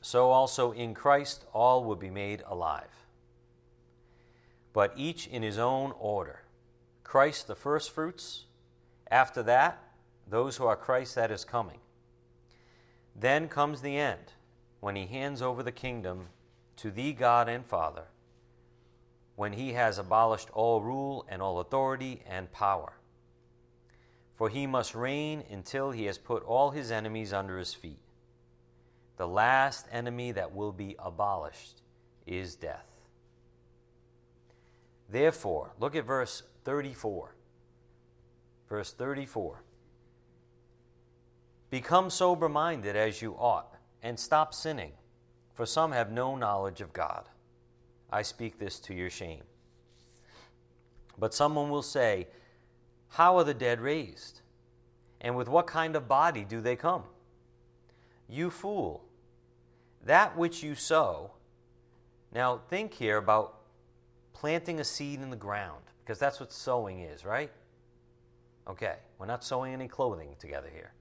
so 0.02 0.30
also 0.30 0.72
in 0.72 0.92
Christ 0.92 1.46
all 1.54 1.84
will 1.84 1.96
be 1.96 2.10
made 2.10 2.42
alive. 2.46 3.06
But 4.74 4.92
each 4.94 5.26
in 5.26 5.42
his 5.42 5.56
own 5.56 5.92
order. 5.98 6.42
Christ 7.02 7.46
the 7.46 7.54
firstfruits, 7.54 8.44
after 9.10 9.42
that, 9.44 9.82
those 10.28 10.58
who 10.58 10.66
are 10.66 10.76
Christ 10.76 11.14
that 11.14 11.30
is 11.30 11.44
coming. 11.44 11.78
Then 13.18 13.48
comes 13.48 13.80
the 13.80 13.96
end, 13.96 14.32
when 14.80 14.96
he 14.96 15.06
hands 15.06 15.40
over 15.40 15.62
the 15.62 15.72
kingdom 15.72 16.28
to 16.76 16.90
thee, 16.90 17.12
God 17.12 17.48
and 17.48 17.64
Father, 17.64 18.04
when 19.34 19.54
he 19.54 19.72
has 19.72 19.98
abolished 19.98 20.50
all 20.52 20.82
rule 20.82 21.24
and 21.28 21.40
all 21.40 21.60
authority 21.60 22.22
and 22.26 22.52
power 22.52 22.94
for 24.36 24.50
he 24.50 24.66
must 24.66 24.94
reign 24.94 25.42
until 25.50 25.90
he 25.90 26.04
has 26.04 26.18
put 26.18 26.44
all 26.44 26.70
his 26.70 26.90
enemies 26.90 27.32
under 27.32 27.58
his 27.58 27.72
feet. 27.72 27.98
The 29.16 29.26
last 29.26 29.86
enemy 29.90 30.32
that 30.32 30.54
will 30.54 30.72
be 30.72 30.94
abolished 30.98 31.80
is 32.26 32.54
death. 32.54 32.86
Therefore, 35.08 35.72
look 35.80 35.96
at 35.96 36.04
verse 36.04 36.42
34. 36.64 37.34
Verse 38.68 38.92
34. 38.92 39.62
Become 41.70 42.10
sober 42.10 42.48
minded 42.48 42.96
as 42.96 43.20
you 43.20 43.34
ought, 43.34 43.76
and 44.02 44.18
stop 44.18 44.54
sinning, 44.54 44.92
for 45.52 45.66
some 45.66 45.92
have 45.92 46.12
no 46.12 46.36
knowledge 46.36 46.80
of 46.80 46.92
God. 46.92 47.28
I 48.10 48.22
speak 48.22 48.58
this 48.58 48.78
to 48.80 48.94
your 48.94 49.10
shame. 49.10 49.42
But 51.18 51.34
someone 51.34 51.70
will 51.70 51.82
say, 51.82 52.28
how 53.08 53.36
are 53.38 53.44
the 53.44 53.54
dead 53.54 53.80
raised? 53.80 54.42
And 55.20 55.36
with 55.36 55.48
what 55.48 55.66
kind 55.66 55.96
of 55.96 56.06
body 56.06 56.44
do 56.44 56.60
they 56.60 56.76
come? 56.76 57.04
You 58.28 58.50
fool, 58.50 59.04
that 60.04 60.36
which 60.36 60.62
you 60.62 60.74
sow. 60.74 61.32
Now, 62.32 62.60
think 62.68 62.94
here 62.94 63.16
about 63.16 63.60
planting 64.32 64.78
a 64.78 64.84
seed 64.84 65.20
in 65.20 65.30
the 65.30 65.36
ground, 65.36 65.82
because 66.04 66.18
that's 66.18 66.38
what 66.38 66.52
sowing 66.52 67.00
is, 67.00 67.24
right? 67.24 67.50
Okay, 68.68 68.96
we're 69.18 69.26
not 69.26 69.42
sewing 69.42 69.72
any 69.72 69.88
clothing 69.88 70.36
together 70.38 70.68
here. 70.72 70.92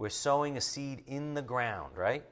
We're 0.00 0.08
sowing 0.08 0.56
a 0.56 0.62
seed 0.62 1.02
in 1.06 1.34
the 1.34 1.42
ground, 1.42 1.94
right? 1.94 2.24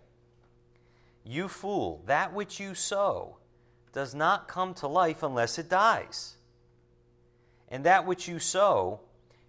You 1.23 1.49
fool, 1.49 2.03
that 2.07 2.33
which 2.33 2.59
you 2.59 2.75
sow 2.75 3.37
does 3.93 4.15
not 4.15 4.49
come 4.49 4.73
to 4.77 4.87
life 4.87 5.23
unless 5.23 5.59
it 5.59 5.69
dies. 5.69 6.37
And 7.69 7.85
that 7.85 8.07
which 8.07 8.27
you 8.27 8.39
sow, 8.39 9.01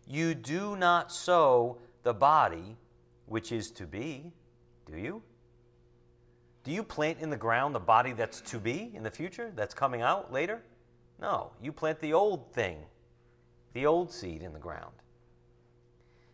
you 0.06 0.36
do 0.36 0.76
not 0.76 1.14
sow 1.14 1.78
the 2.04 2.14
body 2.14 2.76
which 3.26 3.54
is 3.54 3.72
to 3.72 3.88
be, 3.88 4.34
do 4.86 4.98
you? 4.98 5.22
Do 6.66 6.74
you 6.74 6.84
plant 6.84 7.20
in 7.20 7.30
the 7.30 7.38
ground 7.38 7.74
the 7.74 7.80
body 7.80 8.12
that's 8.12 8.42
to 8.42 8.60
be 8.60 8.92
in 8.94 9.04
the 9.04 9.12
future, 9.12 9.54
that's 9.56 9.74
coming 9.74 10.02
out 10.02 10.34
later? 10.34 10.62
No, 11.22 11.52
you 11.62 11.72
plant 11.72 12.02
the 12.02 12.12
old 12.12 12.52
thing, 12.52 12.80
the 13.72 13.86
old 13.86 14.12
seed 14.12 14.44
in 14.44 14.52
the 14.52 14.60
ground. 14.60 14.96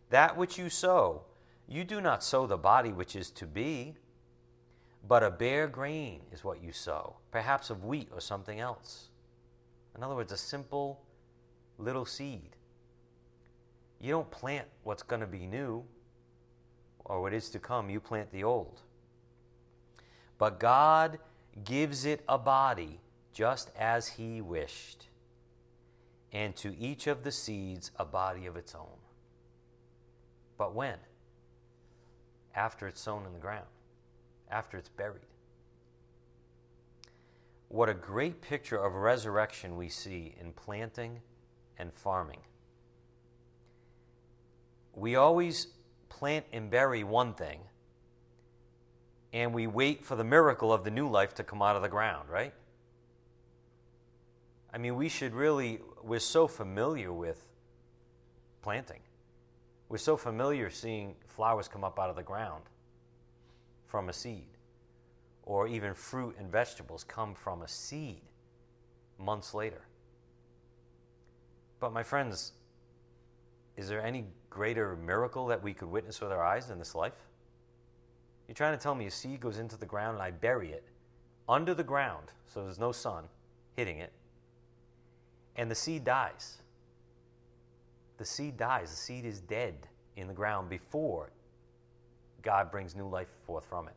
That 0.10 0.36
which 0.36 0.58
you 0.58 0.72
sow, 0.72 1.26
you 1.68 1.84
do 1.84 2.02
not 2.02 2.24
sow 2.24 2.46
the 2.46 2.58
body 2.58 2.92
which 2.92 3.16
is 3.16 3.32
to 3.32 3.46
be, 3.46 3.96
but 5.08 5.24
a 5.24 5.32
bare 5.32 5.68
grain 5.68 6.22
is 6.32 6.44
what 6.44 6.64
you 6.64 6.72
sow, 6.72 7.18
perhaps 7.32 7.70
of 7.70 7.84
wheat 7.84 8.10
or 8.12 8.20
something 8.20 8.60
else. 8.60 9.10
In 9.96 10.04
other 10.04 10.16
words, 10.16 10.32
a 10.32 10.38
simple 10.38 11.02
little 11.78 12.06
seed. 12.06 12.56
You 14.00 14.12
don't 14.12 14.30
plant 14.30 14.68
what's 14.84 15.04
going 15.04 15.22
to 15.22 15.28
be 15.28 15.46
new 15.46 15.84
or 17.06 17.22
what 17.22 17.34
is 17.34 17.50
to 17.50 17.60
come, 17.60 17.90
you 17.90 18.00
plant 18.00 18.32
the 18.32 18.44
old. 18.44 18.82
But 20.38 20.60
God 20.60 21.20
gives 21.64 22.06
it 22.06 22.22
a 22.28 22.38
body 22.38 23.00
just 23.32 23.70
as 23.78 24.08
He 24.08 24.42
wished, 24.42 25.08
and 26.32 26.56
to 26.58 26.76
each 26.78 27.08
of 27.08 27.24
the 27.24 27.32
seeds 27.32 27.92
a 27.98 28.06
body 28.06 28.46
of 28.46 28.58
its 28.58 28.74
own. 28.74 28.98
But 30.58 30.74
when? 30.74 30.98
After 32.56 32.88
it's 32.88 33.02
sown 33.02 33.26
in 33.26 33.34
the 33.34 33.40
ground, 33.40 33.68
after 34.50 34.78
it's 34.78 34.90
buried. 34.90 35.22
what 37.68 37.90
a 37.90 37.94
great 37.94 38.42
picture 38.42 38.78
of 38.78 38.94
resurrection 38.94 39.76
we 39.76 39.90
see 39.90 40.34
in 40.40 40.54
planting 40.54 41.20
and 41.78 41.94
farming. 41.94 42.40
We 44.94 45.16
always 45.16 45.68
plant 46.08 46.46
and 46.54 46.70
bury 46.72 47.04
one 47.04 47.34
thing, 47.34 47.60
and 49.34 49.54
we 49.54 49.68
wait 49.68 50.06
for 50.06 50.16
the 50.16 50.24
miracle 50.24 50.72
of 50.72 50.86
the 50.86 50.92
new 50.92 51.10
life 51.10 51.34
to 51.36 51.44
come 51.44 51.62
out 51.62 51.76
of 51.76 51.82
the 51.82 51.90
ground, 51.90 52.30
right? 52.30 52.54
I 54.74 54.78
mean, 54.78 54.96
we 54.96 55.10
should 55.10 55.34
really, 55.34 55.82
we're 56.04 56.20
so 56.20 56.48
familiar 56.48 57.12
with 57.12 57.46
planting. 58.62 59.02
We're 59.90 59.98
so 59.98 60.18
familiar 60.18 60.70
seeing 60.70 61.16
flowers 61.28 61.68
come 61.68 61.84
up 61.84 62.00
out 62.00 62.10
of 62.10 62.16
the 62.16 62.24
ground 62.24 62.64
from 63.86 64.10
a 64.10 64.14
seed, 64.14 64.48
or 65.44 65.68
even 65.68 65.94
fruit 65.94 66.36
and 66.40 66.52
vegetables 66.52 67.04
come 67.04 67.36
from 67.36 67.62
a 67.62 67.68
seed 67.68 68.22
months 69.20 69.54
later. 69.54 69.82
But, 71.80 71.94
my 71.94 72.04
friends, 72.04 72.54
is 73.78 73.88
there 73.88 74.02
any 74.02 74.26
greater 74.50 74.96
miracle 74.96 75.48
that 75.48 75.62
we 75.62 75.74
could 75.74 75.90
witness 75.90 76.20
with 76.20 76.32
our 76.32 76.44
eyes 76.44 76.72
in 76.72 76.80
this 76.80 76.96
life? 76.96 77.14
You're 78.48 78.56
trying 78.56 78.78
to 78.78 78.82
tell 78.82 78.96
me 78.96 79.06
a 79.06 79.12
seed 79.12 79.40
goes 79.40 79.60
into 79.60 79.78
the 79.78 79.86
ground 79.86 80.16
and 80.16 80.24
I 80.24 80.32
bury 80.32 80.72
it 80.72 80.84
under 81.48 81.74
the 81.74 81.84
ground 81.84 82.28
so 82.48 82.64
there's 82.64 82.80
no 82.80 82.92
sun 82.92 83.26
hitting 83.76 84.00
it, 84.00 84.14
and 85.56 85.70
the 85.70 85.76
seed 85.76 86.04
dies. 86.04 86.58
The 88.18 88.26
seed 88.26 88.58
dies. 88.58 88.90
The 88.92 88.96
seed 88.96 89.26
is 89.26 89.42
dead 89.42 89.76
in 90.16 90.28
the 90.28 90.34
ground 90.34 90.70
before 90.70 91.30
God 92.42 92.72
brings 92.72 92.96
new 92.96 93.08
life 93.08 93.28
forth 93.46 93.66
from 93.66 93.88
it. 93.88 93.96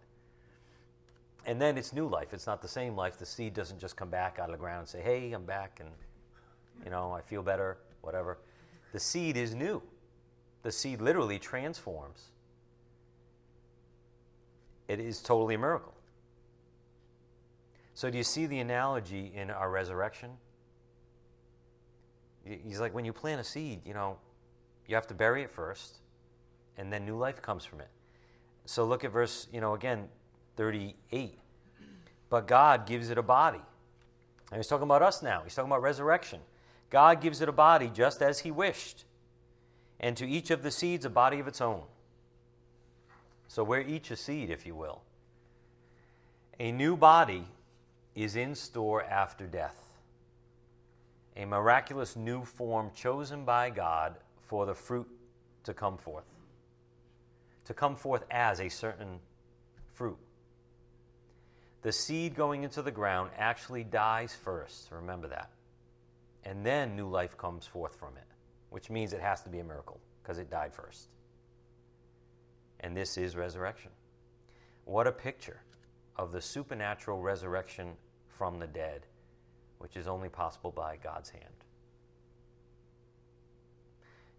And 1.46 1.60
then 1.60 1.78
it's 1.78 1.92
new 1.92 2.08
life. 2.08 2.34
It's 2.34 2.46
not 2.46 2.60
the 2.60 2.68
same 2.68 2.96
life. 2.96 3.18
The 3.18 3.26
seed 3.26 3.54
doesn't 3.54 3.78
just 3.78 3.96
come 3.96 4.10
back 4.10 4.38
out 4.38 4.46
of 4.46 4.52
the 4.52 4.58
ground 4.58 4.80
and 4.80 4.88
say, 4.88 5.00
hey, 5.00 5.32
I'm 5.32 5.44
back 5.44 5.78
and, 5.80 5.90
you 6.84 6.90
know, 6.90 7.12
I 7.12 7.20
feel 7.20 7.42
better, 7.42 7.78
whatever. 8.02 8.38
The 8.92 9.00
seed 9.00 9.36
is 9.36 9.54
new. 9.54 9.82
The 10.62 10.72
seed 10.72 11.00
literally 11.00 11.38
transforms. 11.38 12.24
It 14.88 14.98
is 14.98 15.20
totally 15.20 15.54
a 15.54 15.58
miracle. 15.58 15.94
So, 17.94 18.10
do 18.10 18.16
you 18.16 18.24
see 18.24 18.46
the 18.46 18.60
analogy 18.60 19.32
in 19.34 19.50
our 19.50 19.70
resurrection? 19.70 20.30
He's 22.45 22.80
like, 22.80 22.95
when 22.95 23.05
you 23.05 23.12
plant 23.12 23.41
a 23.41 23.45
seed, 23.45 23.80
you 23.84 23.95
know, 23.95 24.16
you 24.86 24.95
have 24.95 25.07
to 25.09 25.14
bury 25.14 25.43
it 25.43 25.51
first, 25.51 25.99
and 26.76 26.93
then 26.93 27.05
new 27.05 27.16
life 27.16 27.43
comes 27.43 27.64
from 27.64 27.80
it. 27.80 27.89
So, 28.64 28.84
look 28.84 29.05
at 29.05 29.12
verse, 29.12 29.47
you 29.53 29.61
know, 29.61 29.74
again, 29.74 30.09
38. 30.57 31.39
But 32.30 32.47
God 32.47 32.86
gives 32.86 33.11
it 33.11 33.18
a 33.18 33.22
body. 33.22 33.62
And 34.51 34.59
he's 34.59 34.66
talking 34.66 34.84
about 34.84 35.03
us 35.03 35.22
now. 35.22 35.43
He's 35.43 35.55
talking 35.55 35.70
about 35.70 35.82
resurrection. 35.82 36.41
God 36.91 37.20
gives 37.20 37.41
it 37.41 37.49
a 37.49 37.53
body 37.53 37.91
just 37.93 38.22
as 38.22 38.41
he 38.41 38.51
wished, 38.51 39.05
and 40.01 40.16
to 40.16 40.26
each 40.26 40.51
of 40.51 40.62
the 40.62 40.70
seeds 40.70 41.05
a 41.05 41.11
body 41.11 41.39
of 41.39 41.47
its 41.47 41.61
own. 41.61 41.82
So 43.47 43.64
we're 43.64 43.80
each 43.80 44.11
a 44.11 44.16
seed, 44.16 44.51
if 44.51 44.66
you 44.66 44.74
will. 44.74 45.03
A 46.61 46.72
new 46.72 46.97
body 46.97 47.45
is 48.14 48.36
in 48.36 48.55
store 48.55 49.05
after 49.05 49.47
death. 49.47 49.88
A 51.39 51.47
miraculous 51.47 52.16
new 52.16 52.45
form 52.45 52.91
chosen 52.95 53.45
by 53.47 53.70
God 53.70 54.16
for 54.43 54.66
the 54.66 54.74
fruit 54.74 55.09
to 55.64 55.72
come 55.72 55.97
forth. 55.97 56.26
To 57.64 57.74
come 57.74 57.97
forth 57.97 58.24
as 58.30 58.61
a 58.61 58.68
certain 58.68 59.20
fruit. 59.95 60.18
The 61.80 61.93
seed 61.93 62.34
going 62.34 62.64
into 62.64 62.82
the 62.82 62.91
ground 62.91 63.30
actually 63.39 63.84
dies 63.84 64.34
first. 64.34 64.91
Remember 64.91 65.28
that 65.28 65.51
and 66.49 66.64
then 66.64 66.97
new 66.97 67.09
life 67.09 67.36
comes 67.36 67.66
forth 67.66 67.95
from 67.95 68.16
it, 68.16 68.26
which 68.70 68.89
means 68.89 69.12
it 69.12 69.20
has 69.20 69.43
to 69.43 69.51
be 69.51 69.59
a 69.59 69.64
miracle 69.64 70.01
because 70.22 70.39
it 70.39 70.51
died 70.51 70.72
first. 70.74 71.09
And 72.80 72.97
this 72.97 73.18
is 73.18 73.36
resurrection. 73.36 73.91
What 74.86 75.07
a 75.07 75.12
picture 75.12 75.61
of 76.16 76.32
the 76.32 76.41
supernatural 76.41 77.20
resurrection 77.20 77.93
from 78.28 78.59
the 78.59 78.66
dead, 78.66 79.03
which 79.79 79.97
is 79.97 80.07
only 80.07 80.29
possible 80.29 80.70
by 80.70 80.97
God's 80.97 81.31
hand. 81.31 81.45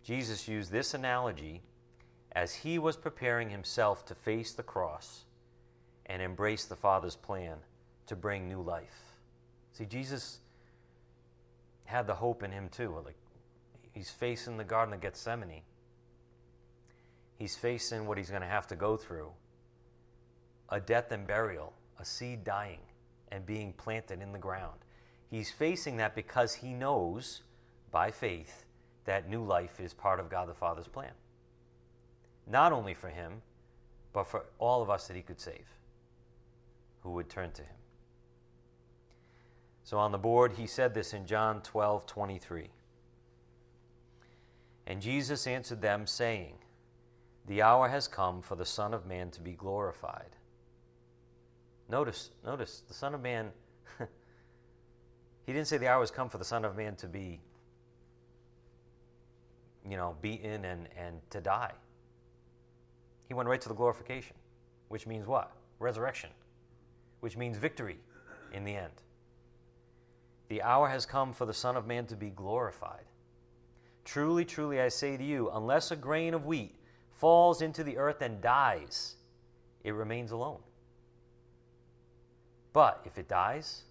Jesus 0.04 0.48
used 0.48 0.72
this 0.72 0.94
analogy 0.94 1.62
as 2.32 2.54
he 2.54 2.80
was 2.80 2.96
preparing 2.96 3.50
himself 3.50 4.06
to 4.06 4.16
face 4.16 4.54
the 4.54 4.64
cross 4.64 5.26
and 6.06 6.22
embrace 6.22 6.66
the 6.66 6.76
Father's 6.76 7.16
plan 7.16 7.58
to 8.08 8.16
bring 8.16 8.48
new 8.48 8.62
life. 8.62 9.16
See, 9.74 9.86
Jesus 9.86 10.40
had 11.86 12.08
the 12.08 12.16
hope 12.16 12.44
in 12.44 12.52
him 12.52 12.70
too. 12.70 12.96
Like 13.06 13.18
he's 13.94 14.10
facing 14.10 14.58
the 14.58 14.64
Garden 14.64 14.94
of 14.94 15.02
Gethsemane. 15.02 15.62
He's 17.38 17.56
facing 17.56 18.06
what 18.06 18.18
he's 18.18 18.30
going 18.30 18.42
to 18.42 18.48
have 18.48 18.68
to 18.68 18.76
go 18.76 18.98
through 18.98 19.32
a 20.70 20.80
death 20.80 21.12
and 21.12 21.26
burial, 21.26 21.74
a 22.00 22.06
seed 22.06 22.44
dying 22.44 22.80
and 23.32 23.46
being 23.46 23.74
planted 23.74 24.22
in 24.22 24.32
the 24.32 24.40
ground. 24.40 24.80
He's 25.30 25.52
facing 25.52 25.98
that 25.98 26.16
because 26.16 26.56
he 26.56 26.74
knows 26.74 27.42
by 27.92 28.12
faith 28.12 28.66
that 29.06 29.30
new 29.30 29.44
life 29.44 29.80
is 29.80 29.94
part 29.94 30.20
of 30.20 30.30
God 30.30 30.48
the 30.48 30.54
Father's 30.54 30.88
plan. 30.88 31.12
Not 32.48 32.72
only 32.72 32.94
for 32.94 33.10
him, 33.10 33.42
but 34.12 34.28
for 34.28 34.46
all 34.58 34.82
of 34.82 34.90
us 34.90 35.08
that 35.08 35.16
he 35.16 35.22
could 35.22 35.40
save 35.40 35.66
who 37.02 37.12
would 37.12 37.30
turn 37.30 37.52
to 37.52 37.62
him. 37.62 37.76
So 39.84 39.98
on 39.98 40.12
the 40.12 40.18
board, 40.18 40.54
he 40.54 40.68
said 40.68 40.94
this 40.94 41.14
in 41.14 41.26
John 41.26 41.62
12 41.62 42.06
23. 42.06 42.70
And 44.86 45.02
Jesus 45.02 45.46
answered 45.48 45.82
them, 45.82 46.08
saying, 46.08 46.56
The 47.48 47.62
hour 47.62 47.90
has 47.90 48.08
come 48.08 48.42
for 48.42 48.56
the 48.56 48.66
Son 48.66 48.94
of 48.94 49.06
Man 49.06 49.30
to 49.32 49.42
be 49.42 49.54
glorified. 49.54 50.36
Notice, 51.88 52.32
notice, 52.44 52.84
the 52.88 52.94
Son 52.94 53.14
of 53.14 53.22
Man, 53.22 53.52
he 55.50 55.54
didn't 55.54 55.68
say 55.68 55.78
the 55.78 55.88
hour 55.88 56.02
has 56.02 56.12
come 56.12 56.30
for 56.30 56.38
the 56.38 56.46
Son 56.46 56.64
of 56.64 56.78
Man 56.78 56.96
to 56.98 57.08
be, 57.08 57.40
you 59.84 59.98
know, 59.98 60.16
beaten 60.22 60.64
and, 60.64 60.88
and 60.96 61.22
to 61.32 61.42
die. 61.42 61.72
He 63.28 63.34
went 63.34 63.50
right 63.50 63.60
to 63.60 63.68
the 63.68 63.74
glorification, 63.74 64.36
which 64.90 65.08
means 65.08 65.26
what? 65.26 65.52
Resurrection, 65.80 66.30
which 67.22 67.36
means 67.36 67.58
victory 67.58 67.98
in 68.54 68.64
the 68.64 68.76
end. 68.76 68.94
The 70.50 70.62
hour 70.62 70.88
has 70.88 71.08
come 71.08 71.34
for 71.34 71.48
the 71.48 71.54
Son 71.56 71.76
of 71.76 71.88
Man 71.88 72.06
to 72.06 72.16
be 72.16 72.30
glorified. 72.30 73.06
Truly, 74.06 74.46
truly, 74.46 74.80
I 74.80 74.90
say 74.90 75.18
to 75.18 75.24
you, 75.24 75.50
unless 75.50 75.90
a 75.90 75.96
grain 75.96 76.36
of 76.36 76.46
wheat 76.46 76.76
falls 77.16 77.64
into 77.64 77.84
the 77.84 77.98
earth 77.98 78.22
and 78.22 78.40
dies, 78.40 79.16
it 79.84 79.96
remains 79.96 80.30
alone. 80.30 80.60
But 82.72 83.02
if 83.04 83.18
it 83.18 83.28
dies, 83.28 83.86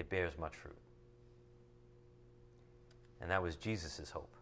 it 0.00 0.10
bears 0.10 0.36
much 0.38 0.56
fruit. 0.56 0.76
And 3.20 3.30
that 3.30 3.42
was 3.42 3.56
Jesus' 3.56 4.10
hope 4.10 4.32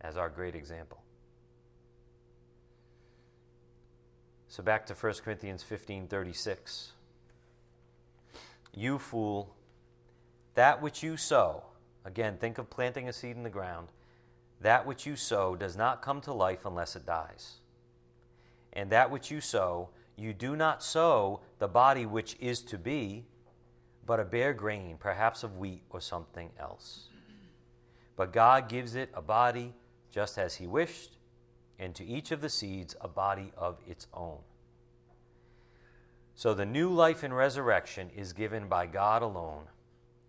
as 0.00 0.16
our 0.16 0.28
great 0.28 0.54
example. 0.54 1.02
So 4.48 4.62
back 4.62 4.84
to 4.86 4.94
1 4.94 5.14
Corinthians 5.24 5.62
15 5.62 6.06
36. 6.06 6.92
You 8.74 8.98
fool 8.98 9.54
that 10.54 10.82
which 10.82 11.02
you 11.02 11.16
sow, 11.16 11.64
again, 12.04 12.36
think 12.36 12.58
of 12.58 12.68
planting 12.68 13.08
a 13.08 13.12
seed 13.12 13.36
in 13.36 13.42
the 13.42 13.50
ground, 13.50 13.88
that 14.60 14.86
which 14.86 15.06
you 15.06 15.16
sow 15.16 15.56
does 15.56 15.76
not 15.76 16.02
come 16.02 16.20
to 16.22 16.32
life 16.32 16.66
unless 16.66 16.94
it 16.94 17.06
dies. 17.06 17.54
And 18.74 18.90
that 18.90 19.10
which 19.10 19.30
you 19.30 19.40
sow, 19.40 19.88
you 20.16 20.34
do 20.34 20.56
not 20.56 20.82
sow 20.82 21.40
the 21.58 21.68
body 21.68 22.06
which 22.06 22.36
is 22.40 22.60
to 22.62 22.78
be, 22.78 23.24
but 24.06 24.20
a 24.20 24.24
bare 24.24 24.52
grain, 24.52 24.96
perhaps 24.98 25.42
of 25.42 25.58
wheat 25.58 25.82
or 25.90 26.00
something 26.00 26.50
else. 26.58 27.08
But 28.16 28.32
God 28.32 28.68
gives 28.68 28.94
it 28.94 29.10
a 29.14 29.22
body 29.22 29.74
just 30.10 30.38
as 30.38 30.56
He 30.56 30.66
wished, 30.66 31.16
and 31.78 31.94
to 31.94 32.04
each 32.04 32.30
of 32.30 32.40
the 32.40 32.48
seeds 32.48 32.94
a 33.00 33.08
body 33.08 33.52
of 33.56 33.78
its 33.86 34.06
own. 34.12 34.38
So 36.34 36.54
the 36.54 36.66
new 36.66 36.90
life 36.90 37.24
in 37.24 37.32
resurrection 37.32 38.10
is 38.16 38.32
given 38.32 38.68
by 38.68 38.86
God 38.86 39.22
alone 39.22 39.64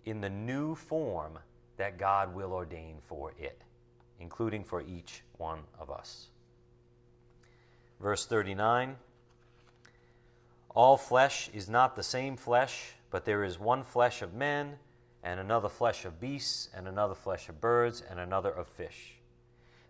in 0.06 0.22
the 0.22 0.30
new 0.30 0.76
form 0.76 1.40
that 1.78 1.98
God 1.98 2.36
will 2.36 2.54
ordain 2.54 2.98
for 3.04 3.34
it, 3.40 3.62
including 4.20 4.64
for 4.64 4.82
each 4.82 5.24
one 5.38 5.60
of 5.80 5.90
us. 5.90 6.28
Verse 8.00 8.26
39 8.26 8.98
All 10.76 10.98
flesh 10.98 11.50
is 11.54 11.70
not 11.70 11.96
the 11.96 12.04
same 12.04 12.36
flesh, 12.36 12.94
but 13.14 13.26
there 13.26 13.44
is 13.44 13.60
one 13.60 13.84
flesh 13.84 14.24
of 14.24 14.34
men, 14.34 14.74
and 15.22 15.40
another 15.40 15.70
flesh 15.70 16.04
of 16.04 16.20
beasts, 16.20 16.68
and 16.76 16.88
another 16.88 17.14
flesh 17.14 17.48
of 17.48 17.62
birds, 17.62 18.02
and 18.10 18.20
another 18.20 18.50
of 18.50 18.68
fish. 18.68 19.20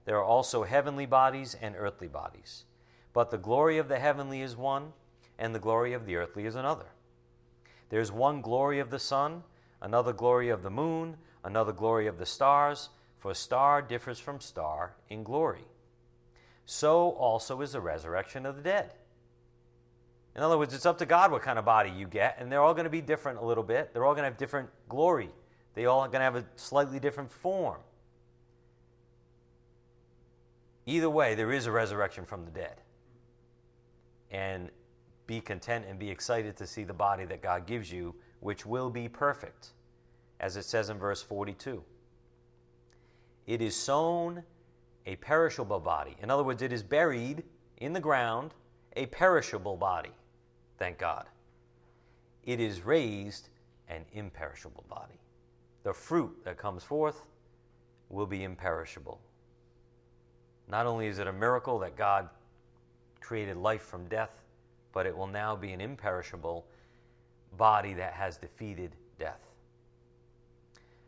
There 0.03 0.17
are 0.17 0.23
also 0.25 0.63
heavenly 0.63 1.05
bodies 1.05 1.55
and 1.61 1.73
earthly 1.77 2.09
bodies. 2.09 2.65
But 3.13 3.31
the 3.31 3.37
glory 3.37 3.77
of 3.77 3.87
the 3.87 3.97
heavenly 3.97 4.41
is 4.41 4.57
one, 4.57 4.91
and 5.39 5.55
the 5.55 5.59
glory 5.59 5.93
of 5.93 6.05
the 6.05 6.17
earthly 6.17 6.45
is 6.45 6.55
another. 6.55 6.87
There's 7.87 8.11
one 8.11 8.41
glory 8.41 8.79
of 8.79 8.89
the 8.89 8.99
sun, 8.99 9.43
another 9.81 10.11
glory 10.11 10.49
of 10.49 10.61
the 10.61 10.69
moon, 10.69 11.15
another 11.45 11.71
glory 11.71 12.07
of 12.07 12.17
the 12.17 12.25
stars, 12.25 12.89
for 13.19 13.33
star 13.33 13.81
differs 13.81 14.19
from 14.19 14.41
star 14.41 14.95
in 15.09 15.23
glory. 15.23 15.63
So 16.65 17.11
also 17.11 17.61
is 17.61 17.71
the 17.71 17.79
resurrection 17.79 18.45
of 18.45 18.57
the 18.57 18.63
dead. 18.63 18.95
In 20.35 20.41
other 20.41 20.57
words, 20.57 20.73
it's 20.73 20.85
up 20.85 20.97
to 20.97 21.05
God 21.05 21.31
what 21.31 21.43
kind 21.43 21.59
of 21.59 21.65
body 21.65 21.91
you 21.91 22.07
get, 22.07 22.37
and 22.39 22.51
they're 22.51 22.61
all 22.61 22.73
going 22.73 22.85
to 22.85 22.89
be 22.89 23.01
different 23.01 23.39
a 23.39 23.45
little 23.45 23.63
bit. 23.63 23.93
They're 23.93 24.05
all 24.05 24.13
going 24.13 24.23
to 24.23 24.29
have 24.29 24.37
different 24.37 24.69
glory. 24.89 25.29
They 25.75 25.85
all 25.85 25.99
are 25.99 26.07
going 26.07 26.19
to 26.19 26.25
have 26.25 26.35
a 26.35 26.45
slightly 26.55 26.99
different 26.99 27.31
form. 27.31 27.79
Either 30.85 31.09
way, 31.09 31.35
there 31.35 31.51
is 31.51 31.65
a 31.67 31.71
resurrection 31.71 32.25
from 32.25 32.45
the 32.45 32.51
dead. 32.51 32.81
And 34.31 34.69
be 35.27 35.39
content 35.39 35.85
and 35.87 35.99
be 35.99 36.09
excited 36.09 36.57
to 36.57 36.67
see 36.67 36.83
the 36.83 36.93
body 36.93 37.25
that 37.25 37.41
God 37.41 37.67
gives 37.67 37.91
you, 37.91 38.15
which 38.39 38.65
will 38.65 38.89
be 38.89 39.07
perfect, 39.07 39.69
as 40.39 40.57
it 40.57 40.65
says 40.65 40.89
in 40.89 40.97
verse 40.97 41.21
42. 41.21 41.83
It 43.45 43.61
is 43.61 43.75
sown 43.75 44.43
a 45.05 45.15
perishable 45.17 45.79
body. 45.79 46.17
In 46.21 46.29
other 46.29 46.43
words, 46.43 46.61
it 46.61 46.73
is 46.73 46.81
buried 46.81 47.43
in 47.77 47.93
the 47.93 47.99
ground, 47.99 48.53
a 48.95 49.05
perishable 49.07 49.77
body. 49.77 50.11
Thank 50.83 50.97
God. 50.97 51.27
It 52.43 52.59
is 52.59 52.81
raised 52.81 53.47
an 53.87 54.03
imperishable 54.11 54.83
body. 54.89 55.17
The 55.83 55.93
fruit 55.93 56.43
that 56.43 56.57
comes 56.57 56.83
forth 56.83 57.21
will 58.09 58.25
be 58.25 58.43
imperishable. 58.43 59.21
Not 60.67 60.85
only 60.85 61.07
is 61.07 61.19
it 61.19 61.27
a 61.27 61.31
miracle 61.31 61.79
that 61.79 61.95
God 61.95 62.27
created 63.21 63.55
life 63.55 63.83
from 63.83 64.09
death, 64.09 64.41
but 64.91 65.05
it 65.05 65.15
will 65.15 65.27
now 65.27 65.55
be 65.55 65.71
an 65.71 65.79
imperishable 65.79 66.65
body 67.55 67.93
that 67.93 68.11
has 68.11 68.35
defeated 68.35 68.91
death. 69.17 69.39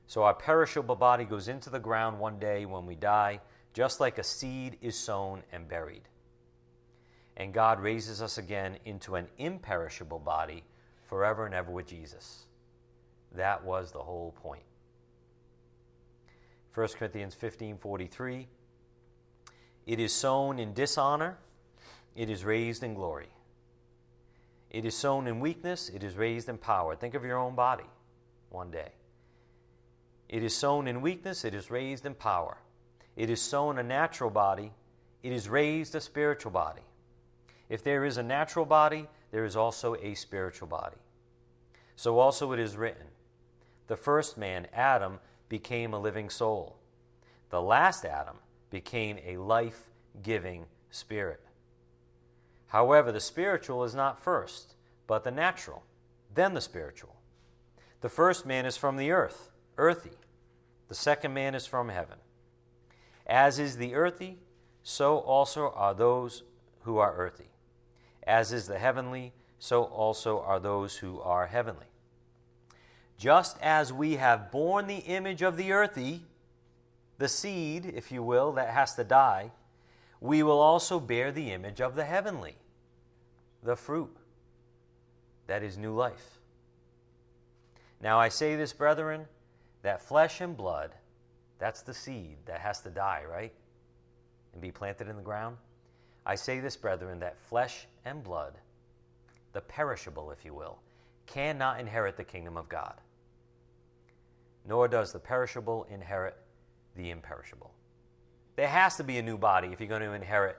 So 0.07 0.23
our 0.23 0.36
perishable 0.36 0.95
body 0.95 1.26
goes 1.26 1.49
into 1.49 1.69
the 1.69 1.80
ground 1.80 2.17
one 2.17 2.39
day 2.39 2.65
when 2.65 2.86
we 2.86 2.95
die, 2.95 3.41
just 3.73 3.99
like 3.99 4.19
a 4.19 4.23
seed 4.23 4.78
is 4.82 4.97
sown 4.97 5.43
and 5.51 5.67
buried. 5.67 6.03
And 7.38 7.54
God 7.54 7.80
raises 7.80 8.22
us 8.22 8.38
again 8.38 8.78
into 8.86 9.16
an 9.16 9.28
imperishable 9.38 10.20
body 10.20 10.64
forever 11.04 11.46
and 11.46 11.54
ever 11.54 11.72
with 11.72 11.88
Jesus. 11.88 12.46
That 13.34 13.64
was 13.64 13.92
the 13.92 14.00
whole 14.00 14.34
point. 14.42 14.64
1 16.74 16.88
Corinthians 16.98 17.36
15:43 17.36 18.48
It 19.86 20.00
is 20.00 20.14
sown 20.14 20.60
in 20.60 20.74
dishonor, 20.74 21.38
it 22.16 22.30
is 22.30 22.44
raised 22.44 22.84
in 22.84 22.94
glory. 22.94 23.30
It 24.70 24.84
is 24.84 24.96
sown 24.96 25.28
in 25.28 25.40
weakness, 25.40 25.90
it 25.90 26.04
is 26.04 26.16
raised 26.16 26.50
in 26.50 26.58
power. 26.58 26.96
Think 26.96 27.14
of 27.14 27.24
your 27.24 27.38
own 27.38 27.56
body 27.56 27.86
one 28.50 28.72
day. 28.72 28.92
It 30.28 30.44
is 30.44 30.56
sown 30.56 30.88
in 30.88 31.02
weakness, 31.02 31.46
it 31.46 31.54
is 31.54 31.70
raised 31.70 32.06
in 32.06 32.16
power. 32.16 32.58
It 33.16 33.30
is 33.30 33.42
sown 33.42 33.78
a 33.78 33.84
natural 33.84 34.30
body, 34.30 34.74
it 35.24 35.32
is 35.32 35.48
raised 35.48 35.96
a 35.96 36.02
spiritual 36.02 36.52
body. 36.52 36.82
If 37.70 37.84
there 37.84 38.05
is 38.05 38.18
a 38.18 38.24
natural 38.24 38.66
body, 38.66 39.07
there 39.32 39.45
is 39.45 39.55
also 39.55 39.95
a 39.95 40.13
spiritual 40.13 40.68
body. 40.68 40.97
So 41.95 42.20
also 42.20 42.51
it 42.51 42.59
is 42.59 42.78
written 42.78 43.07
The 43.88 43.97
first 43.97 44.38
man, 44.38 44.68
Adam, 44.74 45.20
became 45.49 45.93
a 45.93 45.99
living 45.99 46.30
soul. 46.30 46.78
The 47.49 47.61
last 47.61 48.05
Adam 48.05 48.38
became 48.70 49.18
a 49.26 49.38
life 49.38 49.89
giving 50.22 50.66
spirit. 50.89 51.41
However, 52.68 53.11
the 53.11 53.20
spiritual 53.20 53.84
is 53.84 53.95
not 53.95 54.20
first, 54.20 54.76
but 55.07 55.24
the 55.24 55.32
natural, 55.32 55.84
then 56.34 56.53
the 56.53 56.61
spiritual. 56.61 57.16
The 58.01 58.09
first 58.09 58.45
man 58.45 58.66
is 58.66 58.78
from 58.78 58.97
the 58.97 59.11
earth, 59.11 59.51
earthy. 59.78 60.18
The 60.88 60.95
second 60.95 61.34
man 61.34 61.55
is 61.55 61.66
from 61.66 61.89
heaven. 61.89 62.18
As 63.26 63.59
is 63.59 63.78
the 63.78 63.95
earthy, 63.95 64.38
so 64.84 65.20
also 65.20 65.72
are 65.76 65.93
those 65.93 66.43
who 66.84 66.97
are 66.97 67.16
earthy. 67.16 67.49
As 68.26 68.51
is 68.51 68.67
the 68.67 68.80
heavenly, 68.80 69.34
so 69.59 69.84
also 69.84 70.41
are 70.41 70.59
those 70.59 70.97
who 70.97 71.21
are 71.21 71.47
heavenly. 71.47 71.86
Just 73.17 73.57
as 73.61 73.93
we 73.93 74.15
have 74.15 74.51
borne 74.51 74.88
the 74.88 74.97
image 74.97 75.41
of 75.41 75.57
the 75.57 75.71
earthy, 75.71 76.23
the 77.17 77.30
seed, 77.30 77.86
if 77.86 78.11
you 78.11 78.21
will, 78.21 78.51
that 78.53 78.69
has 78.69 78.95
to 78.95 79.03
die, 79.03 79.51
we 80.19 80.43
will 80.43 80.59
also 80.59 80.99
bear 80.99 81.32
the 81.32 81.51
image 81.51 81.80
of 81.80 81.95
the 81.95 82.03
heavenly, 82.03 82.55
the 83.63 83.76
fruit 83.76 84.15
that 85.47 85.63
is 85.63 85.78
new 85.78 85.93
life. 85.93 86.39
Now 88.01 88.19
I 88.19 88.30
say 88.30 88.55
this, 88.55 88.73
brethren, 88.73 89.26
that 89.84 90.01
flesh 90.01 90.41
and 90.41 90.57
blood, 90.57 90.91
that's 91.59 91.82
the 91.82 91.93
seed 91.93 92.38
that 92.45 92.59
has 92.59 92.82
to 92.82 92.89
die, 92.89 93.23
right? 93.30 93.53
And 94.53 94.61
be 94.61 94.71
planted 94.71 95.07
in 95.07 95.15
the 95.15 95.21
ground. 95.21 95.57
I 96.26 96.36
say 96.36 96.59
this, 96.59 96.76
brethren, 96.76 97.19
that 97.19 97.39
flesh 97.39 97.88
and 98.03 98.23
blood, 98.23 98.53
the 99.53 99.61
perishable, 99.61 100.32
if 100.32 100.43
you 100.43 100.53
will, 100.53 100.80
cannot 101.28 101.80
inherit 101.80 102.17
the 102.17 102.23
kingdom 102.23 102.57
of 102.57 102.67
God, 102.67 102.95
nor 104.67 104.88
does 104.88 105.11
the 105.11 105.19
perishable 105.19 105.86
inherit 105.89 106.36
the 106.95 107.11
imperishable. 107.11 107.71
There 108.55 108.67
has 108.67 108.95
to 108.97 109.03
be 109.03 109.17
a 109.17 109.21
new 109.21 109.38
body 109.38 109.69
if 109.69 109.80
you're 109.80 109.89
going 109.89 110.01
to 110.01 110.13
inherit 110.13 110.57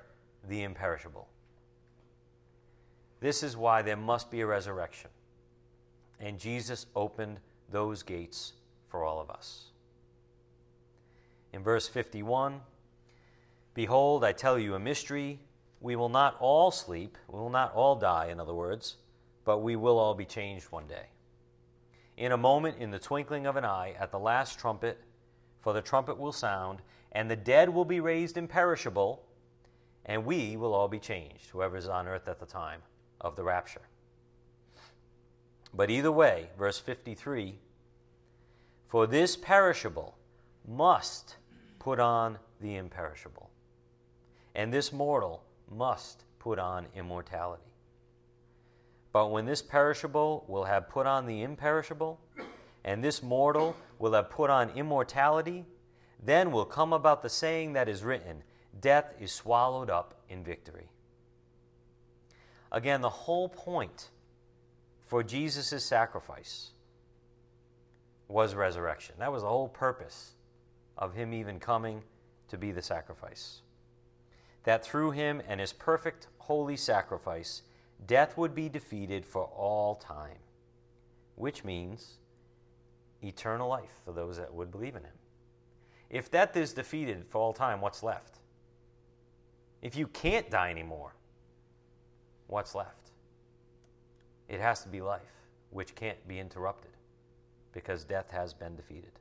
the 0.49 0.63
imperishable. 0.63 1.29
This 3.21 3.43
is 3.43 3.57
why 3.57 3.83
there 3.83 3.97
must 3.97 4.31
be 4.31 4.43
a 4.43 4.47
resurrection. 4.47 5.11
And 6.21 6.39
Jesus 6.39 6.87
opened 6.95 7.41
those 7.71 8.03
gates 8.03 8.53
for 8.89 9.05
all 9.05 9.21
of 9.21 9.31
us. 9.31 9.71
In 11.53 11.63
verse 11.63 11.89
51, 11.89 12.61
Behold, 13.75 14.25
I 14.25 14.33
tell 14.33 14.59
you 14.59 14.75
a 14.75 14.79
mystery. 14.79 15.39
We 15.81 15.97
will 15.97 16.09
not 16.09 16.37
all 16.41 16.71
sleep, 16.71 17.19
we 17.29 17.39
will 17.39 17.51
not 17.51 17.75
all 17.75 17.97
die, 17.97 18.27
in 18.27 18.41
other 18.41 18.55
words, 18.55 18.97
but 19.45 19.59
we 19.59 19.77
will 19.77 19.99
all 19.99 20.15
be 20.15 20.25
changed 20.25 20.67
one 20.67 20.87
day. 20.87 21.07
In 22.17 22.33
a 22.33 22.37
moment, 22.37 22.79
in 22.79 22.91
the 22.91 22.99
twinkling 22.99 23.47
of 23.47 23.57
an 23.57 23.65
eye, 23.65 23.95
at 23.99 24.11
the 24.11 24.19
last 24.19 24.59
trumpet, 24.59 24.99
for 25.61 25.73
the 25.73 25.83
trumpet 25.83 26.19
will 26.19 26.33
sound, 26.33 26.81
and 27.13 27.31
the 27.31 27.37
dead 27.37 27.69
will 27.69 27.85
be 27.85 28.01
raised 28.01 28.37
imperishable, 28.37 29.23
and 30.07 30.25
we 30.25 30.57
will 30.57 30.73
all 30.73 30.89
be 30.89 30.99
changed, 30.99 31.51
whoever 31.51 31.77
is 31.77 31.89
on 31.89 32.07
earth 32.09 32.29
at 32.29 32.41
the 32.41 32.47
time 32.47 32.81
of 33.21 33.37
the 33.37 33.45
rapture. 33.45 33.83
But 35.75 35.91
either 35.91 36.13
way, 36.13 36.49
verse 36.59 36.79
53 36.79 37.59
For 38.87 39.07
this 39.07 39.37
perishable 39.37 40.17
must 40.67 41.37
put 41.79 42.01
on 42.01 42.39
the 42.61 42.77
imperishable, 42.77 43.51
and 44.55 44.73
this 44.73 44.93
mortal 44.93 45.43
must 45.71 46.25
put 46.39 46.59
on 46.59 46.87
immortality. 46.95 47.63
But 49.13 49.31
when 49.31 49.47
this 49.47 49.63
perishable 49.63 50.45
will 50.47 50.65
have 50.65 50.89
put 50.89 51.07
on 51.07 51.27
the 51.27 51.43
imperishable, 51.43 52.21
and 52.85 53.03
this 53.03 53.23
mortal 53.23 53.77
will 53.99 54.13
have 54.13 54.31
put 54.31 54.51
on 54.51 54.71
immortality, 54.71 55.65
then 56.23 56.53
will 56.53 56.65
come 56.65 56.93
about 56.93 57.23
the 57.23 57.29
saying 57.29 57.73
that 57.73 57.89
is 57.89 58.05
written 58.05 58.43
Death 58.79 59.15
is 59.19 59.33
swallowed 59.33 59.89
up 59.89 60.21
in 60.29 60.45
victory. 60.45 60.91
Again, 62.71 63.01
the 63.01 63.09
whole 63.09 63.49
point 63.49 64.11
for 65.07 65.23
Jesus' 65.23 65.85
sacrifice 65.85 66.73
was 68.29 68.55
resurrection. 68.55 69.15
That 69.19 69.33
was 69.33 69.43
the 69.43 69.49
whole 69.49 69.69
purpose 69.69 70.33
of 70.99 71.15
him 71.15 71.33
even 71.33 71.59
coming 71.59 72.03
to 72.49 72.59
be 72.59 72.73
the 72.73 72.83
sacrifice. 72.83 73.63
That 74.67 74.85
through 74.85 75.13
him 75.13 75.41
and 75.47 75.61
his 75.61 75.73
perfect 75.73 76.27
holy 76.39 76.77
sacrifice, 76.77 77.63
death 78.05 78.37
would 78.37 78.53
be 78.53 78.69
defeated 78.69 79.25
for 79.25 79.45
all 79.45 79.95
time, 79.95 80.39
which 81.37 81.63
means 81.63 82.15
eternal 83.23 83.69
life 83.69 84.01
for 84.05 84.13
those 84.13 84.39
that 84.39 84.53
would 84.53 84.73
believe 84.73 84.97
in 84.97 85.05
him. 85.05 85.13
If 86.11 86.33
death 86.33 86.57
is 86.57 86.73
defeated 86.73 87.27
for 87.29 87.39
all 87.39 87.53
time, 87.53 87.81
what's 87.81 88.03
left? 88.03 88.41
If 89.83 89.95
you 89.95 90.09
can't 90.09 90.51
die 90.51 90.71
anymore, 90.71 91.15
what's 92.49 92.75
left? 92.75 93.13
It 94.49 94.59
has 94.59 94.83
to 94.83 94.89
be 94.89 95.01
life, 95.01 95.45
which 95.71 95.95
can't 95.95 96.27
be 96.27 96.41
interrupted 96.41 96.91
because 97.73 98.03
death 98.03 98.33
has 98.33 98.53
been 98.53 98.75
defeated. 98.75 99.13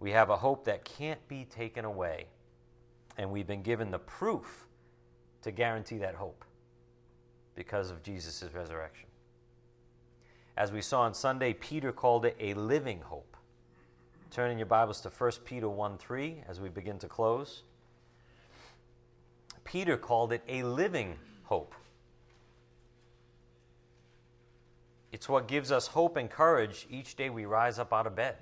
We 0.00 0.10
have 0.10 0.30
a 0.30 0.36
hope 0.36 0.64
that 0.64 0.84
can't 0.84 1.26
be 1.28 1.44
taken 1.44 1.84
away, 1.84 2.26
and 3.18 3.30
we've 3.30 3.46
been 3.46 3.62
given 3.62 3.90
the 3.90 3.98
proof 3.98 4.66
to 5.42 5.50
guarantee 5.50 5.98
that 5.98 6.14
hope 6.14 6.44
because 7.56 7.90
of 7.90 8.02
Jesus' 8.02 8.44
resurrection. 8.54 9.08
As 10.56 10.72
we 10.72 10.80
saw 10.80 11.02
on 11.02 11.14
Sunday, 11.14 11.52
Peter 11.52 11.92
called 11.92 12.24
it 12.24 12.36
a 12.40 12.54
living 12.54 13.00
hope. 13.00 13.36
Turn 14.30 14.50
in 14.50 14.58
your 14.58 14.66
Bibles 14.66 15.00
to 15.02 15.08
1 15.08 15.32
Peter 15.44 15.68
1 15.68 15.98
3 15.98 16.42
as 16.48 16.60
we 16.60 16.68
begin 16.68 16.98
to 17.00 17.08
close. 17.08 17.62
Peter 19.64 19.96
called 19.96 20.32
it 20.32 20.42
a 20.48 20.62
living 20.62 21.16
hope. 21.44 21.74
It's 25.10 25.28
what 25.28 25.48
gives 25.48 25.72
us 25.72 25.88
hope 25.88 26.16
and 26.16 26.30
courage 26.30 26.86
each 26.90 27.16
day 27.16 27.30
we 27.30 27.46
rise 27.46 27.78
up 27.78 27.92
out 27.92 28.06
of 28.06 28.14
bed. 28.14 28.36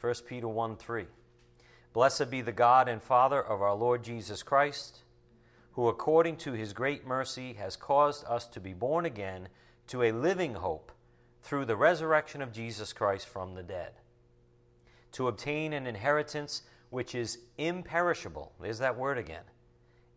1 0.00 0.14
Peter 0.26 0.48
1 0.48 0.76
3. 0.76 1.06
Blessed 1.92 2.30
be 2.30 2.40
the 2.40 2.52
God 2.52 2.88
and 2.88 3.02
Father 3.02 3.42
of 3.42 3.60
our 3.60 3.74
Lord 3.74 4.02
Jesus 4.02 4.42
Christ, 4.42 5.00
who 5.72 5.88
according 5.88 6.36
to 6.38 6.52
his 6.52 6.72
great 6.72 7.06
mercy 7.06 7.52
has 7.54 7.76
caused 7.76 8.24
us 8.24 8.46
to 8.46 8.60
be 8.60 8.72
born 8.72 9.04
again 9.04 9.48
to 9.88 10.02
a 10.02 10.12
living 10.12 10.54
hope 10.54 10.90
through 11.42 11.66
the 11.66 11.76
resurrection 11.76 12.40
of 12.40 12.52
Jesus 12.52 12.94
Christ 12.94 13.28
from 13.28 13.54
the 13.54 13.62
dead, 13.62 13.92
to 15.12 15.28
obtain 15.28 15.74
an 15.74 15.86
inheritance 15.86 16.62
which 16.88 17.14
is 17.14 17.38
imperishable. 17.58 18.52
There's 18.58 18.78
that 18.78 18.96
word 18.96 19.18
again 19.18 19.44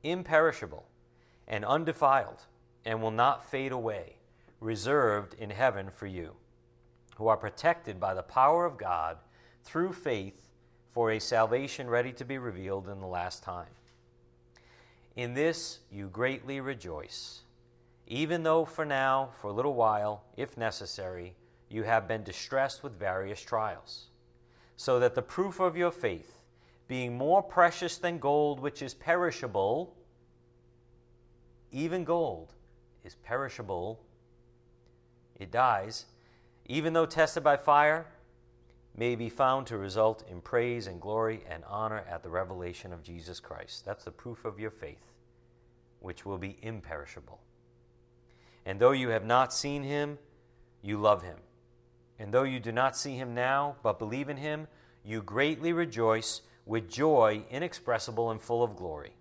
imperishable 0.01 0.85
and 1.47 1.65
undefiled, 1.65 2.45
and 2.85 3.01
will 3.01 3.11
not 3.11 3.49
fade 3.49 3.71
away, 3.73 4.15
reserved 4.61 5.33
in 5.37 5.49
heaven 5.49 5.89
for 5.89 6.07
you, 6.07 6.35
who 7.17 7.27
are 7.27 7.37
protected 7.37 7.99
by 7.99 8.13
the 8.13 8.23
power 8.23 8.65
of 8.65 8.77
God 8.77 9.17
through 9.63 9.93
faith 9.93 10.49
for 10.91 11.11
a 11.11 11.19
salvation 11.19 11.89
ready 11.89 12.11
to 12.13 12.25
be 12.25 12.37
revealed 12.37 12.87
in 12.87 12.99
the 12.99 13.07
last 13.07 13.43
time. 13.43 13.69
In 15.15 15.33
this 15.33 15.79
you 15.91 16.07
greatly 16.07 16.59
rejoice, 16.59 17.41
even 18.07 18.43
though 18.43 18.65
for 18.65 18.85
now, 18.85 19.29
for 19.41 19.47
a 19.47 19.53
little 19.53 19.73
while, 19.73 20.23
if 20.37 20.57
necessary, 20.57 21.35
you 21.69 21.83
have 21.83 22.07
been 22.07 22.23
distressed 22.23 22.83
with 22.83 22.99
various 22.99 23.41
trials, 23.41 24.07
so 24.75 24.99
that 24.99 25.15
the 25.15 25.21
proof 25.21 25.59
of 25.59 25.77
your 25.77 25.91
faith, 25.91 26.39
being 26.87 27.17
more 27.17 27.41
precious 27.41 27.97
than 27.97 28.19
gold 28.19 28.59
which 28.59 28.81
is 28.81 28.93
perishable, 28.93 29.95
even 31.71 32.03
gold 32.03 32.53
is 33.03 33.15
perishable, 33.15 33.99
it 35.39 35.51
dies, 35.51 36.05
even 36.67 36.93
though 36.93 37.05
tested 37.05 37.43
by 37.43 37.57
fire 37.57 38.05
may 38.95 39.15
be 39.15 39.29
found 39.29 39.67
to 39.67 39.77
result 39.77 40.23
in 40.29 40.41
praise 40.41 40.87
and 40.87 41.01
glory 41.01 41.43
and 41.49 41.63
honor 41.67 42.03
at 42.09 42.21
the 42.21 42.29
revelation 42.29 42.93
of 42.93 43.03
Jesus 43.03 43.39
Christ. 43.39 43.85
That's 43.85 44.03
the 44.03 44.11
proof 44.11 44.45
of 44.45 44.59
your 44.59 44.69
faith, 44.69 45.11
which 45.99 46.25
will 46.25 46.37
be 46.37 46.57
imperishable. 46.61 47.39
And 48.65 48.79
though 48.79 48.91
you 48.91 49.09
have 49.09 49.25
not 49.25 49.53
seen 49.53 49.83
him, 49.83 50.19
you 50.81 50.97
love 50.97 51.23
him. 51.23 51.37
And 52.19 52.31
though 52.31 52.43
you 52.43 52.59
do 52.59 52.71
not 52.71 52.95
see 52.95 53.15
him 53.15 53.33
now, 53.33 53.77
but 53.81 53.99
believe 53.99 54.29
in 54.29 54.37
him, 54.37 54.67
you 55.03 55.21
greatly 55.21 55.73
rejoice 55.73 56.41
with 56.65 56.89
joy 56.89 57.43
inexpressible 57.49 58.31
and 58.31 58.39
full 58.39 58.63
of 58.63 58.75
glory, 58.75 59.13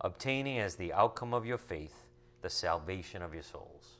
obtaining 0.00 0.58
as 0.58 0.76
the 0.76 0.92
outcome 0.92 1.34
of 1.34 1.44
your 1.44 1.58
faith 1.58 2.06
the 2.40 2.48
salvation 2.48 3.20
of 3.20 3.34
your 3.34 3.42
souls. 3.42 3.98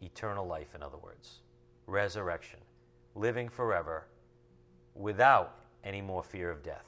Eternal 0.00 0.46
life, 0.46 0.74
in 0.74 0.82
other 0.82 0.96
words, 0.96 1.40
resurrection 1.86 2.60
living 3.14 3.48
forever 3.48 4.06
without 4.94 5.58
any 5.82 6.00
more 6.00 6.22
fear 6.22 6.50
of 6.50 6.62
death. 6.62 6.86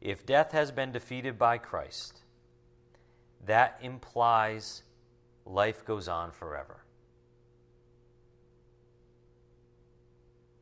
If 0.00 0.26
death 0.26 0.52
has 0.52 0.70
been 0.70 0.92
defeated 0.92 1.38
by 1.38 1.58
Christ, 1.58 2.20
that 3.46 3.78
implies 3.82 4.82
life 5.46 5.84
goes 5.84 6.08
on 6.08 6.30
forever. 6.30 6.84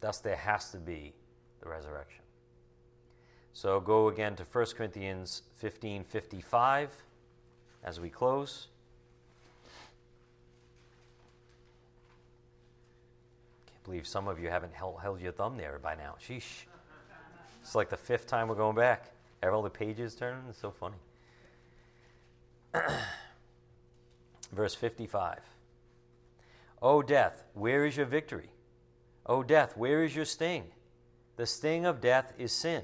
Thus, 0.00 0.18
there 0.18 0.36
has 0.36 0.70
to 0.70 0.78
be 0.78 1.14
the 1.60 1.68
resurrection. 1.68 2.22
So 3.52 3.80
go 3.80 4.08
again 4.08 4.34
to 4.36 4.44
1 4.44 4.66
Corinthians 4.76 5.42
15 5.54 6.04
55 6.04 6.90
as 7.84 8.00
we 8.00 8.10
close. 8.10 8.68
Believe 13.84 14.06
some 14.06 14.28
of 14.28 14.38
you 14.38 14.48
haven't 14.48 14.74
held, 14.74 15.00
held 15.00 15.20
your 15.20 15.32
thumb 15.32 15.56
there 15.56 15.78
by 15.82 15.94
now. 15.94 16.14
Sheesh. 16.20 16.64
It's 17.62 17.74
like 17.74 17.90
the 17.90 17.96
fifth 17.96 18.26
time 18.26 18.48
we're 18.48 18.54
going 18.54 18.76
back. 18.76 19.12
Have 19.42 19.54
all 19.54 19.62
the 19.62 19.70
pages 19.70 20.14
turned? 20.14 20.42
It's 20.48 20.58
so 20.58 20.70
funny. 20.70 20.96
Verse 24.52 24.74
55. 24.74 25.38
O 26.80 27.02
death, 27.02 27.44
where 27.54 27.86
is 27.86 27.96
your 27.96 28.06
victory? 28.06 28.50
O 29.26 29.42
death, 29.42 29.76
where 29.76 30.02
is 30.02 30.16
your 30.16 30.24
sting? 30.24 30.64
The 31.36 31.46
sting 31.46 31.86
of 31.86 32.00
death 32.00 32.32
is 32.38 32.52
sin, 32.52 32.82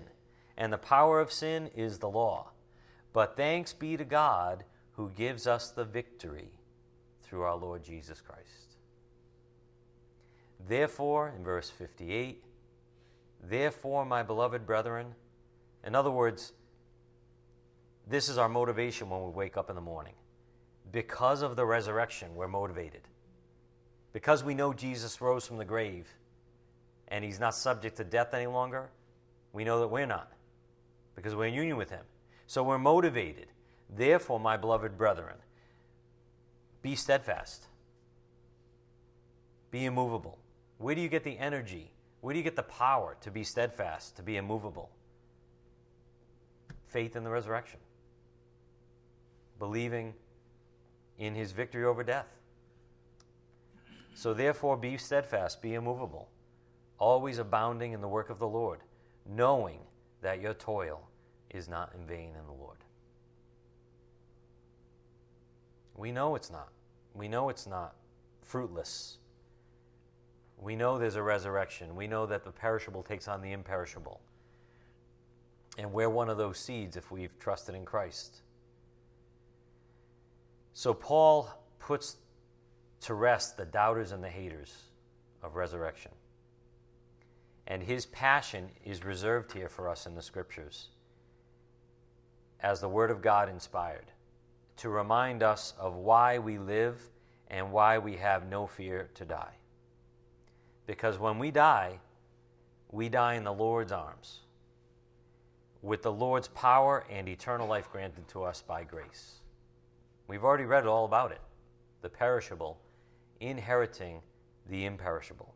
and 0.57 0.73
the 0.73 0.79
power 0.79 1.21
of 1.21 1.33
sin 1.33 1.71
is 1.75 1.99
the 1.99 2.09
law. 2.09 2.51
But 3.13 3.37
thanks 3.37 3.73
be 3.73 3.97
to 3.97 4.05
God 4.05 4.65
who 4.93 5.11
gives 5.11 5.47
us 5.47 5.71
the 5.71 5.85
victory 5.85 6.51
through 7.23 7.43
our 7.43 7.57
Lord 7.57 7.83
Jesus 7.83 8.21
Christ. 8.21 8.68
Therefore, 10.67 11.33
in 11.37 11.45
verse 11.45 11.71
58, 11.71 12.43
therefore, 13.43 14.05
my 14.05 14.23
beloved 14.23 14.67
brethren, 14.67 15.15
in 15.85 15.95
other 15.95 16.11
words, 16.11 16.53
this 18.09 18.29
is 18.29 18.39
our 18.39 18.49
motivation 18.49 19.09
when 19.11 19.23
we 19.23 19.31
wake 19.31 19.57
up 19.57 19.69
in 19.69 19.77
the 19.77 19.83
morning. 19.83 20.15
Because 20.91 21.43
of 21.43 21.57
the 21.57 21.65
resurrection, 21.65 22.35
we're 22.35 22.49
motivated. 22.49 23.03
Because 24.13 24.43
we 24.43 24.55
know 24.55 24.73
Jesus 24.73 25.21
rose 25.21 25.47
from 25.47 25.59
the 25.59 25.65
grave 25.65 26.09
and 27.09 27.25
he's 27.25 27.39
not 27.39 27.55
subject 27.55 27.97
to 27.99 28.05
death 28.05 28.35
any 28.35 28.47
longer, 28.47 28.91
we 29.53 29.65
know 29.65 29.81
that 29.81 29.89
we're 29.89 30.07
not 30.07 30.33
because 31.15 31.35
we're 31.35 31.47
in 31.47 31.55
union 31.55 31.77
with 31.77 31.91
him. 31.91 32.05
So 32.47 32.63
we're 32.63 32.79
motivated. 32.79 33.49
Therefore, 33.95 34.41
my 34.41 34.57
beloved 34.57 34.97
brethren, 34.97 35.37
be 36.81 36.95
steadfast, 36.95 37.67
be 39.71 39.85
immovable 39.85 40.39
where 40.79 40.95
do 40.95 41.01
you 41.01 41.09
get 41.09 41.25
the 41.25 41.39
energy? 41.39 41.91
Where 42.21 42.33
do 42.33 42.39
you 42.39 42.45
get 42.45 42.57
the 42.57 42.63
power 42.63 43.17
to 43.21 43.31
be 43.31 43.45
steadfast, 43.45 44.17
to 44.17 44.23
be 44.23 44.37
immovable? 44.37 44.91
Faith 46.87 47.17
in 47.17 47.25
the 47.25 47.31
resurrection, 47.31 47.81
believing 49.59 50.15
in 51.19 51.35
his 51.35 51.53
victory 51.53 51.85
over 51.85 52.03
death. 52.03 52.27
So, 54.15 54.35
therefore, 54.35 54.77
be 54.77 54.97
steadfast, 54.97 55.63
be 55.63 55.75
immovable, 55.75 56.29
always 56.99 57.39
abounding 57.39 57.93
in 57.93 58.01
the 58.01 58.09
work 58.09 58.31
of 58.31 58.39
the 58.39 58.49
Lord, 58.49 58.81
knowing 59.29 59.81
that 60.23 60.41
your 60.41 60.55
toil 60.55 61.03
is 61.51 61.69
not 61.69 61.93
in 61.95 62.07
vain 62.07 62.31
in 62.39 62.47
the 62.47 62.53
Lord. 62.53 62.79
We 65.97 66.13
know 66.13 66.35
it's 66.35 66.51
not. 66.51 66.69
We 67.15 67.29
know 67.29 67.49
it's 67.49 67.67
not 67.67 67.95
fruitless. 68.43 69.19
We 70.61 70.77
know 70.77 70.99
there's 70.99 71.17
a 71.17 71.23
resurrection. 71.23 71.95
We 71.95 72.07
know 72.07 72.27
that 72.27 72.45
the 72.45 72.51
perishable 72.51 73.03
takes 73.03 73.29
on 73.29 73.41
the 73.41 73.53
imperishable. 73.53 74.21
And 75.79 75.93
we're 75.93 76.11
one 76.11 76.29
of 76.29 76.39
those 76.39 76.59
seeds 76.59 76.97
if 76.97 77.11
we've 77.11 77.39
trusted 77.39 77.75
in 77.75 77.85
Christ. 77.85 78.43
So 80.73 80.93
Paul 80.93 81.49
puts 81.79 82.17
to 83.03 83.15
rest 83.15 83.57
the 83.57 83.65
doubters 83.65 84.13
and 84.13 84.23
the 84.23 84.29
haters 84.29 84.75
of 85.43 85.55
resurrection. 85.55 86.13
And 87.67 87.83
his 87.83 88.07
passion 88.07 88.71
is 88.85 89.05
reserved 89.05 89.53
here 89.53 89.69
for 89.69 89.89
us 89.89 90.07
in 90.07 90.15
the 90.15 90.23
scriptures 90.23 90.89
as 92.61 92.81
the 92.81 92.89
Word 92.89 93.11
of 93.11 93.23
God 93.23 93.49
inspired 93.49 94.11
to 94.79 94.89
remind 94.89 95.43
us 95.43 95.75
of 95.79 95.95
why 95.95 96.39
we 96.39 96.59
live 96.59 97.11
and 97.49 97.73
why 97.73 97.99
we 97.99 98.17
have 98.17 98.49
no 98.49 98.67
fear 98.67 99.11
to 99.15 99.25
die. 99.25 99.58
Because 100.89 101.19
when 101.19 101.39
we 101.39 101.51
die, 101.51 102.01
we 102.91 103.11
die 103.11 103.35
in 103.35 103.45
the 103.45 103.53
Lord's 103.53 103.93
arms 103.93 104.41
with 105.83 106.03
the 106.03 106.11
Lord's 106.11 106.49
power 106.49 107.05
and 107.11 107.29
eternal 107.29 107.69
life 107.69 107.93
granted 107.93 108.27
to 108.29 108.43
us 108.43 108.63
by 108.67 108.85
grace. 108.85 109.35
We've 110.29 110.43
already 110.43 110.65
read 110.65 110.87
all 110.87 111.05
about 111.05 111.31
it 111.31 111.43
the 112.01 112.09
perishable 112.09 112.79
inheriting 113.39 114.23
the 114.71 114.87
imperishable. 114.87 115.55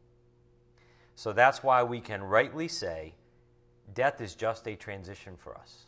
So 1.15 1.33
that's 1.33 1.63
why 1.63 1.83
we 1.83 2.01
can 2.01 2.23
rightly 2.23 2.69
say 2.69 3.15
death 3.95 4.21
is 4.21 4.35
just 4.35 4.69
a 4.69 4.77
transition 4.77 5.37
for 5.39 5.57
us. 5.57 5.87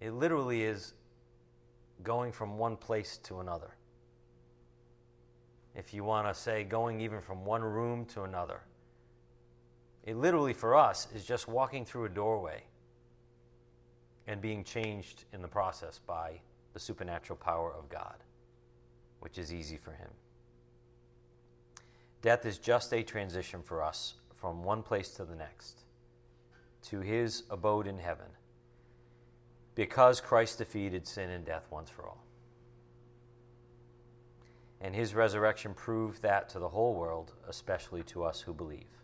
It 0.00 0.12
literally 0.12 0.62
is 0.62 0.94
going 2.04 2.30
from 2.30 2.56
one 2.56 2.76
place 2.76 3.18
to 3.24 3.40
another 3.40 3.72
if 5.74 5.94
you 5.94 6.04
want 6.04 6.26
to 6.26 6.34
say 6.34 6.64
going 6.64 7.00
even 7.00 7.20
from 7.20 7.44
one 7.44 7.62
room 7.62 8.04
to 8.06 8.22
another. 8.22 8.60
It 10.04 10.16
literally, 10.16 10.54
for 10.54 10.74
us, 10.74 11.06
is 11.14 11.24
just 11.24 11.48
walking 11.48 11.84
through 11.84 12.06
a 12.06 12.08
doorway 12.08 12.62
and 14.26 14.40
being 14.40 14.64
changed 14.64 15.24
in 15.32 15.42
the 15.42 15.48
process 15.48 16.00
by 16.06 16.40
the 16.72 16.80
supernatural 16.80 17.36
power 17.36 17.72
of 17.72 17.88
God, 17.88 18.16
which 19.20 19.38
is 19.38 19.52
easy 19.52 19.76
for 19.76 19.92
Him. 19.92 20.10
Death 22.22 22.46
is 22.46 22.58
just 22.58 22.92
a 22.92 23.02
transition 23.02 23.62
for 23.62 23.82
us 23.82 24.14
from 24.34 24.62
one 24.62 24.82
place 24.82 25.10
to 25.10 25.24
the 25.24 25.36
next, 25.36 25.80
to 26.84 27.00
His 27.00 27.44
abode 27.50 27.86
in 27.86 27.98
heaven, 27.98 28.26
because 29.74 30.20
Christ 30.20 30.58
defeated 30.58 31.06
sin 31.06 31.30
and 31.30 31.44
death 31.44 31.66
once 31.70 31.90
for 31.90 32.06
all. 32.06 32.24
And 34.80 34.94
his 34.94 35.14
resurrection 35.14 35.74
proved 35.74 36.22
that 36.22 36.48
to 36.50 36.58
the 36.58 36.68
whole 36.68 36.94
world, 36.94 37.32
especially 37.48 38.02
to 38.04 38.22
us 38.24 38.42
who 38.42 38.54
believe. 38.54 39.02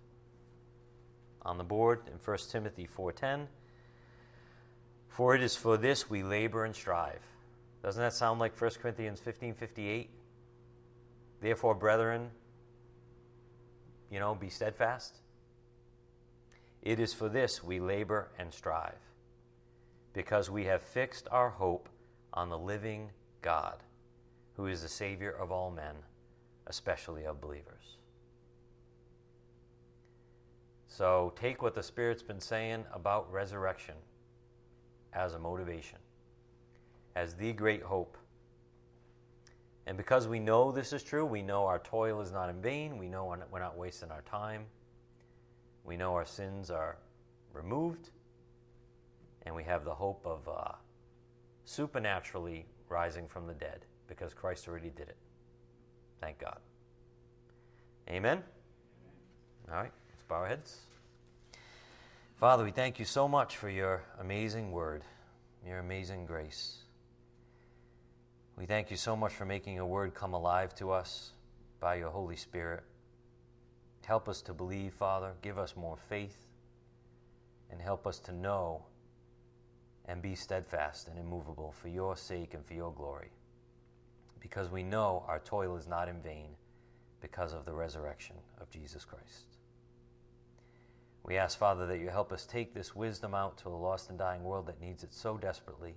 On 1.43 1.59
the 1.59 1.64
board 1.64 2.09
in 2.09 2.18
1 2.18 2.51
Timothy 2.51 2.87
4:10, 2.87 3.49
for 5.09 5.35
it 5.35 5.43
is 5.43 5.57
for 5.57 5.77
this 5.77 6.09
we 6.09 6.22
labor 6.22 6.64
and 6.64 6.75
strive. 6.75 7.22
Doesn't 7.83 8.03
that 8.03 8.14
sound 8.14 8.41
like 8.41 8.55
1 8.57 8.81
Corinthians 8.81 9.20
15:58? 9.20 10.11
Therefore, 11.41 11.75
brethren, 11.75 12.31
you 14.11 14.18
know, 14.18 14.35
be 14.35 14.49
steadfast. 14.49 15.20
It 16.81 17.01
is 17.01 17.12
for 17.12 17.29
this 17.29 17.62
we 17.62 17.81
labor 17.81 18.31
and 18.39 18.53
strive, 18.53 19.01
because 20.12 20.51
we 20.51 20.64
have 20.64 20.83
fixed 20.83 21.29
our 21.31 21.51
hope 21.51 21.89
on 22.33 22.49
the 22.49 22.59
living 22.59 23.11
God, 23.43 23.83
who 24.57 24.67
is 24.67 24.83
the 24.83 24.89
Savior 24.89 25.33
of 25.33 25.51
all 25.51 25.71
men, 25.71 25.95
especially 26.67 27.25
of 27.25 27.41
believers. 27.41 27.99
So 30.87 31.33
take 31.35 31.61
what 31.61 31.75
the 31.75 31.83
Spirit's 31.83 32.23
been 32.23 32.41
saying 32.41 32.85
about 32.93 33.31
resurrection 33.33 33.97
as 35.13 35.35
a 35.35 35.39
motivation, 35.39 35.99
as 37.17 37.35
the 37.35 37.53
great 37.53 37.83
hope. 37.83 38.17
And 39.87 39.97
because 39.97 40.29
we 40.29 40.39
know 40.39 40.71
this 40.71 40.93
is 40.93 41.03
true, 41.03 41.27
we 41.27 41.43
know 41.43 41.67
our 41.67 41.81
toil 41.81 42.21
is 42.21 42.31
not 42.31 42.49
in 42.49 42.63
vain, 42.63 42.97
we 42.97 43.09
know 43.09 43.37
we're 43.51 43.59
not 43.59 43.77
wasting 43.77 44.11
our 44.11 44.23
time, 44.23 44.67
we 45.83 45.97
know 45.97 46.15
our 46.15 46.25
sins 46.25 46.71
are 46.71 46.97
removed, 47.53 48.11
and 49.43 49.55
we 49.55 49.65
have 49.65 49.85
the 49.85 49.95
hope 49.95 50.25
of 50.25 50.49
uh, 50.49 50.73
supernaturally 51.65 52.67
rising 52.89 53.27
from 53.27 53.47
the 53.47 53.55
dead 53.55 53.85
because 54.09 54.35
Christ 54.35 54.69
already 54.69 54.91
did 54.91 55.09
it. 55.09 55.17
Thank 56.21 56.39
God. 56.39 56.59
Amen? 58.09 58.43
All 59.71 59.77
right, 59.77 59.93
let's 60.11 60.23
bow 60.29 60.37
our 60.37 60.47
heads. 60.47 60.81
Father, 62.37 62.65
we 62.65 62.71
thank 62.71 62.99
you 62.99 63.05
so 63.05 63.27
much 63.27 63.57
for 63.57 63.71
your 63.71 64.03
amazing 64.21 64.73
word, 64.73 65.03
your 65.67 65.79
amazing 65.79 66.27
grace. 66.27 66.79
We 68.57 68.67
thank 68.67 68.91
you 68.91 68.97
so 68.97 69.17
much 69.17 69.33
for 69.33 69.45
making 69.45 69.75
your 69.75 69.87
word 69.87 70.15
come 70.15 70.35
alive 70.35 70.75
to 70.77 70.91
us 70.91 71.33
by 71.81 71.97
your 71.97 72.11
Holy 72.11 72.37
Spirit. 72.37 72.85
Help 74.05 74.29
us 74.29 74.43
to 74.43 74.53
believe, 74.53 74.93
Father. 74.93 75.33
Give 75.43 75.59
us 75.59 75.75
more 75.77 75.97
faith. 75.97 76.37
And 77.71 77.81
help 77.81 78.07
us 78.07 78.19
to 78.21 78.33
know 78.33 78.85
and 80.07 80.21
be 80.21 80.35
steadfast 80.35 81.09
and 81.09 81.19
immovable 81.19 81.73
for 81.73 81.89
your 81.89 82.17
sake 82.17 82.55
and 82.55 82.65
for 82.65 82.75
your 82.75 82.93
glory. 82.93 83.31
Because 84.45 84.70
we 84.70 84.82
know 84.82 85.24
our 85.26 85.38
toil 85.38 85.74
is 85.74 85.88
not 85.88 86.07
in 86.07 86.20
vain 86.20 86.51
because 87.22 87.55
of 87.55 87.64
the 87.64 87.72
resurrection 87.72 88.36
of 88.61 88.68
Jesus 88.68 89.03
Christ. 89.03 89.57
We 91.22 91.38
ask, 91.38 91.59
Father, 91.59 91.86
that 91.86 91.99
you 91.99 92.11
help 92.11 92.30
us 92.30 92.45
take 92.45 92.74
this 92.74 92.95
wisdom 92.95 93.34
out 93.34 93.57
to 93.59 93.70
a 93.70 93.70
lost 93.70 94.11
and 94.11 94.18
dying 94.18 94.45
world 94.45 94.66
that 94.66 94.82
needs 94.82 95.03
it 95.03 95.14
so 95.14 95.38
desperately, 95.38 95.95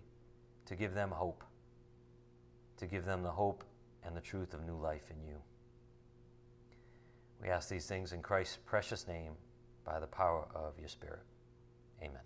to 0.66 0.78
give 0.78 0.94
them 0.94 1.12
hope, 1.12 1.44
to 2.78 2.88
give 2.88 3.04
them 3.04 3.22
the 3.22 3.32
hope 3.32 3.66
and 4.06 4.16
the 4.16 4.22
truth 4.22 4.54
of 4.54 4.66
new 4.66 4.78
life 4.78 5.12
in 5.12 5.28
you. 5.28 5.36
We 7.42 7.50
ask 7.50 7.68
these 7.68 7.86
things 7.86 8.14
in 8.14 8.22
Christ's 8.22 8.60
precious 8.66 9.10
name 9.10 9.34
by 9.84 10.00
the 10.00 10.08
power 10.08 10.48
of 10.56 10.80
your 10.80 10.88
Spirit. 10.88 11.24
Amen. 12.02 12.22